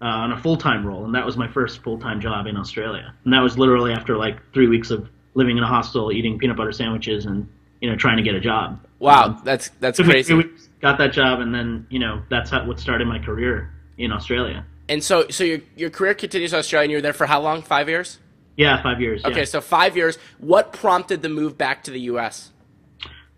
uh, 0.00 0.04
on 0.04 0.32
a 0.32 0.38
full 0.40 0.56
time 0.56 0.86
role, 0.86 1.04
and 1.04 1.14
that 1.14 1.26
was 1.26 1.36
my 1.36 1.48
first 1.48 1.82
full 1.82 1.98
time 1.98 2.20
job 2.20 2.46
in 2.46 2.56
Australia. 2.56 3.12
And 3.24 3.32
that 3.32 3.40
was 3.40 3.58
literally 3.58 3.92
after 3.92 4.16
like 4.16 4.36
three 4.52 4.68
weeks 4.68 4.90
of 4.90 5.08
living 5.34 5.56
in 5.58 5.64
a 5.64 5.66
hostel, 5.66 6.12
eating 6.12 6.38
peanut 6.38 6.56
butter 6.56 6.72
sandwiches, 6.72 7.26
and 7.26 7.48
you 7.80 7.90
know 7.90 7.96
trying 7.96 8.16
to 8.16 8.22
get 8.22 8.34
a 8.34 8.40
job. 8.40 8.84
Wow, 9.00 9.24
Um, 9.24 9.42
that's 9.44 9.70
that's 9.80 10.00
crazy. 10.00 10.34
weeks, 10.34 10.68
got 10.80 10.98
that 10.98 11.12
job, 11.12 11.40
and 11.40 11.54
then 11.54 11.86
you 11.90 11.98
know 11.98 12.22
that's 12.30 12.50
how, 12.50 12.64
what 12.66 12.78
started 12.78 13.06
my 13.08 13.18
career 13.18 13.72
in 13.98 14.12
Australia. 14.12 14.64
And 14.88 15.02
so, 15.02 15.28
so 15.28 15.44
your 15.44 15.58
your 15.76 15.90
career 15.90 16.14
continues 16.14 16.52
in 16.52 16.58
Australia. 16.58 16.84
and 16.84 16.90
You 16.92 16.96
were 16.98 17.02
there 17.02 17.12
for 17.12 17.26
how 17.26 17.40
long? 17.40 17.62
Five 17.62 17.88
years. 17.88 18.18
Yeah, 18.56 18.82
five 18.82 19.00
years. 19.00 19.22
yeah. 19.22 19.30
Okay, 19.30 19.44
so 19.44 19.60
five 19.60 19.96
years. 19.96 20.18
What 20.38 20.72
prompted 20.72 21.22
the 21.22 21.28
move 21.28 21.56
back 21.58 21.84
to 21.84 21.90
the 21.90 22.00
U.S.? 22.00 22.50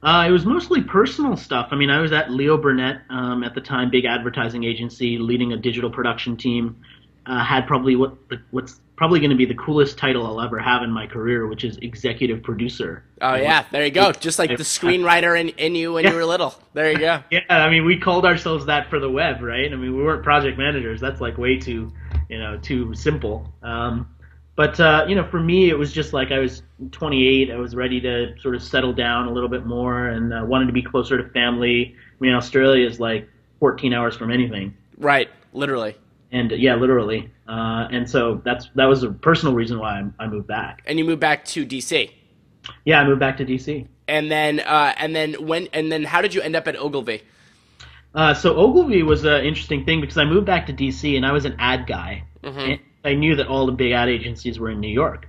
Uh, 0.02 0.24
it 0.26 0.30
was 0.30 0.46
mostly 0.46 0.82
personal 0.82 1.36
stuff. 1.36 1.68
I 1.72 1.76
mean, 1.76 1.90
I 1.90 2.00
was 2.00 2.12
at 2.12 2.30
Leo 2.30 2.56
Burnett 2.56 3.02
um, 3.10 3.44
at 3.44 3.54
the 3.54 3.60
time, 3.60 3.90
big 3.90 4.06
advertising 4.06 4.64
agency, 4.64 5.18
leading 5.18 5.52
a 5.52 5.56
digital 5.56 5.90
production 5.90 6.36
team. 6.36 6.82
Uh, 7.26 7.44
had 7.44 7.66
probably 7.66 7.96
what 7.96 8.14
what's 8.50 8.80
probably 8.96 9.20
going 9.20 9.30
to 9.30 9.36
be 9.36 9.44
the 9.44 9.54
coolest 9.54 9.98
title 9.98 10.26
I'll 10.26 10.40
ever 10.40 10.58
have 10.58 10.82
in 10.82 10.90
my 10.90 11.06
career, 11.06 11.46
which 11.46 11.64
is 11.64 11.76
executive 11.78 12.42
producer. 12.42 13.04
Oh 13.20 13.34
yeah, 13.34 13.64
there 13.70 13.84
you 13.84 13.90
go. 13.90 14.12
Just 14.12 14.38
like 14.38 14.50
the 14.50 14.62
screenwriter 14.62 15.38
in, 15.38 15.50
in 15.50 15.74
you 15.74 15.92
when 15.92 16.06
you 16.06 16.14
were 16.14 16.24
little. 16.24 16.54
There 16.72 16.90
you 16.90 16.98
go. 16.98 17.22
Yeah, 17.30 17.40
I 17.48 17.70
mean, 17.70 17.84
we 17.84 17.98
called 17.98 18.24
ourselves 18.24 18.66
that 18.66 18.90
for 18.90 19.00
the 19.00 19.10
web, 19.10 19.42
right? 19.42 19.72
I 19.72 19.76
mean, 19.76 19.96
we 19.96 20.02
weren't 20.02 20.22
project 20.22 20.58
managers. 20.58 21.00
That's 21.00 21.20
like 21.20 21.38
way 21.38 21.58
too, 21.58 21.92
you 22.28 22.38
know, 22.38 22.58
too 22.58 22.94
simple. 22.94 23.52
Um, 23.62 24.08
but 24.56 24.78
uh, 24.80 25.04
you 25.08 25.14
know, 25.14 25.24
for 25.24 25.40
me, 25.40 25.70
it 25.70 25.78
was 25.78 25.92
just 25.92 26.12
like 26.12 26.30
I 26.32 26.38
was 26.38 26.62
28. 26.92 27.50
I 27.50 27.56
was 27.56 27.74
ready 27.74 28.00
to 28.02 28.38
sort 28.40 28.54
of 28.54 28.62
settle 28.62 28.92
down 28.92 29.26
a 29.28 29.32
little 29.32 29.48
bit 29.48 29.64
more, 29.66 30.08
and 30.08 30.32
uh, 30.32 30.42
wanted 30.44 30.66
to 30.66 30.72
be 30.72 30.82
closer 30.82 31.20
to 31.22 31.28
family. 31.30 31.94
I 31.96 32.16
mean, 32.24 32.34
Australia 32.34 32.86
is 32.86 33.00
like 33.00 33.28
14 33.60 33.92
hours 33.94 34.16
from 34.16 34.30
anything, 34.30 34.74
Right, 34.98 35.28
literally. 35.52 35.96
and 36.32 36.52
uh, 36.52 36.56
yeah, 36.56 36.74
literally. 36.74 37.30
Uh, 37.48 37.88
and 37.90 38.08
so 38.08 38.40
that's 38.44 38.68
that 38.74 38.84
was 38.86 39.02
a 39.02 39.10
personal 39.10 39.54
reason 39.54 39.78
why 39.78 40.00
I, 40.00 40.24
I 40.24 40.26
moved 40.28 40.46
back. 40.46 40.82
And 40.86 40.98
you 40.98 41.04
moved 41.04 41.20
back 41.20 41.44
to 41.46 41.64
D.C. 41.64 42.10
Yeah, 42.84 43.00
I 43.00 43.04
moved 43.04 43.20
back 43.20 43.38
to 43.38 43.44
DC. 43.44 43.86
And 44.06 44.30
then, 44.30 44.60
uh, 44.60 44.92
and 44.98 45.14
then 45.16 45.34
when, 45.46 45.68
and 45.72 45.90
then, 45.90 46.04
how 46.04 46.20
did 46.20 46.34
you 46.34 46.40
end 46.42 46.54
up 46.56 46.66
at 46.68 46.76
Ogilvy? 46.76 47.22
Uh, 48.14 48.34
so 48.34 48.56
Ogilvy 48.56 49.02
was 49.04 49.24
an 49.24 49.44
interesting 49.44 49.84
thing 49.84 50.00
because 50.00 50.18
I 50.18 50.24
moved 50.24 50.46
back 50.46 50.66
to 50.66 50.72
DC 50.72 51.16
and 51.16 51.24
I 51.24 51.32
was 51.32 51.44
an 51.44 51.54
ad 51.58 51.86
guy. 51.86 52.24
Mhm. 52.42 52.72
And 52.72 52.80
I 53.04 53.14
knew 53.14 53.36
that 53.36 53.46
all 53.46 53.66
the 53.66 53.72
big 53.72 53.92
ad 53.92 54.08
agencies 54.08 54.58
were 54.58 54.70
in 54.70 54.80
New 54.80 54.92
York. 54.92 55.28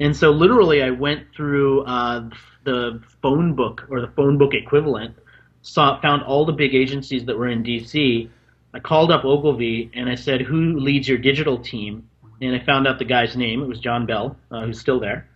And 0.00 0.16
so 0.16 0.30
literally 0.30 0.82
I 0.82 0.90
went 0.90 1.28
through 1.34 1.82
uh, 1.82 2.28
the 2.64 3.02
phone 3.20 3.54
book 3.54 3.86
or 3.90 4.00
the 4.00 4.08
phone 4.08 4.38
book 4.38 4.54
equivalent, 4.54 5.16
saw 5.62 6.00
found 6.00 6.22
all 6.22 6.44
the 6.44 6.52
big 6.52 6.74
agencies 6.74 7.24
that 7.26 7.38
were 7.38 7.48
in 7.48 7.62
DC. 7.62 8.28
I 8.74 8.78
called 8.78 9.12
up 9.12 9.24
Ogilvy 9.24 9.90
and 9.94 10.08
I 10.08 10.14
said, 10.14 10.40
"Who 10.40 10.78
leads 10.78 11.08
your 11.08 11.18
digital 11.18 11.58
team?" 11.58 12.08
And 12.40 12.54
I 12.54 12.64
found 12.64 12.88
out 12.88 12.98
the 12.98 13.04
guy's 13.04 13.36
name. 13.36 13.62
It 13.62 13.68
was 13.68 13.78
John 13.78 14.06
Bell, 14.06 14.36
uh, 14.50 14.62
who's 14.62 14.80
still 14.80 14.98
there. 14.98 15.28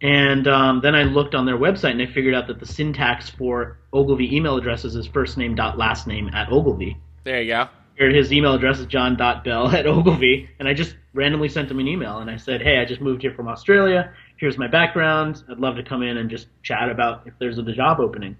And 0.00 0.46
um, 0.46 0.80
then 0.80 0.94
I 0.94 1.04
looked 1.04 1.34
on 1.34 1.44
their 1.44 1.56
website 1.56 1.92
and 1.92 2.02
I 2.02 2.06
figured 2.06 2.34
out 2.34 2.46
that 2.46 2.60
the 2.60 2.66
syntax 2.66 3.28
for 3.28 3.78
Ogilvy 3.92 4.34
email 4.34 4.56
addresses 4.56 4.94
is 4.94 5.06
first 5.06 5.36
name 5.36 5.54
dot 5.54 5.76
last 5.76 6.06
name 6.06 6.28
at 6.32 6.50
Ogilvy. 6.50 6.96
There 7.24 7.42
you 7.42 7.48
go. 7.48 7.68
Figured 7.98 8.14
His 8.14 8.32
email 8.32 8.54
address 8.54 8.78
is 8.78 8.86
john.bell 8.86 9.68
at 9.70 9.84
Ogilvy, 9.84 10.48
and 10.60 10.68
I 10.68 10.72
just 10.72 10.94
randomly 11.14 11.48
sent 11.48 11.68
him 11.68 11.80
an 11.80 11.88
email 11.88 12.18
and 12.18 12.30
I 12.30 12.36
said, 12.36 12.62
"Hey, 12.62 12.78
I 12.78 12.84
just 12.84 13.00
moved 13.00 13.22
here 13.22 13.34
from 13.34 13.48
Australia. 13.48 14.12
Here's 14.36 14.56
my 14.56 14.68
background. 14.68 15.42
I'd 15.50 15.58
love 15.58 15.74
to 15.74 15.82
come 15.82 16.04
in 16.04 16.16
and 16.16 16.30
just 16.30 16.46
chat 16.62 16.90
about 16.90 17.26
if 17.26 17.34
there's 17.40 17.58
a 17.58 17.62
job 17.64 17.98
opening." 17.98 18.36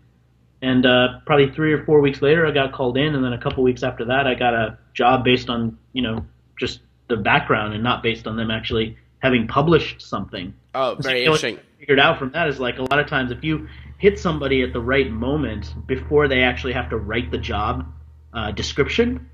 And 0.62 0.86
uh, 0.86 1.18
probably 1.26 1.50
three 1.50 1.72
or 1.72 1.84
four 1.84 2.00
weeks 2.00 2.22
later, 2.22 2.46
I 2.46 2.52
got 2.52 2.72
called 2.72 2.96
in, 2.96 3.16
and 3.16 3.24
then 3.24 3.32
a 3.32 3.38
couple 3.38 3.64
weeks 3.64 3.82
after 3.82 4.04
that, 4.04 4.28
I 4.28 4.36
got 4.36 4.54
a 4.54 4.78
job 4.94 5.24
based 5.24 5.50
on 5.50 5.76
you 5.92 6.02
know 6.02 6.24
just 6.56 6.78
the 7.08 7.16
background 7.16 7.74
and 7.74 7.82
not 7.82 8.00
based 8.00 8.28
on 8.28 8.36
them 8.36 8.52
actually 8.52 8.96
having 9.18 9.48
published 9.48 10.00
something. 10.00 10.54
Oh, 10.72 10.94
So 10.94 11.02
very 11.02 11.20
you 11.20 11.24
know 11.24 11.32
what 11.32 11.42
interesting. 11.42 11.58
I 11.58 11.80
figured 11.80 11.98
out 11.98 12.20
from 12.20 12.30
that 12.30 12.46
is 12.46 12.60
like 12.60 12.78
a 12.78 12.82
lot 12.82 13.00
of 13.00 13.08
times 13.08 13.32
if 13.32 13.42
you 13.42 13.66
hit 13.98 14.20
somebody 14.20 14.62
at 14.62 14.72
the 14.72 14.80
right 14.80 15.10
moment 15.10 15.74
before 15.88 16.28
they 16.28 16.42
actually 16.42 16.74
have 16.74 16.88
to 16.90 16.96
write 16.96 17.32
the 17.32 17.38
job 17.38 17.92
uh, 18.32 18.52
description, 18.52 19.28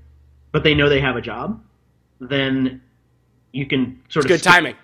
but 0.55 0.63
they 0.63 0.73
know 0.73 0.87
they 0.87 1.01
have 1.01 1.17
a 1.17 1.21
job, 1.21 1.61
then 2.21 2.81
you 3.51 3.65
can 3.67 4.01
sort 4.07 4.23
It's 4.23 4.25
of 4.25 4.29
good 4.29 4.39
skip- 4.39 4.53
timing. 4.53 4.75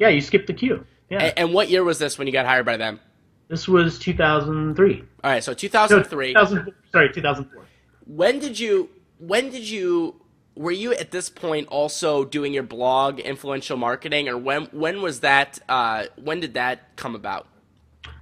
Yeah, 0.00 0.08
you 0.08 0.20
skip 0.20 0.48
the 0.48 0.52
queue. 0.52 0.84
Yeah, 1.08 1.32
And 1.36 1.54
what 1.54 1.70
year 1.70 1.84
was 1.84 2.00
this 2.00 2.18
when 2.18 2.26
you 2.26 2.32
got 2.32 2.46
hired 2.46 2.66
by 2.66 2.76
them? 2.76 2.98
this 3.46 3.68
was 3.68 3.96
2003. 4.00 5.04
All 5.22 5.30
right, 5.30 5.44
so 5.44 5.52
No, 5.52 5.54
2003. 5.54 6.32
2000 6.34 6.72
sorry, 6.90 7.12
2004. 7.12 7.64
when 8.06 8.40
did 8.40 8.58
you 8.58 8.88
when 9.20 9.50
did 9.50 9.68
you 9.70 10.16
were 10.56 10.72
you 10.72 10.92
at 10.94 11.12
this 11.12 11.28
point 11.30 11.68
also 11.68 12.24
doing 12.24 12.52
your 12.52 12.64
blog 12.64 13.20
influential 13.20 13.76
marketing 13.76 14.28
or 14.28 14.36
when 14.36 14.64
when 14.72 15.00
was 15.00 15.20
that 15.20 15.60
uh, 15.68 16.06
when 16.20 16.40
did 16.40 16.54
that 16.54 16.96
come 16.96 17.14
about 17.14 17.46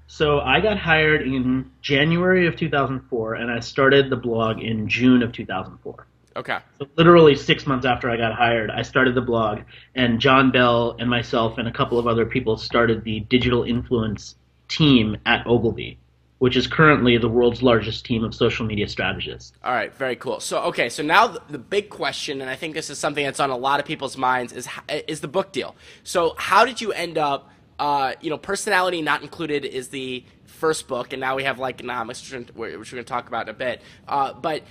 So 0.08 0.40
I 0.40 0.60
got 0.60 0.76
hired 0.76 1.22
in 1.22 1.70
January 1.80 2.46
of 2.46 2.54
2004, 2.56 3.34
and 3.36 3.50
I 3.50 3.60
started 3.60 4.10
the 4.10 4.16
blog 4.28 4.60
in 4.60 4.86
June 4.86 5.22
of 5.22 5.32
2004. 5.32 6.06
Okay. 6.36 6.58
So 6.78 6.86
literally 6.96 7.34
six 7.36 7.66
months 7.66 7.84
after 7.86 8.10
I 8.10 8.16
got 8.16 8.32
hired, 8.34 8.70
I 8.70 8.82
started 8.82 9.14
the 9.14 9.20
blog, 9.20 9.60
and 9.94 10.20
John 10.20 10.50
Bell 10.50 10.96
and 10.98 11.08
myself 11.08 11.58
and 11.58 11.68
a 11.68 11.72
couple 11.72 11.98
of 11.98 12.06
other 12.06 12.26
people 12.26 12.56
started 12.56 13.04
the 13.04 13.20
digital 13.20 13.64
influence 13.64 14.36
team 14.68 15.16
at 15.26 15.46
Ogilvy, 15.46 15.98
which 16.38 16.56
is 16.56 16.66
currently 16.66 17.18
the 17.18 17.28
world's 17.28 17.62
largest 17.62 18.04
team 18.06 18.24
of 18.24 18.34
social 18.34 18.64
media 18.64 18.88
strategists. 18.88 19.52
all 19.62 19.72
right 19.74 19.94
very 19.94 20.16
cool. 20.16 20.40
So 20.40 20.62
okay 20.64 20.88
so 20.88 21.02
now 21.02 21.26
the, 21.28 21.42
the 21.50 21.58
big 21.58 21.90
question 21.90 22.40
and 22.40 22.48
i 22.48 22.56
think 22.56 22.74
this 22.74 22.88
is 22.88 22.98
something 22.98 23.24
that's 23.24 23.40
on 23.40 23.50
a 23.50 23.56
lot 23.56 23.80
of 23.80 23.86
people's 23.86 24.16
minds 24.16 24.52
is 24.52 24.66
is 25.08 25.20
the 25.20 25.28
book 25.28 25.52
deal. 25.52 25.76
So 26.04 26.34
how 26.38 26.64
did 26.64 26.80
you 26.80 26.92
end 26.92 27.18
up 27.18 27.50
uh, 27.78 28.14
you 28.20 28.30
know 28.30 28.38
personality 28.38 29.02
not 29.02 29.22
included 29.22 29.64
is 29.64 29.88
the 29.88 30.24
first 30.46 30.86
book 30.86 31.12
and 31.12 31.20
now 31.20 31.34
we 31.34 31.42
have 31.42 31.56
Likeonomics 31.56 32.20
which 32.22 32.32
we're 32.32 32.38
gonna- 32.70 32.78
which 32.78 32.92
we're 32.92 32.96
going 32.96 33.04
to 33.04 33.12
talk 33.12 33.26
about 33.26 33.48
in 33.48 33.54
a 33.54 33.58
bit. 33.58 33.82
Uh, 34.06 34.32
but 34.32 34.62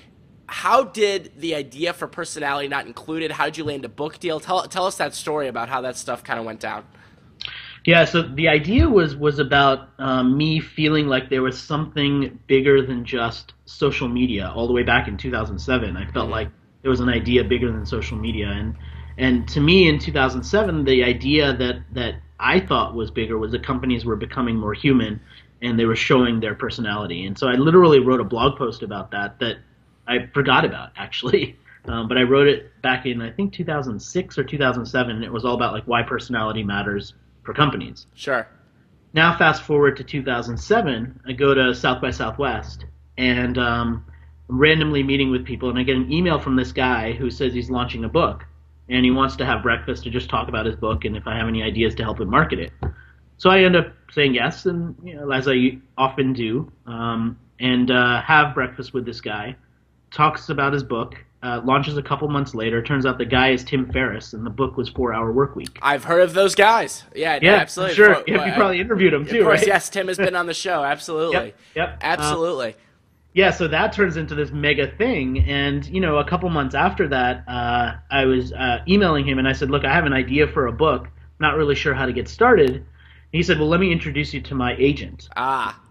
how 0.48 0.84
did 0.84 1.32
the 1.38 1.56
idea 1.56 1.94
for 1.94 2.08
personality 2.08 2.68
not 2.68 2.86
included 2.86 3.32
how 3.32 3.46
did 3.46 3.58
you 3.58 3.64
land 3.64 3.86
a 3.86 3.90
book 3.90 4.20
deal 4.20 4.40
tell, 4.40 4.64
tell 4.68 4.86
us 4.86 4.98
that 4.98 5.14
story 5.14 5.48
about 5.48 5.70
how 5.70 5.82
that 5.82 5.98
stuff 5.98 6.24
kind 6.24 6.40
of 6.40 6.46
went 6.46 6.60
down 6.60 6.86
Yeah, 7.86 8.06
so 8.06 8.22
the 8.22 8.48
idea 8.48 8.88
was 8.88 9.16
was 9.16 9.40
about 9.40 9.90
um, 9.98 10.38
me 10.38 10.60
feeling 10.60 11.08
like 11.08 11.30
there 11.30 11.42
was 11.42 11.60
something 11.60 12.40
bigger 12.48 12.86
than 12.86 13.06
just 13.06 13.54
social 13.66 14.08
media. 14.08 14.52
All 14.56 14.68
the 14.68 14.74
way 14.74 14.84
back 14.84 15.08
in 15.08 15.18
2007, 15.18 15.98
I 15.98 16.06
felt 16.12 16.30
Mhm. 16.30 16.32
like 16.32 16.50
there 16.84 16.92
was 16.92 17.00
an 17.00 17.10
idea 17.10 17.44
bigger 17.44 17.72
than 17.72 17.86
social 17.86 18.18
media, 18.18 18.50
and 18.50 18.76
and 19.18 19.48
to 19.50 19.60
me 19.62 19.88
in 19.90 19.98
2007, 20.00 20.84
the 20.86 21.04
idea 21.04 21.56
that 21.58 21.84
that 21.94 22.16
I 22.40 22.60
thought 22.60 22.94
was 22.96 23.10
bigger 23.12 23.38
was 23.40 23.52
that 23.54 23.66
companies 23.66 24.06
were 24.06 24.16
becoming 24.16 24.58
more 24.58 24.74
human, 24.74 25.20
and 25.62 25.80
they 25.80 25.86
were 25.86 25.96
showing 25.96 26.40
their 26.40 26.56
personality. 26.56 27.26
And 27.26 27.38
so 27.38 27.48
I 27.48 27.54
literally 27.56 28.00
wrote 28.00 28.22
a 28.22 28.26
blog 28.26 28.58
post 28.60 28.84
about 28.84 29.10
that 29.12 29.40
that 29.40 29.58
I 30.12 30.28
forgot 30.34 30.66
about 30.66 30.92
actually. 30.96 31.58
Um, 31.86 32.08
but 32.08 32.16
I 32.16 32.22
wrote 32.22 32.48
it 32.48 32.80
back 32.84 33.08
in 33.08 33.24
I 33.24 33.32
think 33.32 33.54
2006 33.54 34.38
or 34.38 34.44
2007. 34.44 35.16
And 35.16 35.26
it 35.26 35.34
was 35.34 35.44
all 35.44 35.56
about 35.56 35.74
like 35.74 35.84
why 35.86 36.04
personality 36.04 36.62
matters 36.62 37.16
for 37.42 37.56
companies. 37.56 38.06
Sure. 38.14 38.48
Now 39.14 39.36
fast 39.36 39.64
forward 39.64 39.98
to 39.98 40.04
2007, 40.04 41.22
I 41.26 41.32
go 41.32 41.56
to 41.56 41.74
South 41.74 42.00
by 42.00 42.12
Southwest 42.12 42.86
and 43.18 43.58
um, 43.58 44.06
I'm 44.50 44.60
randomly 44.60 45.04
meeting 45.04 45.32
with 45.32 45.46
people, 45.46 45.70
and 45.70 45.80
I 45.80 45.84
get 45.84 45.96
an 45.96 46.12
email 46.12 46.40
from 46.40 46.56
this 46.56 46.72
guy 46.72 47.14
who 47.14 47.30
says 47.30 47.54
he's 47.54 47.70
launching 47.70 48.04
a 48.04 48.10
book, 48.10 48.46
and 48.90 49.06
he 49.06 49.12
wants 49.12 49.36
to 49.38 49.46
have 49.46 49.64
breakfast 49.64 50.04
to 50.04 50.10
just 50.10 50.30
talk 50.30 50.50
about 50.50 50.66
his 50.66 50.76
book, 50.76 51.06
and 51.06 51.16
if 51.16 51.28
I 51.28 51.38
have 51.38 51.48
any 51.48 51.64
ideas 51.64 51.96
to 51.96 52.04
help 52.04 52.20
him 52.20 52.30
market 52.30 52.60
it. 52.60 52.74
So 53.38 53.50
I 53.50 53.64
end 53.64 53.76
up 53.76 53.94
saying 54.12 54.34
yes, 54.34 54.66
and 54.66 54.96
you 55.04 55.16
know, 55.16 55.32
as 55.32 55.48
I 55.48 55.78
often 55.98 56.34
do, 56.34 56.72
um, 56.86 57.40
and 57.60 57.92
uh, 57.92 58.22
have 58.22 58.54
breakfast 58.54 58.94
with 58.94 59.06
this 59.06 59.22
guy. 59.22 59.56
Talks 60.12 60.50
about 60.50 60.74
his 60.74 60.84
book. 60.84 61.16
Uh, 61.44 61.60
launches 61.66 61.98
a 61.98 62.04
couple 62.04 62.28
months 62.28 62.54
later. 62.54 62.84
Turns 62.84 63.04
out 63.06 63.18
the 63.18 63.26
guy 63.26 63.50
is 63.50 63.64
Tim 63.64 63.92
Ferriss, 63.92 64.34
and 64.34 64.46
the 64.46 64.50
book 64.52 64.78
was 64.78 64.90
Four 64.90 65.12
Hour 65.12 65.32
Work 65.32 65.56
Week. 65.56 65.80
I've 65.82 66.04
heard 66.04 66.22
of 66.22 66.34
those 66.34 66.54
guys. 66.54 67.04
Yeah, 67.16 67.40
Yeah, 67.42 67.56
absolutely. 67.56 67.96
Sure, 67.96 68.24
yeah, 68.28 68.46
you 68.46 68.54
probably 68.54 68.80
interviewed 68.80 69.14
him 69.14 69.24
Of 69.24 69.30
too, 69.30 69.42
course, 69.44 69.60
right? 69.62 69.68
yes. 69.68 69.90
Tim 69.90 70.08
has 70.08 70.18
been 70.18 70.36
on 70.36 70.46
the 70.46 70.54
show. 70.54 70.84
Absolutely. 70.92 71.34
Yep. 71.48 71.56
Yep. 71.76 71.90
Uh, 71.90 71.98
Absolutely. 72.02 72.76
yeah, 73.34 73.50
so 73.50 73.68
that 73.70 73.92
turns 73.92 74.18
into 74.18 74.36
this 74.36 74.52
mega 74.52 74.96
thing, 74.98 75.40
and 75.46 75.84
you 75.88 76.00
know, 76.00 76.18
a 76.18 76.26
couple 76.26 76.48
months 76.50 76.76
after 76.76 77.08
that, 77.08 77.44
uh, 77.48 77.94
I 78.12 78.26
was 78.26 78.54
uh, 78.54 78.80
emailing 78.88 79.26
him, 79.28 79.40
and 79.40 79.48
I 79.48 79.54
said, 79.54 79.72
"Look, 79.72 79.84
I 79.84 79.92
have 79.94 80.06
an 80.06 80.14
idea 80.14 80.46
for 80.48 80.68
a 80.68 80.72
book. 80.72 81.08
Not 81.40 81.56
really 81.56 81.74
sure 81.76 81.96
how 81.96 82.06
to 82.06 82.14
get 82.14 82.28
started." 82.28 82.70
And 82.76 82.86
he 83.32 83.42
said, 83.42 83.58
"Well, 83.58 83.70
let 83.70 83.80
me 83.80 83.92
introduce 83.92 84.32
you 84.32 84.42
to 84.42 84.54
my 84.54 84.76
agent," 84.78 85.28
ah. 85.38 85.82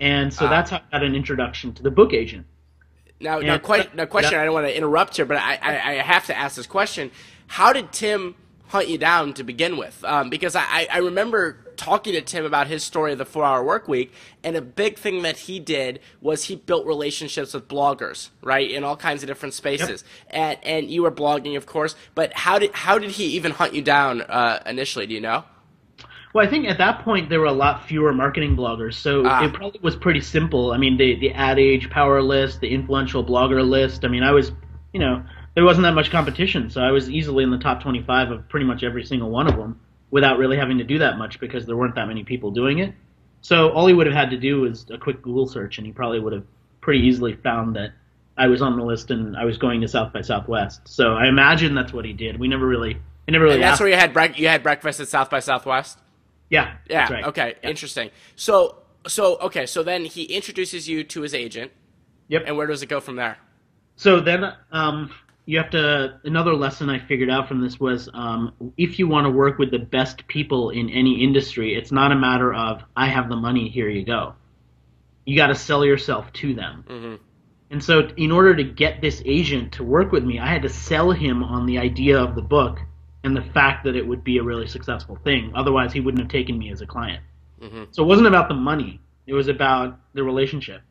and 0.00 0.34
so 0.34 0.46
Ah. 0.46 0.50
that's 0.50 0.70
how 0.70 0.78
I 0.78 0.98
got 0.98 1.04
an 1.04 1.14
introduction 1.14 1.72
to 1.74 1.82
the 1.84 1.90
book 1.92 2.12
agent. 2.12 2.44
Now, 3.20 3.38
Yeah. 3.40 3.46
now, 3.48 3.58
que- 3.58 3.90
now, 3.94 4.06
question. 4.06 4.38
I 4.38 4.44
don't 4.44 4.54
want 4.54 4.66
to 4.66 4.76
interrupt 4.76 5.16
here, 5.16 5.26
but 5.26 5.36
I, 5.36 5.58
I, 5.60 5.90
I 5.90 5.94
have 5.96 6.26
to 6.26 6.36
ask 6.36 6.56
this 6.56 6.66
question: 6.66 7.10
How 7.46 7.72
did 7.72 7.92
Tim 7.92 8.34
hunt 8.68 8.88
you 8.88 8.98
down 8.98 9.34
to 9.34 9.44
begin 9.44 9.76
with? 9.76 10.02
Um, 10.04 10.30
because 10.30 10.54
I, 10.56 10.86
I 10.92 10.98
remember 10.98 11.58
talking 11.76 12.12
to 12.12 12.20
Tim 12.20 12.44
about 12.44 12.66
his 12.66 12.84
story 12.84 13.10
of 13.12 13.18
the 13.18 13.24
four-hour 13.24 13.64
work 13.64 13.88
week, 13.88 14.12
and 14.44 14.54
a 14.56 14.60
big 14.62 14.98
thing 14.98 15.22
that 15.22 15.36
he 15.38 15.58
did 15.58 15.98
was 16.20 16.44
he 16.44 16.56
built 16.56 16.86
relationships 16.86 17.52
with 17.54 17.66
bloggers, 17.68 18.28
right, 18.42 18.70
in 18.70 18.84
all 18.84 18.96
kinds 18.96 19.22
of 19.22 19.26
different 19.26 19.54
spaces. 19.54 20.04
And 20.30 20.58
and 20.62 20.90
you 20.90 21.02
were 21.02 21.10
blogging, 21.10 21.56
of 21.56 21.66
course, 21.66 21.96
but 22.14 22.32
how 22.34 22.58
did 22.58 22.72
how 22.74 22.98
did 22.98 23.10
he 23.12 23.24
even 23.36 23.52
hunt 23.52 23.74
you 23.74 23.82
down 23.82 24.22
uh, 24.22 24.62
initially? 24.66 25.06
Do 25.06 25.14
you 25.14 25.20
know? 25.20 25.44
Well, 26.32 26.46
I 26.46 26.48
think 26.48 26.68
at 26.68 26.78
that 26.78 27.00
point 27.04 27.28
there 27.28 27.40
were 27.40 27.46
a 27.46 27.52
lot 27.52 27.84
fewer 27.84 28.12
marketing 28.12 28.56
bloggers, 28.56 28.94
so 28.94 29.24
Ah. 29.26 29.44
it 29.44 29.52
probably 29.52 29.80
was 29.82 29.96
pretty 29.96 30.20
simple. 30.20 30.72
I 30.72 30.76
mean, 30.78 30.96
the 30.96 31.16
the 31.16 31.32
Ad 31.32 31.58
Age 31.58 31.90
Power 31.90 32.22
List, 32.22 32.60
the 32.60 32.68
influential 32.68 33.24
blogger 33.24 33.66
list. 33.68 34.04
I 34.04 34.08
mean, 34.08 34.22
I 34.22 34.30
was, 34.30 34.52
you 34.92 35.00
know, 35.00 35.22
there 35.54 35.64
wasn't 35.64 35.82
that 35.84 35.94
much 35.94 36.10
competition, 36.10 36.70
so 36.70 36.80
I 36.82 36.92
was 36.92 37.10
easily 37.10 37.42
in 37.42 37.50
the 37.50 37.58
top 37.58 37.82
25 37.82 38.30
of 38.30 38.48
pretty 38.48 38.64
much 38.66 38.84
every 38.84 39.04
single 39.04 39.30
one 39.30 39.48
of 39.48 39.56
them 39.56 39.80
without 40.12 40.38
really 40.38 40.56
having 40.56 40.78
to 40.78 40.84
do 40.84 40.98
that 40.98 41.18
much 41.18 41.40
because 41.40 41.66
there 41.66 41.76
weren't 41.76 41.94
that 41.96 42.06
many 42.06 42.22
people 42.22 42.50
doing 42.52 42.78
it. 42.78 42.94
So 43.42 43.70
all 43.70 43.86
he 43.86 43.94
would 43.94 44.06
have 44.06 44.14
had 44.14 44.30
to 44.30 44.36
do 44.36 44.60
was 44.60 44.86
a 44.90 44.98
quick 44.98 45.22
Google 45.22 45.46
search, 45.48 45.78
and 45.78 45.86
he 45.86 45.92
probably 45.92 46.20
would 46.20 46.32
have 46.32 46.44
pretty 46.80 47.00
easily 47.00 47.34
found 47.34 47.74
that 47.76 47.90
I 48.38 48.46
was 48.46 48.62
on 48.62 48.76
the 48.76 48.84
list 48.84 49.10
and 49.10 49.36
I 49.36 49.44
was 49.44 49.58
going 49.58 49.80
to 49.82 49.88
South 49.88 50.12
by 50.12 50.20
Southwest. 50.22 50.82
So 50.86 51.14
I 51.14 51.26
imagine 51.26 51.74
that's 51.74 51.92
what 51.92 52.04
he 52.04 52.12
did. 52.12 52.38
We 52.38 52.48
never 52.48 52.66
really, 52.66 52.96
I 53.26 53.30
never 53.32 53.44
really. 53.44 53.56
And 53.56 53.64
that's 53.64 53.80
where 53.80 53.88
you 53.88 53.96
had 53.96 54.14
brec- 54.14 54.38
you 54.38 54.46
had 54.48 54.62
breakfast 54.62 55.00
at 55.00 55.08
South 55.08 55.28
by 55.28 55.40
Southwest. 55.40 55.98
Yeah, 56.50 56.76
Yeah. 56.88 57.12
right. 57.12 57.24
Okay. 57.24 57.54
Yeah. 57.62 57.70
Interesting. 57.70 58.10
So 58.36 58.76
so 59.06 59.38
okay. 59.38 59.64
So 59.66 59.82
then 59.82 60.04
he 60.04 60.24
introduces 60.24 60.88
you 60.88 61.04
to 61.04 61.22
his 61.22 61.34
agent, 61.34 61.72
Yep. 62.28 62.42
and 62.46 62.56
where 62.56 62.66
does 62.66 62.82
it 62.82 62.88
go 62.88 63.00
from 63.00 63.16
there? 63.16 63.38
So 63.96 64.20
then, 64.20 64.52
um, 64.72 65.10
you 65.46 65.58
have 65.58 65.70
to. 65.70 66.18
Another 66.24 66.54
lesson 66.54 66.88
I 66.90 66.98
figured 66.98 67.30
out 67.30 67.48
from 67.48 67.60
this 67.60 67.78
was 67.80 68.08
um, 68.14 68.52
if 68.76 68.98
you 68.98 69.08
want 69.08 69.24
to 69.26 69.30
work 69.30 69.58
with 69.58 69.70
the 69.70 69.78
best 69.78 70.26
people 70.26 70.70
in 70.70 70.90
any 70.90 71.22
industry, 71.22 71.74
it's 71.74 71.92
not 71.92 72.12
a 72.12 72.16
matter 72.16 72.52
of 72.52 72.82
I 72.96 73.06
have 73.06 73.28
the 73.28 73.36
money, 73.36 73.68
here 73.68 73.88
you 73.88 74.04
go. 74.04 74.34
You 75.26 75.36
got 75.36 75.48
to 75.48 75.54
sell 75.54 75.84
yourself 75.84 76.32
to 76.34 76.54
them. 76.54 76.84
hmm 76.88 77.14
And 77.70 77.82
so, 77.82 78.08
in 78.16 78.32
order 78.32 78.54
to 78.56 78.64
get 78.64 79.00
this 79.00 79.22
agent 79.24 79.72
to 79.74 79.84
work 79.84 80.12
with 80.12 80.24
me, 80.24 80.38
I 80.38 80.46
had 80.46 80.62
to 80.62 80.68
sell 80.68 81.10
him 81.12 81.42
on 81.44 81.66
the 81.66 81.78
idea 81.78 82.18
of 82.18 82.34
the 82.34 82.42
book 82.42 82.80
and 83.24 83.36
the 83.36 83.42
fact 83.42 83.84
that 83.84 83.96
it 83.96 84.06
would 84.06 84.24
be 84.24 84.38
a 84.38 84.42
really 84.42 84.66
successful 84.66 85.16
thing. 85.24 85.52
Otherwise, 85.54 85.92
he 85.92 86.00
wouldn't 86.00 86.22
have 86.22 86.30
taken 86.30 86.58
me 86.58 86.70
as 86.70 86.80
a 86.80 86.86
client. 86.86 87.22
Mhm. 87.60 87.88
So 87.90 88.02
it 88.02 88.06
wasn't 88.06 88.28
about 88.28 88.48
the 88.48 88.54
money; 88.54 89.00
it 89.26 89.34
was 89.34 89.48
about 89.48 89.98
the 90.14 90.22
relationship. 90.22 90.82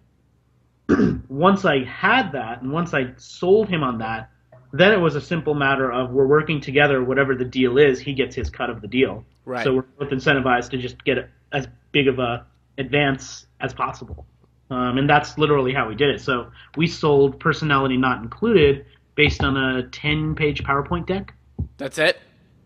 once 1.29 1.65
I 1.65 1.83
had 1.83 2.31
that, 2.33 2.61
and 2.61 2.71
once 2.71 2.93
I 2.93 3.13
sold 3.17 3.69
him 3.69 3.83
on 3.83 3.97
that, 3.99 4.29
then 4.71 4.91
it 4.91 4.99
was 4.99 5.15
a 5.15 5.21
simple 5.21 5.55
matter 5.55 5.91
of 5.91 6.11
we're 6.11 6.27
working 6.27 6.61
together. 6.61 7.03
Whatever 7.03 7.35
the 7.35 7.45
deal 7.45 7.77
is, 7.77 7.99
he 7.99 8.13
gets 8.13 8.35
his 8.35 8.49
cut 8.49 8.69
of 8.69 8.81
the 8.81 8.87
deal. 8.87 9.25
Right. 9.45 9.63
So 9.63 9.73
we're 9.75 9.81
both 9.99 10.09
incentivized 10.09 10.69
to 10.71 10.77
just 10.77 11.03
get 11.03 11.17
as 11.51 11.67
big 11.91 12.07
of 12.07 12.19
a 12.19 12.45
advance 12.77 13.47
as 13.59 13.73
possible. 13.73 14.25
Um, 14.71 14.97
and 14.99 15.09
that's 15.09 15.37
literally 15.37 15.73
how 15.73 15.87
we 15.87 15.95
did 15.95 16.09
it. 16.09 16.21
So 16.21 16.51
we 16.77 16.87
sold 16.87 17.39
personality 17.39 17.97
not 17.97 18.21
included 18.21 18.85
based 19.15 19.43
on 19.43 19.57
a 19.57 19.83
10 19.89 20.35
page 20.35 20.63
PowerPoint 20.63 21.07
deck. 21.07 21.33
That's 21.79 21.97
it. 21.97 22.19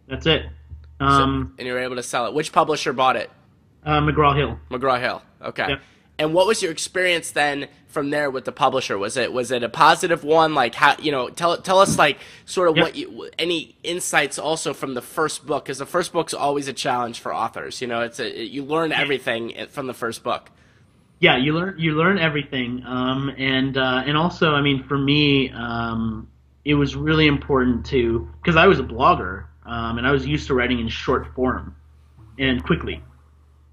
That's 0.09 0.25
it. 0.25 0.43
So- 0.99 1.05
Um, 1.07 1.53
and 1.57 1.65
you 1.67 1.73
were 1.73 1.79
able 1.79 1.95
to 1.95 2.03
sell 2.03 2.25
it. 2.27 2.33
Which 2.33 2.51
publisher 2.51 2.91
bought 2.93 3.15
it? 3.15 3.31
uh, 3.85 3.99
McGraw 4.01 4.35
Hill. 4.35 4.59
McGraw 4.69 4.99
Hill. 4.99 5.21
Okay. 5.41 5.69
Yep. 5.69 5.81
And 6.19 6.33
what 6.33 6.45
was 6.47 6.61
your 6.61 6.71
experience 6.71 7.31
then 7.31 7.67
from 7.87 8.11
there 8.11 8.29
with 8.29 8.45
the 8.45 8.51
publisher? 8.51 8.97
Was 8.97 9.17
it 9.17 9.33
was 9.33 9.49
it 9.51 9.63
a 9.63 9.67
positive 9.69 10.23
one? 10.23 10.53
Like 10.53 10.75
how 10.75 10.95
you 10.99 11.11
know 11.11 11.27
tell 11.29 11.57
tell 11.57 11.79
us 11.79 11.97
like 11.97 12.19
sort 12.45 12.69
of 12.69 12.77
Yep. 12.77 12.83
what 12.85 12.95
you 12.95 13.29
any 13.39 13.75
insights 13.83 14.37
also 14.37 14.73
from 14.73 14.93
the 14.93 15.01
first 15.01 15.45
book 15.47 15.65
because 15.65 15.79
the 15.79 15.85
first 15.87 16.13
book's 16.13 16.33
always 16.33 16.67
a 16.67 16.73
challenge 16.73 17.19
for 17.19 17.33
authors. 17.33 17.81
You 17.81 17.87
know, 17.87 18.01
it's 18.01 18.19
a 18.19 18.45
you 18.45 18.63
learn 18.63 18.91
everything 18.91 19.53
from 19.69 19.87
the 19.87 19.93
first 19.93 20.23
book. 20.23 20.51
Yeah, 21.19 21.35
you 21.37 21.53
learn 21.57 21.75
you 21.79 21.93
learn 21.93 22.19
everything, 22.19 22.83
um, 22.85 23.29
and 23.37 23.75
uh, 23.77 24.03
and 24.05 24.15
also, 24.15 24.51
I 24.51 24.61
mean, 24.61 24.83
for 24.83 24.97
me, 24.97 25.49
um, 25.51 26.27
it 26.65 26.75
was 26.75 26.95
really 26.95 27.27
important 27.27 27.85
to 27.87 28.27
because 28.41 28.55
I 28.55 28.67
was 28.67 28.79
a 28.79 28.83
blogger 28.83 29.45
um, 29.65 29.97
and 29.97 30.07
I 30.07 30.11
was 30.11 30.25
used 30.25 30.47
to 30.47 30.53
writing 30.53 30.79
in 30.79 30.87
short 30.87 31.33
form 31.35 31.75
and 32.39 32.63
quickly, 32.63 33.03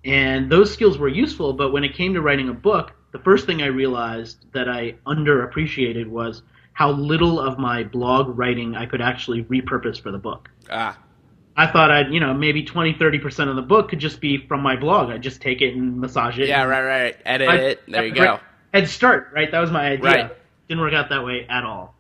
and 0.05 0.51
those 0.51 0.73
skills 0.73 0.99
were 0.99 1.09
useful. 1.09 1.53
But 1.53 1.73
when 1.73 1.85
it 1.85 1.95
came 1.95 2.15
to 2.15 2.21
writing 2.21 2.49
a 2.49 2.55
book, 2.55 2.93
the 3.13 3.19
first 3.19 3.47
thing 3.47 3.63
I 3.63 3.67
realized 3.67 4.45
that 4.53 4.69
I 4.69 4.95
underappreciated 5.07 6.09
was 6.09 6.43
how 6.73 6.93
little 6.93 7.41
of 7.41 7.59
my 7.59 7.85
blog 7.85 8.39
writing 8.39 8.75
I 8.75 8.87
could 8.87 9.01
actually 9.01 9.45
repurpose 9.45 10.01
for 10.01 10.11
the 10.11 10.19
book. 10.19 10.49
Ah, 10.71 10.99
I 11.57 11.67
thought 11.67 11.91
I'd, 11.91 12.13
you 12.13 12.21
know, 12.21 12.33
maybe 12.33 12.63
20, 12.63 12.95
30% 12.95 13.51
of 13.51 13.57
the 13.57 13.63
book 13.63 13.91
could 13.91 13.99
just 13.99 14.21
be 14.21 14.39
from 14.47 14.63
my 14.63 14.77
blog. 14.77 15.11
I'd 15.11 15.23
just 15.23 15.43
take 15.43 15.61
it 15.61 15.75
and 15.75 16.01
massage 16.01 16.39
it. 16.39 16.49
yeah, 16.49 16.63
right, 16.65 16.83
right. 16.83 17.17
Edit 17.27 17.49
I- 17.49 17.57
it. 17.57 17.83
There 17.87 18.07
you 18.07 18.15
go. 18.15 18.41
Head 18.73 18.89
start, 18.89 19.31
right? 19.35 19.51
That 19.51 19.61
was 19.61 19.71
my 19.71 19.91
idea. 19.91 20.11
Right. 20.11 20.37
Didn't 20.69 20.81
work 20.81 20.95
out 20.95 21.11
that 21.11 21.25
way 21.25 21.47
at 21.51 21.65
all. 21.65 21.95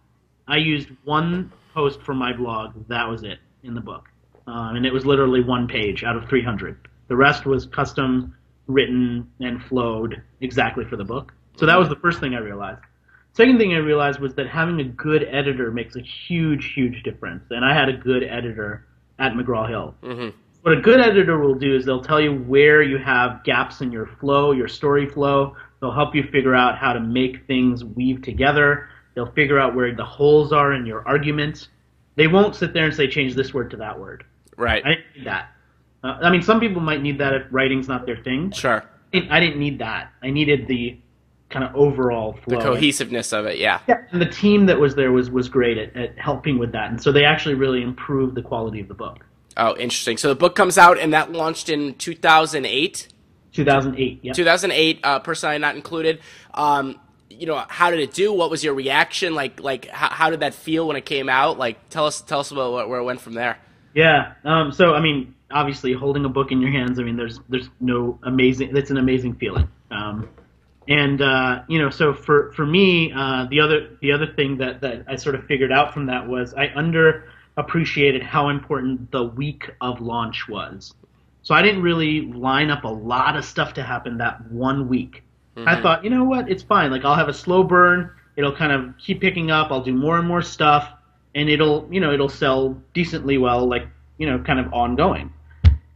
I 0.51 0.57
used 0.57 0.89
one 1.05 1.53
post 1.75 2.03
from 2.03 2.19
my 2.19 2.33
blog. 2.33 2.75
That 2.89 3.09
was 3.09 3.23
it 3.23 3.39
in 3.63 3.75
the 3.75 3.81
book, 3.81 4.09
um, 4.47 4.77
and 4.77 4.85
it 4.85 4.93
was 4.93 5.07
literally 5.07 5.43
one 5.43 5.69
page 5.69 6.05
out 6.05 6.17
of 6.17 6.29
300. 6.29 6.89
The 7.09 7.17
rest 7.17 7.47
was 7.47 7.67
custom 7.67 8.35
written 8.67 9.31
and 9.41 9.63
flowed 9.65 10.23
exactly 10.41 10.85
for 10.85 10.97
the 10.97 11.05
book. 11.05 11.33
So 11.57 11.67
that 11.67 11.79
was 11.79 11.89
the 11.89 11.97
first 11.97 12.21
thing 12.21 12.35
I 12.35 12.39
realized. 12.39 12.83
Second 13.33 13.59
thing 13.59 13.75
I 13.75 13.79
realized 13.79 14.21
was 14.21 14.35
that 14.35 14.49
having 14.49 14.81
a 14.81 14.85
good 14.85 15.25
editor 15.31 15.71
makes 15.71 15.97
a 15.97 16.01
huge, 16.01 16.73
huge 16.75 17.03
difference. 17.03 17.45
And 17.51 17.65
I 17.65 17.75
had 17.75 17.89
a 17.89 17.93
good 17.93 18.23
editor 18.25 18.87
at 19.19 19.33
McGraw 19.33 19.69
Hill 19.69 19.95
hmm 20.03 20.31
what 20.63 20.77
a 20.77 20.81
good 20.81 21.01
editor 21.01 21.39
will 21.39 21.55
do 21.55 21.75
is 21.75 21.87
they'll 21.87 22.03
tell 22.03 22.21
you 22.21 22.35
where 22.35 22.83
you 22.83 22.99
have 22.99 23.43
gaps 23.45 23.81
in 23.81 23.91
your 23.91 24.07
flow, 24.07 24.53
your 24.53 24.69
story 24.69 25.09
flow. 25.09 25.57
They'll 25.81 25.93
help 25.93 26.15
you 26.15 26.23
figure 26.25 26.55
out 26.55 26.77
how 26.77 26.93
to 26.93 27.01
make 27.01 27.47
things 27.47 27.83
weave 27.83 28.21
together. 28.23 28.90
They'll 29.15 29.33
figure 29.33 29.59
out 29.59 29.75
where 29.75 29.95
the 29.95 30.05
holes 30.05 30.53
are 30.53 30.73
in 30.73 30.87
your 30.87 31.07
arguments. 31.07 31.69
They 32.17 32.27
won't 32.27 32.55
sit 32.55 32.73
there 32.73 32.87
and 32.87 32.95
say 32.95 33.09
change 33.09 33.35
this 33.35 33.53
word 33.53 33.71
to 33.71 33.77
that 33.79 33.99
word. 33.99 34.25
Right. 34.57 34.85
I 34.85 34.89
didn't 34.91 35.05
need 35.17 35.27
that. 35.27 35.51
Uh, 36.03 36.19
I 36.23 36.31
mean, 36.31 36.43
some 36.43 36.61
people 36.61 36.81
might 36.81 37.03
need 37.03 37.19
that 37.19 37.35
if 37.35 37.43
writing's 37.51 37.89
not 37.89 38.07
their 38.07 38.17
thing. 38.17 38.51
sure. 38.53 38.85
I 39.13 39.19
didn't, 39.19 39.33
I 39.33 39.41
didn't 39.41 39.59
need 39.59 39.79
that. 39.81 40.13
I 40.23 40.31
needed 40.31 40.69
the 40.69 40.99
kind 41.51 41.65
of 41.65 41.75
overall 41.75 42.35
flow. 42.45 42.59
The 42.59 42.63
cohesiveness 42.63 43.33
of 43.33 43.47
it. 43.47 43.59
Yeah. 43.59 43.81
Yeah, 43.89 44.05
and 44.13 44.23
the 44.23 44.27
team 44.27 44.67
that 44.67 44.79
was 44.79 44.95
there 44.95 45.13
was 45.13 45.31
was 45.31 45.49
great 45.49 45.77
at, 45.79 45.95
at 45.97 46.17
helping 46.19 46.59
with 46.59 46.73
that, 46.73 46.91
and 46.91 47.03
so 47.03 47.11
they 47.11 47.25
actually 47.25 47.57
really 47.57 47.83
improved 47.83 48.37
the 48.37 48.43
quality 48.43 48.81
of 48.81 48.89
the 48.89 48.95
book. 48.95 49.27
Oh, 49.57 49.77
interesting. 49.77 50.17
So 50.17 50.29
the 50.29 50.37
book 50.37 50.55
comes 50.55 50.79
out, 50.79 50.99
and 50.99 51.13
that 51.13 51.33
launched 51.33 51.69
in 51.69 51.95
2008. 51.95 53.09
2008. 53.53 54.21
Yeah. 54.23 54.33
2008, 54.33 55.01
uh, 55.03 55.19
personality 55.19 55.61
not 55.61 55.75
included. 55.75 56.21
Um, 56.55 57.01
you 57.31 57.47
know, 57.47 57.65
how 57.69 57.91
did 57.91 58.01
it 58.01 58.13
do? 58.13 58.33
What 58.33 58.51
was 58.51 58.63
your 58.63 58.75
reaction? 58.75 59.35
Like, 59.35 59.61
like 59.61 59.87
how, 59.89 60.11
how 60.11 60.31
did 60.31 60.41
that 60.41 60.53
feel 60.53 60.87
when 60.87 60.97
it 60.97 61.07
came 61.07 61.29
out? 61.29 61.59
Like, 61.59 61.89
tell 61.89 62.07
us, 62.07 62.21
tell 62.21 62.41
us 62.41 62.51
about 62.51 62.89
where 62.89 62.99
it 62.99 63.05
went 63.05 63.21
from 63.21 63.35
there. 63.35 63.59
Yeah. 63.95 64.35
Um, 64.45 64.73
so 64.73 64.95
I 64.95 65.01
mean, 65.01 65.35
obviously, 65.51 65.93
holding 65.93 66.25
a 66.25 66.29
book 66.29 66.53
in 66.53 66.61
your 66.61 66.71
hands. 66.71 66.99
I 66.99 67.03
mean, 67.03 67.17
there's 67.17 67.41
there's 67.49 67.69
no 67.81 68.19
amazing. 68.23 68.73
That's 68.73 68.91
an 68.91 68.99
amazing 68.99 69.35
feeling. 69.37 69.69
Um, 69.91 70.29
and 70.89 71.23
uh, 71.23 71.63
you 71.69 71.79
know, 71.79 71.91
so 71.91 72.15
for 72.15 72.53
for 72.53 72.67
me, 72.67 73.13
uh, 73.13 73.47
the 73.51 73.61
other 73.61 73.97
the 74.01 74.13
other 74.13 74.27
thing 74.27 74.59
that 74.59 74.81
that 74.81 75.05
I 75.09 75.17
sort 75.17 75.35
of 75.35 75.45
figured 75.45 75.73
out 75.73 75.95
from 75.95 76.07
that 76.07 76.27
was 76.27 76.55
I 76.55 76.69
underappreciated 76.69 78.23
how 78.23 78.49
important 78.49 79.11
the 79.11 79.25
week 79.25 79.71
of 79.81 80.01
launch 80.01 80.49
was. 80.49 80.95
So 81.43 81.55
I 81.55 81.63
didn't 81.63 81.83
really 81.83 82.23
line 82.33 82.71
up 82.71 82.85
a 82.85 82.89
lot 82.89 83.37
of 83.37 83.45
stuff 83.45 83.75
to 83.75 83.83
happen 83.83 84.19
that 84.19 84.51
one 84.51 84.89
week. 84.89 85.23
Mm-hmm. 85.57 85.69
I 85.69 85.81
thought, 85.83 86.05
you 86.05 86.11
know 86.11 86.25
what, 86.25 86.51
it's 86.51 86.63
fine. 86.63 86.91
Like 86.91 87.05
I'll 87.05 87.17
have 87.17 87.29
a 87.29 87.35
slow 87.35 87.63
burn. 87.63 88.11
It'll 88.37 88.55
kind 88.55 88.73
of 88.73 88.97
keep 88.99 89.21
picking 89.21 89.51
up. 89.51 89.71
I'll 89.71 89.83
do 89.83 89.93
more 89.93 90.19
and 90.19 90.27
more 90.27 90.43
stuff, 90.43 90.89
and 91.35 91.49
it'll 91.49 91.89
you 91.91 92.01
know 92.01 92.13
it'll 92.13 92.29
sell 92.29 92.81
decently 92.95 93.39
well, 93.39 93.67
like 93.67 93.87
you 94.19 94.27
know, 94.27 94.39
kind 94.39 94.61
of 94.61 94.73
ongoing. 94.73 95.33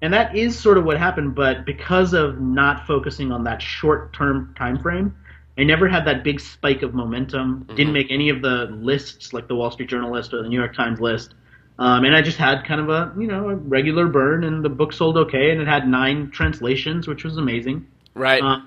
And 0.02 0.12
that 0.12 0.36
is 0.36 0.58
sort 0.58 0.76
of 0.76 0.84
what 0.84 0.98
happened, 0.98 1.34
but 1.34 1.64
because 1.64 2.12
of 2.12 2.40
not 2.40 2.86
focusing 2.86 3.32
on 3.32 3.44
that 3.44 3.62
short-term 3.62 4.54
time 4.56 4.78
frame, 4.78 5.16
I 5.56 5.64
never 5.64 5.88
had 5.88 6.06
that 6.06 6.24
big 6.24 6.40
spike 6.40 6.82
of 6.82 6.94
momentum. 6.94 7.60
Mm-hmm. 7.60 7.74
Didn't 7.76 7.92
make 7.92 8.10
any 8.10 8.28
of 8.28 8.42
the 8.42 8.66
lists 8.70 9.32
like 9.32 9.46
the 9.46 9.54
Wall 9.54 9.70
Street 9.70 9.88
Journal 9.88 10.12
list 10.12 10.34
or 10.34 10.42
the 10.42 10.48
New 10.48 10.58
York 10.58 10.74
Times 10.74 11.00
list. 11.00 11.34
Um, 11.78 12.04
and 12.04 12.14
I 12.14 12.22
just 12.22 12.38
had 12.38 12.64
kind 12.64 12.80
of 12.80 12.88
a 12.88 13.12
you 13.18 13.26
know 13.26 13.48
a 13.48 13.56
regular 13.56 14.06
burn, 14.06 14.44
and 14.44 14.64
the 14.64 14.68
book 14.68 14.92
sold 14.92 15.16
okay, 15.16 15.50
and 15.50 15.60
it 15.60 15.66
had 15.66 15.88
nine 15.88 16.30
translations, 16.30 17.08
which 17.08 17.24
was 17.24 17.36
amazing. 17.36 17.86
Right. 18.14 18.42
Uh, 18.42 18.60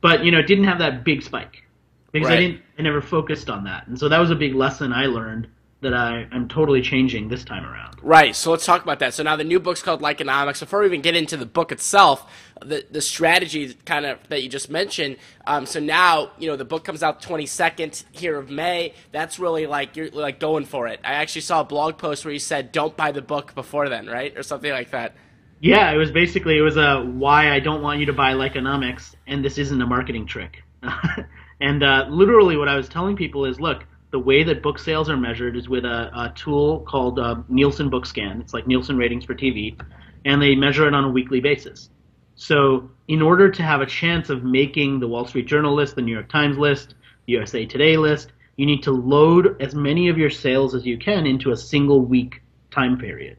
but 0.00 0.24
you 0.24 0.30
know, 0.30 0.38
it 0.38 0.46
didn't 0.46 0.64
have 0.64 0.78
that 0.78 1.04
big 1.04 1.22
spike 1.22 1.64
because 2.12 2.28
right. 2.28 2.38
I 2.38 2.40
didn't. 2.40 2.62
I 2.78 2.82
never 2.82 3.00
focused 3.00 3.50
on 3.50 3.64
that, 3.64 3.86
and 3.86 3.98
so 3.98 4.08
that 4.08 4.18
was 4.18 4.30
a 4.30 4.36
big 4.36 4.54
lesson 4.54 4.92
I 4.92 5.06
learned 5.06 5.48
that 5.80 5.94
I 5.94 6.26
am 6.32 6.48
totally 6.48 6.82
changing 6.82 7.28
this 7.28 7.44
time 7.44 7.64
around. 7.64 7.98
Right. 8.02 8.34
So 8.34 8.50
let's 8.50 8.66
talk 8.66 8.82
about 8.82 8.98
that. 8.98 9.14
So 9.14 9.22
now 9.22 9.36
the 9.36 9.44
new 9.44 9.60
book's 9.60 9.80
called 9.80 10.00
Likeonomics. 10.00 10.58
Before 10.58 10.80
we 10.80 10.86
even 10.86 11.02
get 11.02 11.14
into 11.14 11.36
the 11.36 11.46
book 11.46 11.70
itself, 11.70 12.28
the 12.60 12.84
the 12.90 13.00
strategy 13.00 13.74
kind 13.84 14.04
of 14.04 14.18
that 14.28 14.42
you 14.42 14.48
just 14.48 14.70
mentioned. 14.70 15.18
Um, 15.46 15.66
so 15.66 15.78
now 15.78 16.32
you 16.38 16.48
know 16.48 16.56
the 16.56 16.64
book 16.64 16.84
comes 16.84 17.02
out 17.02 17.22
22nd 17.22 18.04
here 18.10 18.36
of 18.36 18.50
May. 18.50 18.94
That's 19.12 19.38
really 19.38 19.66
like 19.66 19.96
you're 19.96 20.10
like 20.10 20.40
going 20.40 20.64
for 20.64 20.88
it. 20.88 21.00
I 21.04 21.14
actually 21.14 21.42
saw 21.42 21.60
a 21.60 21.64
blog 21.64 21.96
post 21.98 22.24
where 22.24 22.32
you 22.32 22.40
said 22.40 22.72
don't 22.72 22.96
buy 22.96 23.12
the 23.12 23.22
book 23.22 23.54
before 23.54 23.88
then, 23.88 24.06
right, 24.06 24.36
or 24.36 24.42
something 24.42 24.70
like 24.70 24.90
that. 24.90 25.14
Yeah, 25.60 25.90
it 25.90 25.96
was 25.96 26.10
basically 26.10 26.56
it 26.56 26.62
was 26.62 26.76
a 26.76 27.02
why 27.02 27.52
I 27.52 27.60
don't 27.60 27.82
want 27.82 28.00
you 28.00 28.06
to 28.06 28.12
buy 28.12 28.34
Likeonomics, 28.34 29.14
and 29.26 29.44
this 29.44 29.58
isn't 29.58 29.80
a 29.80 29.86
marketing 29.86 30.26
trick. 30.26 30.62
and 31.60 31.82
uh, 31.82 32.06
literally, 32.08 32.56
what 32.56 32.68
I 32.68 32.76
was 32.76 32.88
telling 32.88 33.16
people 33.16 33.44
is, 33.44 33.60
look 33.60 33.84
the 34.10 34.18
way 34.18 34.42
that 34.42 34.62
book 34.62 34.78
sales 34.78 35.10
are 35.10 35.16
measured 35.16 35.56
is 35.56 35.68
with 35.68 35.84
a, 35.84 36.10
a 36.14 36.32
tool 36.34 36.80
called 36.80 37.18
uh, 37.18 37.36
Nielsen 37.48 37.90
Book 37.90 38.06
Scan. 38.06 38.40
It's 38.40 38.54
like 38.54 38.66
Nielsen 38.66 38.96
ratings 38.96 39.24
for 39.24 39.34
TV, 39.34 39.78
and 40.24 40.40
they 40.40 40.54
measure 40.54 40.86
it 40.86 40.94
on 40.94 41.04
a 41.04 41.10
weekly 41.10 41.40
basis. 41.40 41.90
So, 42.36 42.90
in 43.08 43.20
order 43.20 43.50
to 43.50 43.62
have 43.62 43.80
a 43.80 43.86
chance 43.86 44.30
of 44.30 44.44
making 44.44 45.00
the 45.00 45.08
Wall 45.08 45.26
Street 45.26 45.46
Journal 45.46 45.74
list, 45.74 45.96
the 45.96 46.02
New 46.02 46.12
York 46.12 46.28
Times 46.28 46.56
list, 46.56 46.94
the 47.26 47.32
USA 47.32 47.66
Today 47.66 47.96
list, 47.96 48.32
you 48.56 48.64
need 48.64 48.82
to 48.84 48.92
load 48.92 49.60
as 49.60 49.74
many 49.74 50.08
of 50.08 50.16
your 50.16 50.30
sales 50.30 50.74
as 50.74 50.86
you 50.86 50.98
can 50.98 51.26
into 51.26 51.50
a 51.50 51.56
single 51.56 52.00
week 52.00 52.42
time 52.70 52.96
period. 52.96 53.38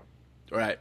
Right. 0.51 0.79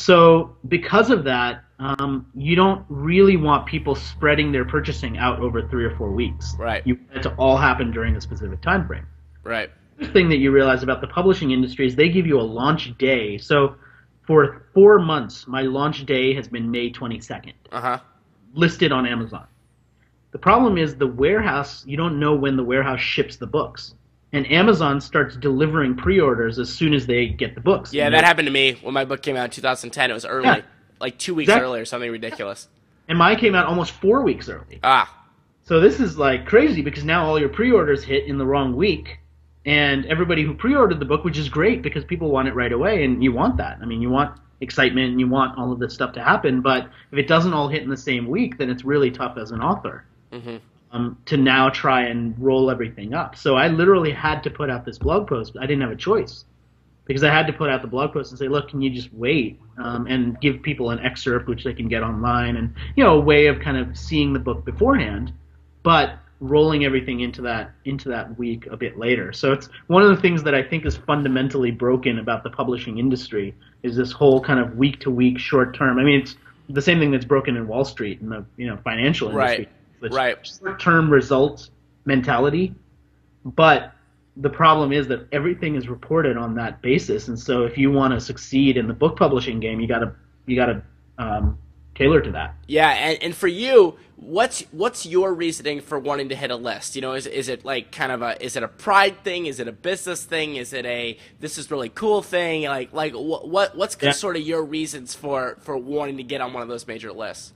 So, 0.00 0.56
because 0.68 1.10
of 1.10 1.24
that, 1.24 1.64
um, 1.80 2.30
you 2.32 2.54
don't 2.54 2.84
really 2.88 3.36
want 3.36 3.66
people 3.66 3.96
spreading 3.96 4.52
their 4.52 4.64
purchasing 4.64 5.18
out 5.18 5.40
over 5.40 5.68
three 5.68 5.84
or 5.84 5.96
four 5.96 6.12
weeks. 6.12 6.54
Right. 6.56 6.86
You 6.86 6.94
want 6.94 7.16
it 7.16 7.22
to 7.24 7.34
all 7.34 7.56
happen 7.56 7.90
during 7.90 8.14
a 8.14 8.20
specific 8.20 8.62
time 8.62 8.86
frame. 8.86 9.08
Right. 9.42 9.70
The 9.98 10.06
thing 10.06 10.28
that 10.28 10.36
you 10.36 10.52
realize 10.52 10.84
about 10.84 11.00
the 11.00 11.08
publishing 11.08 11.50
industry 11.50 11.84
is 11.84 11.96
they 11.96 12.10
give 12.10 12.28
you 12.28 12.40
a 12.40 12.42
launch 12.42 12.96
day. 12.96 13.38
So 13.38 13.74
for 14.24 14.66
four 14.72 15.00
months, 15.00 15.48
my 15.48 15.62
launch 15.62 16.06
day 16.06 16.32
has 16.32 16.46
been 16.46 16.70
May 16.70 16.92
22nd. 16.92 17.54
Uh 17.72 17.80
huh. 17.80 17.98
Listed 18.54 18.92
on 18.92 19.04
Amazon. 19.04 19.48
The 20.30 20.38
problem 20.38 20.78
is 20.78 20.94
the 20.94 21.08
warehouse, 21.08 21.84
you 21.86 21.96
don't 21.96 22.20
know 22.20 22.36
when 22.36 22.56
the 22.56 22.62
warehouse 22.62 23.00
ships 23.00 23.34
the 23.34 23.48
books. 23.48 23.94
And 24.32 24.50
Amazon 24.52 25.00
starts 25.00 25.36
delivering 25.36 25.96
pre 25.96 26.20
orders 26.20 26.58
as 26.58 26.72
soon 26.72 26.92
as 26.92 27.06
they 27.06 27.28
get 27.28 27.54
the 27.54 27.60
books. 27.60 27.94
Yeah, 27.94 28.10
that 28.10 28.24
happened 28.24 28.46
to 28.46 28.52
me 28.52 28.78
when 28.82 28.92
my 28.92 29.04
book 29.04 29.22
came 29.22 29.36
out 29.36 29.44
in 29.44 29.50
2010. 29.50 30.10
It 30.10 30.14
was 30.14 30.26
early. 30.26 30.46
Yeah 30.46 30.60
like 31.00 31.18
two 31.18 31.34
weeks 31.34 31.48
exactly. 31.48 31.66
early 31.66 31.80
or 31.80 31.84
something 31.84 32.10
ridiculous. 32.10 32.68
And 33.08 33.18
mine 33.18 33.38
came 33.38 33.54
out 33.54 33.66
almost 33.66 33.92
four 33.92 34.22
weeks 34.22 34.48
early. 34.48 34.80
Ah. 34.82 35.26
So 35.62 35.80
this 35.80 36.00
is 36.00 36.18
like 36.18 36.46
crazy 36.46 36.82
because 36.82 37.04
now 37.04 37.26
all 37.26 37.38
your 37.38 37.48
pre-orders 37.48 38.04
hit 38.04 38.26
in 38.26 38.38
the 38.38 38.46
wrong 38.46 38.76
week, 38.76 39.18
and 39.66 40.06
everybody 40.06 40.42
who 40.42 40.54
pre-ordered 40.54 40.98
the 40.98 41.04
book, 41.04 41.24
which 41.24 41.38
is 41.38 41.48
great 41.48 41.82
because 41.82 42.04
people 42.04 42.30
want 42.30 42.48
it 42.48 42.54
right 42.54 42.72
away, 42.72 43.04
and 43.04 43.22
you 43.22 43.32
want 43.32 43.56
that. 43.58 43.78
I 43.82 43.84
mean, 43.84 44.00
you 44.00 44.10
want 44.10 44.38
excitement 44.60 45.10
and 45.10 45.20
you 45.20 45.28
want 45.28 45.56
all 45.58 45.72
of 45.72 45.78
this 45.78 45.94
stuff 45.94 46.12
to 46.12 46.22
happen, 46.22 46.60
but 46.60 46.88
if 47.12 47.18
it 47.18 47.28
doesn't 47.28 47.52
all 47.52 47.68
hit 47.68 47.82
in 47.82 47.90
the 47.90 47.96
same 47.96 48.26
week, 48.26 48.58
then 48.58 48.70
it's 48.70 48.84
really 48.84 49.10
tough 49.10 49.38
as 49.38 49.52
an 49.52 49.60
author. 49.60 50.04
Mm-hmm. 50.32 50.56
Um, 50.90 51.18
to 51.26 51.36
now 51.36 51.68
try 51.68 52.04
and 52.04 52.34
roll 52.38 52.70
everything 52.70 53.12
up. 53.12 53.36
So 53.36 53.56
I 53.56 53.68
literally 53.68 54.10
had 54.10 54.42
to 54.44 54.50
put 54.50 54.70
out 54.70 54.86
this 54.86 54.96
blog 54.96 55.28
post. 55.28 55.54
I 55.60 55.66
didn't 55.66 55.82
have 55.82 55.90
a 55.90 55.96
choice 55.96 56.46
because 57.08 57.24
I 57.24 57.30
had 57.30 57.46
to 57.48 57.52
put 57.52 57.68
out 57.70 57.82
the 57.82 57.88
blog 57.88 58.12
post 58.12 58.30
and 58.30 58.38
say, 58.38 58.48
look, 58.48 58.68
can 58.68 58.80
you 58.80 58.90
just 58.90 59.12
wait 59.12 59.58
um, 59.78 60.06
and 60.06 60.40
give 60.40 60.62
people 60.62 60.90
an 60.90 61.00
excerpt 61.00 61.48
which 61.48 61.64
they 61.64 61.72
can 61.72 61.88
get 61.88 62.02
online 62.02 62.56
and 62.56 62.74
you 62.96 63.02
know 63.02 63.16
a 63.16 63.20
way 63.20 63.46
of 63.46 63.60
kind 63.60 63.76
of 63.76 63.98
seeing 63.98 64.32
the 64.32 64.38
book 64.38 64.64
beforehand, 64.64 65.32
but 65.82 66.18
rolling 66.40 66.84
everything 66.84 67.20
into 67.20 67.42
that 67.42 67.72
into 67.84 68.08
that 68.10 68.38
week 68.38 68.66
a 68.66 68.76
bit 68.76 68.98
later. 68.98 69.32
So 69.32 69.52
it's 69.52 69.68
one 69.88 70.02
of 70.02 70.10
the 70.14 70.20
things 70.20 70.42
that 70.44 70.54
I 70.54 70.62
think 70.62 70.86
is 70.86 70.96
fundamentally 70.96 71.70
broken 71.70 72.18
about 72.18 72.44
the 72.44 72.50
publishing 72.50 72.98
industry 72.98 73.54
is 73.82 73.96
this 73.96 74.12
whole 74.12 74.40
kind 74.40 74.60
of 74.60 74.76
week 74.76 75.00
to 75.00 75.10
week 75.10 75.38
short 75.38 75.74
term. 75.74 75.98
I 75.98 76.04
mean, 76.04 76.20
it's 76.20 76.36
the 76.68 76.82
same 76.82 76.98
thing 76.98 77.10
that's 77.10 77.24
broken 77.24 77.56
in 77.56 77.66
Wall 77.66 77.84
Street 77.84 78.20
and 78.20 78.30
the 78.30 78.44
you 78.56 78.66
know 78.66 78.76
financial 78.84 79.30
industry. 79.30 79.64
Right. 79.64 79.68
Right. 80.00 80.36
Short 80.46 80.80
term 80.80 81.10
results 81.10 81.70
mentality, 82.04 82.74
but 83.44 83.92
the 84.36 84.50
problem 84.50 84.92
is 84.92 85.08
that 85.08 85.26
everything 85.32 85.74
is 85.74 85.88
reported 85.88 86.36
on 86.36 86.54
that 86.54 86.80
basis, 86.80 87.28
and 87.28 87.38
so 87.38 87.64
if 87.64 87.76
you 87.76 87.90
want 87.90 88.14
to 88.14 88.20
succeed 88.20 88.76
in 88.76 88.86
the 88.86 88.94
book 88.94 89.16
publishing 89.16 89.60
game, 89.60 89.80
you 89.80 89.88
gotta 89.88 90.14
you 90.46 90.56
gotta 90.56 90.82
um, 91.18 91.58
tailor 91.94 92.20
to 92.20 92.30
that. 92.30 92.54
Yeah, 92.66 92.90
and, 92.90 93.22
and 93.22 93.34
for 93.34 93.48
you, 93.48 93.96
what's 94.16 94.62
what's 94.70 95.04
your 95.04 95.34
reasoning 95.34 95.80
for 95.80 95.98
wanting 95.98 96.28
to 96.28 96.36
hit 96.36 96.50
a 96.50 96.56
list? 96.56 96.94
You 96.94 97.02
know, 97.02 97.12
is 97.12 97.26
is 97.26 97.48
it 97.48 97.64
like 97.64 97.92
kind 97.92 98.12
of 98.12 98.22
a 98.22 98.42
is 98.42 98.56
it 98.56 98.62
a 98.62 98.68
pride 98.68 99.22
thing? 99.24 99.46
Is 99.46 99.60
it 99.60 99.68
a 99.68 99.72
business 99.72 100.24
thing? 100.24 100.56
Is 100.56 100.72
it 100.72 100.86
a 100.86 101.18
this 101.40 101.58
is 101.58 101.70
really 101.70 101.88
cool 101.88 102.22
thing? 102.22 102.62
Like 102.62 102.92
like 102.92 103.12
what 103.14 103.48
what 103.48 103.76
what's 103.76 103.96
yeah. 104.00 104.12
sort 104.12 104.36
of 104.36 104.42
your 104.42 104.64
reasons 104.64 105.14
for 105.14 105.56
for 105.60 105.76
wanting 105.76 106.16
to 106.18 106.22
get 106.22 106.40
on 106.40 106.52
one 106.52 106.62
of 106.62 106.68
those 106.68 106.86
major 106.86 107.12
lists? 107.12 107.52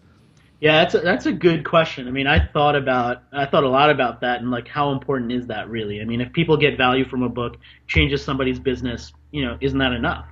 Yeah, 0.63 0.85
that's 0.85 0.95
a, 0.95 1.01
that's 1.01 1.27
a 1.27 1.33
good 1.33 1.65
question. 1.65 2.07
I 2.07 2.13
mean, 2.13 2.29
I 2.29 2.39
thought 2.39 2.77
about 2.77 3.25
I 3.33 3.47
thought 3.47 3.65
a 3.65 3.69
lot 3.69 3.91
about 3.91 4.21
that 4.21 4.41
and 4.41 4.49
like 4.53 4.69
how 4.69 4.93
important 4.93 5.33
is 5.33 5.49
that 5.49 5.69
really? 5.69 6.01
I 6.01 6.05
mean, 6.05 6.21
if 6.21 6.33
people 6.33 6.57
get 6.57 6.77
value 6.77 7.05
from 7.05 7.25
a 7.25 7.29
book, 7.29 7.57
changes 7.89 8.25
somebody's 8.25 8.61
business, 8.61 9.13
you 9.33 9.45
know, 9.45 9.59
isn't 9.61 9.79
that 9.81 9.93
enough? 9.93 10.25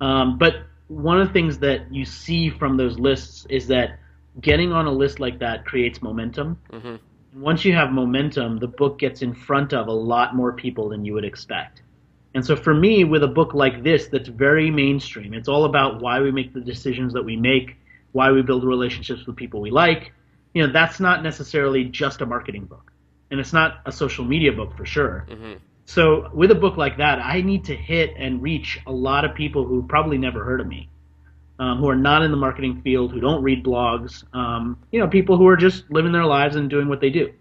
Um, 0.00 0.38
but 0.38 0.64
one 0.88 1.20
of 1.20 1.28
the 1.28 1.32
things 1.32 1.60
that 1.60 1.94
you 1.94 2.04
see 2.04 2.50
from 2.50 2.76
those 2.76 2.98
lists 2.98 3.46
is 3.48 3.68
that 3.68 4.00
getting 4.40 4.72
on 4.72 4.86
a 4.86 4.92
list 4.92 5.20
like 5.20 5.38
that 5.38 5.64
creates 5.64 6.02
momentum. 6.02 6.58
Mm-hmm. 6.72 7.40
Once 7.40 7.64
you 7.64 7.74
have 7.74 7.92
momentum, 7.92 8.58
the 8.58 8.66
book 8.66 8.98
gets 8.98 9.22
in 9.22 9.32
front 9.32 9.72
of 9.72 9.86
a 9.86 9.92
lot 9.92 10.34
more 10.34 10.52
people 10.52 10.88
than 10.88 11.04
you 11.04 11.12
would 11.12 11.24
expect. 11.24 11.80
And 12.34 12.44
so 12.44 12.56
for 12.56 12.74
me, 12.74 13.04
with 13.04 13.22
a 13.22 13.28
book 13.28 13.54
like 13.54 13.84
this 13.84 14.08
that's 14.08 14.28
very 14.28 14.72
mainstream, 14.72 15.32
it's 15.32 15.46
all 15.46 15.64
about 15.64 16.00
why 16.00 16.20
we 16.20 16.32
make 16.32 16.52
the 16.52 16.60
decisions 16.60 17.12
that 17.12 17.24
we 17.24 17.36
make 17.36 17.76
why 18.14 18.30
we 18.30 18.42
build 18.42 18.64
relationships 18.64 19.26
with 19.26 19.36
people 19.36 19.60
we 19.60 19.70
like. 19.70 20.12
You 20.54 20.66
know, 20.66 20.72
that's 20.72 21.00
not 21.00 21.22
necessarily 21.22 21.84
just 21.84 22.20
a 22.20 22.26
marketing 22.26 22.64
book, 22.64 22.92
and 23.30 23.40
it's 23.40 23.52
not 23.52 23.80
a 23.84 23.92
social 23.92 24.24
media 24.24 24.52
book 24.52 24.76
for 24.76 24.86
sure. 24.86 25.26
Mm-hmm. 25.28 25.54
So 25.86 26.30
with 26.32 26.50
a 26.50 26.54
book 26.54 26.76
like 26.76 26.98
that, 26.98 27.18
I 27.18 27.42
need 27.42 27.64
to 27.64 27.76
hit 27.76 28.14
and 28.16 28.40
reach 28.40 28.80
a 28.86 28.92
lot 28.92 29.24
of 29.24 29.34
people 29.34 29.66
who 29.66 29.82
probably 29.82 30.16
never 30.16 30.44
heard 30.44 30.60
of 30.60 30.66
me, 30.66 30.88
um, 31.58 31.78
who 31.78 31.88
are 31.88 31.96
not 31.96 32.22
in 32.22 32.30
the 32.30 32.36
marketing 32.36 32.82
field, 32.82 33.12
who 33.12 33.20
don't 33.20 33.42
read 33.42 33.64
blogs. 33.64 34.24
Um, 34.32 34.78
you 34.92 35.00
know, 35.00 35.08
people 35.08 35.36
who 35.36 35.48
are 35.48 35.56
just 35.56 35.90
living 35.90 36.12
their 36.12 36.24
lives 36.24 36.56
and 36.56 36.70
doing 36.70 36.88
what 36.88 37.00
they 37.00 37.10
do. 37.10 37.32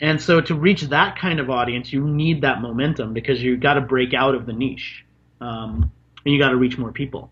And 0.00 0.20
so 0.20 0.40
to 0.40 0.54
reach 0.54 0.82
that 0.82 1.18
kind 1.18 1.40
of 1.40 1.50
audience, 1.50 1.92
you 1.92 2.06
need 2.06 2.42
that 2.42 2.60
momentum 2.60 3.12
because 3.12 3.42
you 3.42 3.56
got 3.56 3.74
to 3.74 3.80
break 3.80 4.14
out 4.14 4.34
of 4.34 4.46
the 4.46 4.52
niche, 4.52 5.04
um, 5.40 5.90
and 6.24 6.32
you 6.32 6.38
got 6.38 6.50
to 6.50 6.56
reach 6.56 6.78
more 6.78 6.92
people. 6.92 7.30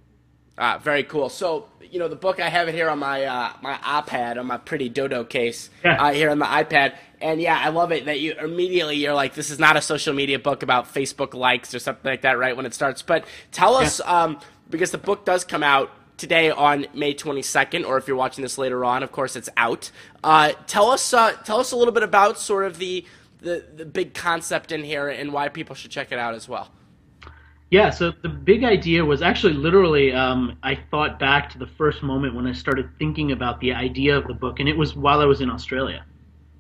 Ah, 0.56 0.78
very 0.78 1.02
cool. 1.02 1.28
So, 1.28 1.68
you 1.90 1.98
know, 1.98 2.06
the 2.06 2.14
book 2.14 2.38
I 2.38 2.48
have 2.48 2.68
it 2.68 2.74
here 2.74 2.88
on 2.88 3.00
my 3.00 3.24
uh, 3.24 3.52
my 3.60 3.74
iPad 3.74 4.38
on 4.38 4.46
my 4.46 4.56
pretty 4.56 4.88
dodo 4.88 5.24
case 5.24 5.68
yeah. 5.84 6.00
uh, 6.00 6.12
here 6.12 6.30
on 6.30 6.38
the 6.38 6.44
iPad, 6.44 6.94
and 7.20 7.40
yeah, 7.40 7.58
I 7.58 7.70
love 7.70 7.90
it 7.90 8.04
that 8.04 8.20
you 8.20 8.34
immediately 8.34 8.96
you're 8.96 9.14
like, 9.14 9.34
this 9.34 9.50
is 9.50 9.58
not 9.58 9.76
a 9.76 9.80
social 9.80 10.14
media 10.14 10.38
book 10.38 10.62
about 10.62 10.92
Facebook 10.92 11.34
likes 11.34 11.74
or 11.74 11.80
something 11.80 12.08
like 12.08 12.22
that, 12.22 12.38
right 12.38 12.56
when 12.56 12.66
it 12.66 12.74
starts. 12.74 13.02
But 13.02 13.24
tell 13.50 13.74
us, 13.74 14.00
yeah. 14.00 14.22
um, 14.22 14.40
because 14.70 14.92
the 14.92 14.98
book 14.98 15.24
does 15.24 15.42
come 15.44 15.64
out 15.64 15.90
today 16.18 16.50
on 16.50 16.86
May 16.94 17.14
22nd, 17.14 17.84
or 17.84 17.98
if 17.98 18.06
you're 18.06 18.16
watching 18.16 18.42
this 18.42 18.56
later 18.56 18.84
on, 18.84 19.02
of 19.02 19.10
course, 19.10 19.34
it's 19.34 19.48
out. 19.56 19.90
Uh, 20.22 20.52
tell 20.68 20.90
us, 20.90 21.12
uh, 21.12 21.32
tell 21.44 21.58
us 21.58 21.72
a 21.72 21.76
little 21.76 21.92
bit 21.92 22.04
about 22.04 22.38
sort 22.38 22.64
of 22.64 22.78
the, 22.78 23.04
the 23.40 23.64
the 23.74 23.84
big 23.84 24.14
concept 24.14 24.70
in 24.70 24.84
here 24.84 25.08
and 25.08 25.32
why 25.32 25.48
people 25.48 25.74
should 25.74 25.90
check 25.90 26.12
it 26.12 26.18
out 26.20 26.34
as 26.34 26.48
well. 26.48 26.70
Yeah, 27.74 27.90
so 27.90 28.12
the 28.22 28.28
big 28.28 28.62
idea 28.62 29.04
was 29.04 29.20
actually 29.20 29.54
literally, 29.54 30.12
um, 30.12 30.56
I 30.62 30.78
thought 30.92 31.18
back 31.18 31.50
to 31.50 31.58
the 31.58 31.66
first 31.66 32.04
moment 32.04 32.32
when 32.36 32.46
I 32.46 32.52
started 32.52 32.88
thinking 33.00 33.32
about 33.32 33.58
the 33.58 33.72
idea 33.72 34.16
of 34.16 34.28
the 34.28 34.32
book, 34.32 34.60
and 34.60 34.68
it 34.68 34.76
was 34.76 34.94
while 34.94 35.20
I 35.20 35.24
was 35.24 35.40
in 35.40 35.50
Australia. 35.50 36.04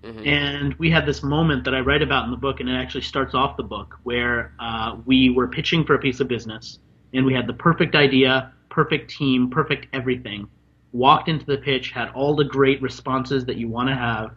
Mm-hmm. 0.02 0.26
And 0.26 0.74
we 0.74 0.90
had 0.90 1.06
this 1.06 1.22
moment 1.22 1.62
that 1.66 1.72
I 1.72 1.78
write 1.78 2.02
about 2.02 2.24
in 2.24 2.32
the 2.32 2.36
book, 2.36 2.58
and 2.58 2.68
it 2.68 2.72
actually 2.72 3.02
starts 3.02 3.32
off 3.32 3.56
the 3.56 3.62
book 3.62 3.96
where 4.02 4.54
uh, 4.58 4.96
we 5.06 5.30
were 5.30 5.46
pitching 5.46 5.84
for 5.84 5.94
a 5.94 6.00
piece 6.00 6.18
of 6.18 6.26
business, 6.26 6.80
and 7.12 7.24
we 7.24 7.32
had 7.32 7.46
the 7.46 7.54
perfect 7.54 7.94
idea, 7.94 8.52
perfect 8.68 9.08
team, 9.08 9.50
perfect 9.50 9.86
everything. 9.92 10.48
Walked 10.90 11.28
into 11.28 11.46
the 11.46 11.58
pitch, 11.58 11.92
had 11.92 12.08
all 12.08 12.34
the 12.34 12.42
great 12.42 12.82
responses 12.82 13.44
that 13.44 13.54
you 13.54 13.68
want 13.68 13.88
to 13.88 13.94
have. 13.94 14.32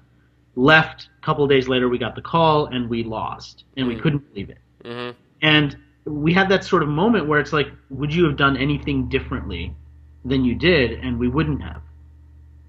Left 0.55 1.09
a 1.19 1.25
couple 1.25 1.47
days 1.47 1.67
later, 1.67 1.89
we 1.89 1.97
got 1.97 2.13
the 2.13 2.21
call, 2.21 2.67
and 2.67 2.87
we 2.87 3.01
lost, 3.01 3.63
and 3.77 3.87
mm-hmm. 3.87 3.95
we 3.95 3.99
couldn't 3.99 4.31
believe 4.31 4.51
it. 4.51 4.59
Mm-hmm. 4.83 5.17
And 5.41 5.75
we 6.07 6.33
had 6.33 6.49
that 6.49 6.63
sort 6.63 6.83
of 6.83 6.89
moment 6.89 7.27
where 7.27 7.39
it's 7.39 7.53
like, 7.53 7.67
would 7.89 8.13
you 8.13 8.25
have 8.25 8.37
done 8.37 8.57
anything 8.57 9.09
differently 9.09 9.75
than 10.25 10.45
you 10.45 10.55
did? 10.55 10.99
And 10.99 11.19
we 11.19 11.27
wouldn't 11.27 11.61
have. 11.61 11.81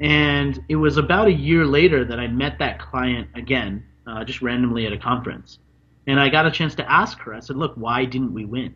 And 0.00 0.62
it 0.68 0.76
was 0.76 0.96
about 0.96 1.28
a 1.28 1.32
year 1.32 1.64
later 1.66 2.04
that 2.04 2.20
I 2.20 2.28
met 2.28 2.58
that 2.58 2.78
client 2.78 3.28
again, 3.34 3.84
uh, 4.06 4.24
just 4.24 4.42
randomly 4.42 4.86
at 4.86 4.92
a 4.92 4.98
conference. 4.98 5.58
And 6.06 6.18
I 6.18 6.28
got 6.28 6.46
a 6.46 6.50
chance 6.50 6.74
to 6.76 6.90
ask 6.90 7.18
her, 7.20 7.34
I 7.34 7.40
said, 7.40 7.56
look, 7.56 7.74
why 7.74 8.04
didn't 8.04 8.32
we 8.32 8.44
win? 8.44 8.74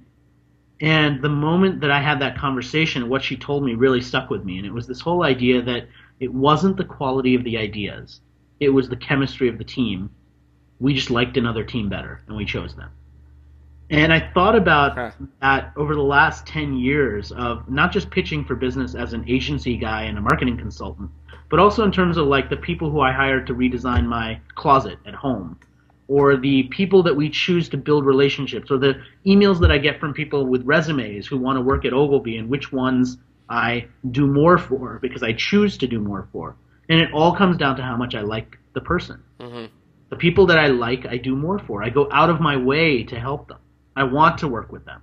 And 0.81 1.23
the 1.23 1.29
moment 1.29 1.81
that 1.81 1.93
I 1.93 2.01
had 2.01 2.21
that 2.21 2.37
conversation, 2.37 3.09
what 3.09 3.23
she 3.23 3.37
told 3.37 3.65
me 3.65 3.75
really 3.75 4.01
stuck 4.01 4.31
with 4.31 4.45
me. 4.45 4.59
And 4.59 4.67
it 4.67 4.73
was 4.73 4.87
this 4.87 5.01
whole 5.01 5.23
idea 5.23 5.63
that 5.63 5.89
it 6.19 6.33
wasn't 6.33 6.77
the 6.77 6.85
quality 6.85 7.35
of 7.35 7.45
the 7.45 7.57
ideas, 7.57 8.21
it 8.61 8.69
was 8.69 8.89
the 8.89 8.97
chemistry 8.97 9.49
of 9.49 9.59
the 9.59 9.65
team. 9.65 10.11
We 10.79 10.95
just 10.95 11.11
liked 11.11 11.37
another 11.37 11.65
team 11.65 11.89
better, 11.89 12.23
and 12.27 12.37
we 12.37 12.45
chose 12.45 12.75
them. 12.75 12.91
And 13.93 14.12
I 14.12 14.30
thought 14.32 14.57
about 14.57 14.97
huh. 14.97 15.11
that 15.43 15.72
over 15.76 15.95
the 15.95 16.03
last 16.03 16.47
10 16.47 16.78
years 16.78 17.30
of 17.32 17.68
not 17.68 17.93
just 17.93 18.11
pitching 18.11 18.45
for 18.45 18.55
business 18.55 18.95
as 18.95 19.12
an 19.12 19.24
agency 19.28 19.76
guy 19.76 20.05
and 20.05 20.16
a 20.16 20.20
marketing 20.20 20.57
consultant, 20.57 21.11
but 21.51 21.61
also 21.61 21.84
in 21.84 21.93
terms 21.93 22.16
of 22.16 22.26
like 22.26 22.49
the 22.49 22.57
people 22.57 22.90
who 22.90 23.01
I 23.01 23.12
hired 23.12 23.47
to 23.49 23.55
redesign 23.55 24.07
my 24.07 24.40
closet 24.55 24.99
at 25.05 25.14
home, 25.14 25.59
or 26.09 26.36
the 26.36 26.62
people 26.64 27.03
that 27.03 27.14
we 27.14 27.28
choose 27.28 27.68
to 27.68 27.76
build 27.76 28.07
relationships, 28.07 28.70
or 28.70 28.78
the 28.78 29.03
emails 29.26 29.61
that 29.61 29.70
I 29.70 29.76
get 29.76 30.01
from 30.01 30.14
people 30.14 30.47
with 30.47 30.64
resumes 30.64 31.26
who 31.26 31.36
want 31.36 31.59
to 31.59 31.61
work 31.61 31.84
at 31.84 31.93
Ogilvy 31.93 32.38
and 32.38 32.49
which 32.49 32.72
ones 32.72 33.18
I 33.51 33.86
do 34.11 34.26
more 34.26 34.57
for 34.57 34.99
because 35.03 35.22
I 35.22 35.34
choose 35.34 35.76
to 35.78 35.86
do 35.86 36.01
more 36.01 36.28
for. 36.32 36.57
And 36.88 36.99
it 36.99 37.12
all 37.12 37.36
comes 37.36 37.59
down 37.59 37.76
to 37.76 37.82
how 37.82 37.99
much 37.99 38.14
I 38.14 38.22
like 38.22 38.57
the 38.72 38.80
person. 38.80 39.22
Mm-hmm. 39.38 39.66
The 40.09 40.16
people 40.16 40.47
that 40.47 40.59
I 40.59 40.68
like, 40.68 41.07
I 41.07 41.18
do 41.18 41.36
more 41.36 41.59
for. 41.59 41.82
I 41.82 41.90
go 41.90 42.09
out 42.11 42.30
of 42.30 42.40
my 42.40 42.57
way 42.57 43.03
to 43.05 43.20
help 43.20 43.49
them. 43.49 43.59
I 43.97 44.05
want 44.05 44.38
to 44.38 44.49
work 44.49 44.72
with 44.72 44.84
them. 44.84 45.03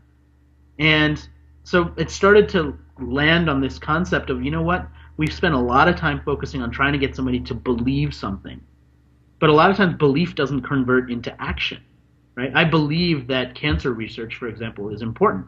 And 0.80 1.28
so 1.64 1.94
it 1.98 2.10
started 2.10 2.50
to 2.50 2.78
land 3.00 3.50
on 3.50 3.62
this 3.62 3.78
concept 3.78 4.30
of, 4.30 4.44
you 4.44 4.52
know 4.52 4.62
what? 4.62 4.88
We've 5.18 5.34
spent 5.34 5.54
a 5.54 5.60
lot 5.60 5.88
of 5.88 5.96
time 5.96 6.22
focusing 6.24 6.62
on 6.62 6.72
trying 6.72 6.94
to 6.94 7.00
get 7.00 7.16
somebody 7.16 7.40
to 7.42 7.54
believe 7.54 8.14
something. 8.14 8.62
But 9.40 9.50
a 9.50 9.54
lot 9.54 9.70
of 9.70 9.78
times 9.78 9.96
belief 9.96 10.36
doesn't 10.36 10.62
convert 10.62 11.12
into 11.12 11.36
action. 11.42 11.82
Right? 12.36 12.52
I 12.56 12.64
believe 12.64 13.28
that 13.28 13.56
cancer 13.56 13.92
research, 13.94 14.36
for 14.36 14.48
example, 14.48 14.90
is 14.90 15.02
important. 15.02 15.46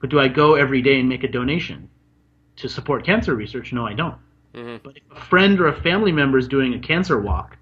But 0.00 0.10
do 0.10 0.20
I 0.20 0.28
go 0.28 0.56
every 0.56 0.82
day 0.82 1.00
and 1.00 1.08
make 1.08 1.24
a 1.24 1.28
donation 1.28 1.88
to 2.56 2.68
support 2.68 3.04
cancer 3.04 3.34
research? 3.34 3.72
No, 3.72 3.86
I 3.86 3.94
don't. 3.94 4.16
Mm-hmm. 4.54 4.76
But 4.84 4.96
if 4.98 5.02
a 5.10 5.20
friend 5.20 5.58
or 5.58 5.68
a 5.68 5.82
family 5.82 6.12
member 6.12 6.36
is 6.36 6.46
doing 6.46 6.74
a 6.74 6.78
cancer 6.78 7.18
walk 7.18 7.56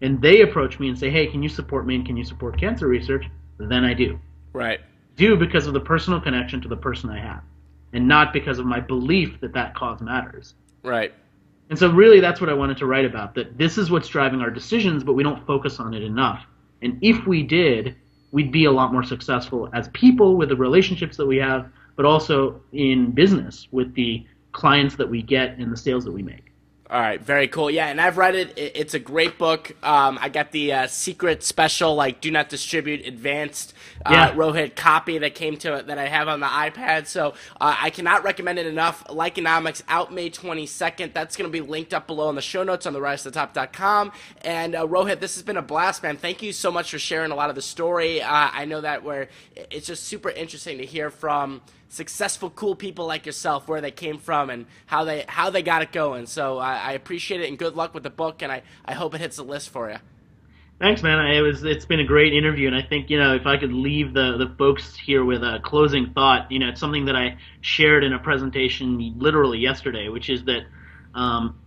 and 0.00 0.22
they 0.22 0.42
approach 0.42 0.78
me 0.78 0.88
and 0.88 0.96
say, 0.96 1.10
hey, 1.10 1.26
can 1.26 1.42
you 1.42 1.48
support 1.48 1.86
me 1.86 1.96
and 1.96 2.06
can 2.06 2.16
you 2.16 2.24
support 2.24 2.58
cancer 2.58 2.86
research? 2.86 3.26
Then 3.58 3.84
I 3.84 3.94
do. 3.94 4.20
Right. 4.52 4.80
Do 5.16 5.36
because 5.36 5.66
of 5.66 5.74
the 5.74 5.80
personal 5.80 6.20
connection 6.20 6.60
to 6.60 6.68
the 6.68 6.76
person 6.76 7.10
I 7.10 7.20
have, 7.20 7.42
and 7.92 8.06
not 8.06 8.32
because 8.32 8.58
of 8.58 8.66
my 8.66 8.80
belief 8.80 9.40
that 9.40 9.52
that 9.54 9.74
cause 9.74 10.00
matters. 10.00 10.54
Right. 10.82 11.12
And 11.70 11.78
so, 11.78 11.90
really, 11.90 12.20
that's 12.20 12.40
what 12.40 12.48
I 12.48 12.54
wanted 12.54 12.78
to 12.78 12.86
write 12.86 13.04
about. 13.04 13.34
That 13.34 13.58
this 13.58 13.76
is 13.78 13.90
what's 13.90 14.08
driving 14.08 14.40
our 14.40 14.50
decisions, 14.50 15.04
but 15.04 15.14
we 15.14 15.22
don't 15.22 15.44
focus 15.46 15.80
on 15.80 15.92
it 15.92 16.02
enough. 16.02 16.46
And 16.82 16.98
if 17.02 17.26
we 17.26 17.42
did, 17.42 17.96
we'd 18.30 18.52
be 18.52 18.64
a 18.64 18.72
lot 18.72 18.92
more 18.92 19.02
successful 19.02 19.68
as 19.72 19.88
people 19.88 20.36
with 20.36 20.48
the 20.48 20.56
relationships 20.56 21.16
that 21.16 21.26
we 21.26 21.36
have, 21.38 21.70
but 21.96 22.04
also 22.04 22.60
in 22.72 23.10
business 23.10 23.68
with 23.72 23.94
the 23.94 24.26
clients 24.52 24.96
that 24.96 25.08
we 25.08 25.22
get 25.22 25.58
and 25.58 25.72
the 25.72 25.76
sales 25.76 26.04
that 26.04 26.12
we 26.12 26.22
make. 26.22 26.47
All 26.90 26.98
right, 26.98 27.20
very 27.20 27.48
cool. 27.48 27.70
Yeah, 27.70 27.88
and 27.88 28.00
I've 28.00 28.16
read 28.16 28.34
it. 28.34 28.54
It's 28.56 28.94
a 28.94 28.98
great 28.98 29.36
book. 29.36 29.76
Um, 29.82 30.18
I 30.22 30.30
got 30.30 30.52
the 30.52 30.72
uh, 30.72 30.86
secret 30.86 31.42
special, 31.42 31.94
like 31.94 32.22
do 32.22 32.30
not 32.30 32.48
distribute 32.48 33.06
advanced 33.06 33.74
uh, 34.06 34.12
yeah. 34.12 34.32
Rohit 34.32 34.74
copy 34.74 35.18
that 35.18 35.34
came 35.34 35.58
to 35.58 35.74
it 35.74 35.88
that 35.88 35.98
I 35.98 36.06
have 36.06 36.28
on 36.28 36.40
the 36.40 36.46
iPad. 36.46 37.06
So 37.06 37.34
uh, 37.60 37.76
I 37.78 37.90
cannot 37.90 38.24
recommend 38.24 38.58
it 38.58 38.64
enough. 38.64 39.04
Likeonomics 39.04 39.82
out 39.86 40.14
May 40.14 40.30
22nd. 40.30 41.12
That's 41.12 41.36
going 41.36 41.50
to 41.50 41.52
be 41.52 41.60
linked 41.60 41.92
up 41.92 42.06
below 42.06 42.30
in 42.30 42.36
the 42.36 42.40
show 42.40 42.62
notes 42.62 42.86
on 42.86 42.94
the 42.94 43.02
rise 43.02 43.22
to 43.24 43.30
the 43.30 43.34
top.com. 43.34 44.10
And 44.40 44.74
uh, 44.74 44.86
Rohit, 44.86 45.20
this 45.20 45.34
has 45.34 45.42
been 45.42 45.58
a 45.58 45.62
blast, 45.62 46.02
man. 46.02 46.16
Thank 46.16 46.40
you 46.40 46.54
so 46.54 46.70
much 46.70 46.90
for 46.90 46.98
sharing 46.98 47.32
a 47.32 47.34
lot 47.34 47.50
of 47.50 47.54
the 47.54 47.60
story. 47.60 48.22
Uh, 48.22 48.30
I 48.30 48.64
know 48.64 48.80
that 48.80 49.04
where 49.04 49.28
it's 49.54 49.88
just 49.88 50.04
super 50.04 50.30
interesting 50.30 50.78
to 50.78 50.86
hear 50.86 51.10
from 51.10 51.60
successful, 51.88 52.50
cool 52.50 52.74
people 52.76 53.06
like 53.06 53.26
yourself 53.26 53.68
where 53.68 53.80
they 53.80 53.90
came 53.90 54.18
from 54.18 54.50
and 54.50 54.66
how 54.86 55.04
they 55.04 55.24
how 55.28 55.50
they 55.50 55.62
got 55.62 55.82
it 55.82 55.92
going. 55.92 56.26
So 56.26 56.58
I, 56.58 56.76
I 56.76 56.92
appreciate 56.92 57.40
it 57.40 57.48
and 57.48 57.58
good 57.58 57.74
luck 57.74 57.94
with 57.94 58.02
the 58.02 58.10
book, 58.10 58.42
and 58.42 58.52
I, 58.52 58.62
I 58.84 58.94
hope 58.94 59.14
it 59.14 59.20
hits 59.20 59.36
the 59.36 59.44
list 59.44 59.70
for 59.70 59.90
you. 59.90 59.96
Thanks, 60.78 61.02
man. 61.02 61.24
It 61.26 61.40
was 61.40 61.64
it's 61.64 61.86
been 61.86 62.00
a 62.00 62.04
great 62.04 62.32
interview, 62.32 62.68
and 62.68 62.76
I 62.76 62.82
think 62.82 63.10
you 63.10 63.18
know 63.18 63.34
if 63.34 63.46
I 63.46 63.56
could 63.56 63.72
leave 63.72 64.14
the 64.14 64.36
the 64.36 64.54
folks 64.58 64.96
here 64.96 65.24
with 65.24 65.42
a 65.42 65.60
closing 65.64 66.12
thought, 66.12 66.50
you 66.52 66.58
know, 66.58 66.68
it's 66.68 66.80
something 66.80 67.06
that 67.06 67.16
I 67.16 67.36
shared 67.62 68.04
in 68.04 68.12
a 68.12 68.18
presentation 68.18 69.18
literally 69.18 69.58
yesterday, 69.58 70.08
which 70.08 70.30
is 70.30 70.44
that. 70.44 70.62
Um, 71.14 71.58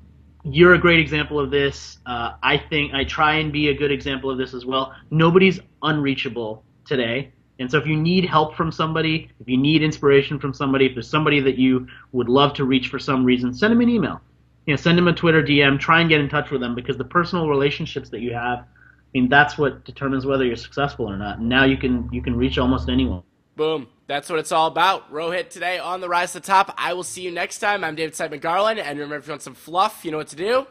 you're 0.44 0.74
a 0.74 0.80
great 0.80 1.00
example 1.00 1.40
of 1.40 1.52
this. 1.52 2.00
Uh, 2.04 2.32
I 2.42 2.58
think 2.58 2.96
I 2.96 3.04
try 3.04 3.36
and 3.36 3.54
be 3.54 3.68
a 3.70 3.76
good 3.76 3.92
example 3.92 4.32
of 4.32 4.40
this 4.40 4.56
as 4.56 4.66
well. 4.66 4.96
Nobody's 5.12 5.60
unreachable 5.84 6.64
today. 6.84 7.32
And 7.62 7.70
so 7.70 7.78
if 7.78 7.86
you 7.86 7.96
need 7.96 8.26
help 8.26 8.56
from 8.56 8.72
somebody, 8.72 9.30
if 9.40 9.48
you 9.48 9.58
need 9.58 9.84
inspiration 9.84 10.40
from 10.40 10.54
somebody, 10.54 10.88
if 10.88 10.94
there's 10.96 11.10
somebody 11.10 11.40
that 11.42 11.58
you 11.58 11.88
would 12.12 12.28
love 12.28 12.54
to 12.56 12.66
reach 12.66 12.88
for 12.88 13.00
some 13.00 13.24
reason, 13.24 13.54
send 13.54 13.72
them 13.72 13.82
an 13.82 13.90
email. 13.90 14.20
You 14.66 14.74
know, 14.74 14.78
send 14.78 14.98
them 14.98 15.08
a 15.08 15.14
Twitter 15.14 15.44
DM, 15.44 15.80
try 15.80 16.02
and 16.02 16.10
get 16.10 16.22
in 16.22 16.30
touch 16.30 16.52
with 16.52 16.62
them 16.62 16.76
because 16.76 16.98
the 16.98 17.06
personal 17.06 17.50
relationships 17.50 18.10
that 18.10 18.20
you 18.20 18.34
have, 18.34 18.60
I 18.60 18.66
mean, 19.14 19.30
that's 19.30 19.58
what 19.58 19.86
determines 19.86 20.26
whether 20.26 20.46
you're 20.46 20.56
successful 20.56 21.10
or 21.10 21.18
not. 21.18 21.40
And 21.40 21.50
now 21.50 21.66
you 21.66 21.78
can 21.78 22.10
you 22.12 22.22
can 22.22 22.36
reach 22.36 22.58
almost 22.58 22.90
anyone. 22.90 23.24
Boom. 23.56 23.88
That's 24.08 24.30
what 24.30 24.40
it's 24.40 24.52
all 24.52 24.68
about. 24.68 25.12
Rohit 25.12 25.50
today 25.50 25.78
on 25.78 26.02
the 26.02 26.10
Rise 26.10 26.34
to 26.34 26.40
the 26.40 26.46
Top. 26.46 26.74
I 26.78 26.94
will 26.94 27.04
see 27.04 27.22
you 27.22 27.32
next 27.32 27.60
time. 27.60 27.84
I'm 27.84 27.96
David 27.96 28.14
Siteman 28.14 28.42
Garland, 28.42 28.80
and 28.80 28.98
remember 28.98 29.18
if 29.18 29.28
you 29.28 29.32
want 29.32 29.42
some 29.42 29.56
fluff, 29.56 30.04
you 30.04 30.12
know 30.12 30.18
what 30.18 30.28
to 30.28 30.36
do. 30.36 30.68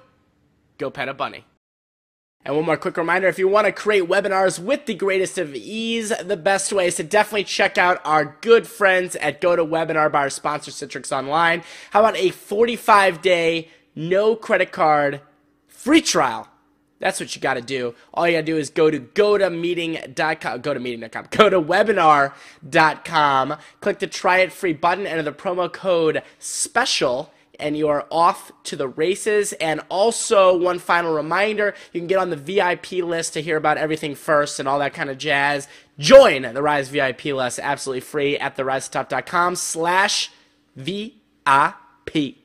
Go 0.78 0.90
pet 0.90 1.08
a 1.08 1.14
bunny. 1.14 1.44
And 2.44 2.56
one 2.56 2.64
more 2.64 2.78
quick 2.78 2.96
reminder 2.96 3.28
if 3.28 3.38
you 3.38 3.48
want 3.48 3.66
to 3.66 3.72
create 3.72 4.04
webinars 4.04 4.58
with 4.58 4.86
the 4.86 4.94
greatest 4.94 5.36
of 5.36 5.54
ease, 5.54 6.10
the 6.24 6.38
best 6.38 6.72
way 6.72 6.86
is 6.86 6.96
to 6.96 7.02
definitely 7.02 7.44
check 7.44 7.76
out 7.76 8.00
our 8.04 8.38
good 8.40 8.66
friends 8.66 9.14
at 9.16 9.42
GoToWebinar 9.42 10.10
by 10.10 10.20
our 10.20 10.30
sponsor 10.30 10.70
Citrix 10.70 11.14
Online. 11.14 11.62
How 11.90 12.00
about 12.00 12.16
a 12.16 12.30
45 12.30 13.20
day, 13.20 13.68
no 13.94 14.36
credit 14.36 14.72
card, 14.72 15.20
free 15.68 16.00
trial? 16.00 16.48
That's 16.98 17.20
what 17.20 17.34
you 17.34 17.42
got 17.42 17.54
to 17.54 17.62
do. 17.62 17.94
All 18.14 18.26
you 18.26 18.34
got 18.36 18.40
to 18.40 18.46
do 18.46 18.56
is 18.56 18.70
go 18.70 18.90
to 18.90 19.00
gotomeeting.com, 19.00 20.60
go 20.60 20.74
to 20.74 20.80
meeting.com, 20.80 21.26
go 21.30 21.50
to 21.50 21.60
webinar.com, 21.60 23.56
click 23.80 23.98
the 23.98 24.06
try 24.06 24.38
it 24.38 24.52
free 24.52 24.74
button, 24.74 25.06
enter 25.06 25.22
the 25.22 25.32
promo 25.32 25.70
code 25.70 26.22
SPECIAL 26.38 27.30
and 27.60 27.76
you 27.76 27.88
are 27.88 28.06
off 28.10 28.50
to 28.64 28.76
the 28.76 28.88
races. 28.88 29.52
And 29.54 29.80
also, 29.88 30.56
one 30.56 30.78
final 30.78 31.14
reminder 31.14 31.74
you 31.92 32.00
can 32.00 32.08
get 32.08 32.18
on 32.18 32.30
the 32.30 32.36
VIP 32.36 32.92
list 32.92 33.34
to 33.34 33.42
hear 33.42 33.56
about 33.56 33.78
everything 33.78 34.14
first 34.14 34.58
and 34.58 34.68
all 34.68 34.78
that 34.78 34.94
kind 34.94 35.10
of 35.10 35.18
jazz. 35.18 35.68
Join 35.98 36.42
the 36.42 36.62
Rise 36.62 36.88
VIP 36.88 37.26
list 37.26 37.60
absolutely 37.62 38.00
free 38.00 38.38
at 38.38 38.56
therisetop.com 38.56 39.56
slash 39.56 40.30
VIP. 40.76 42.39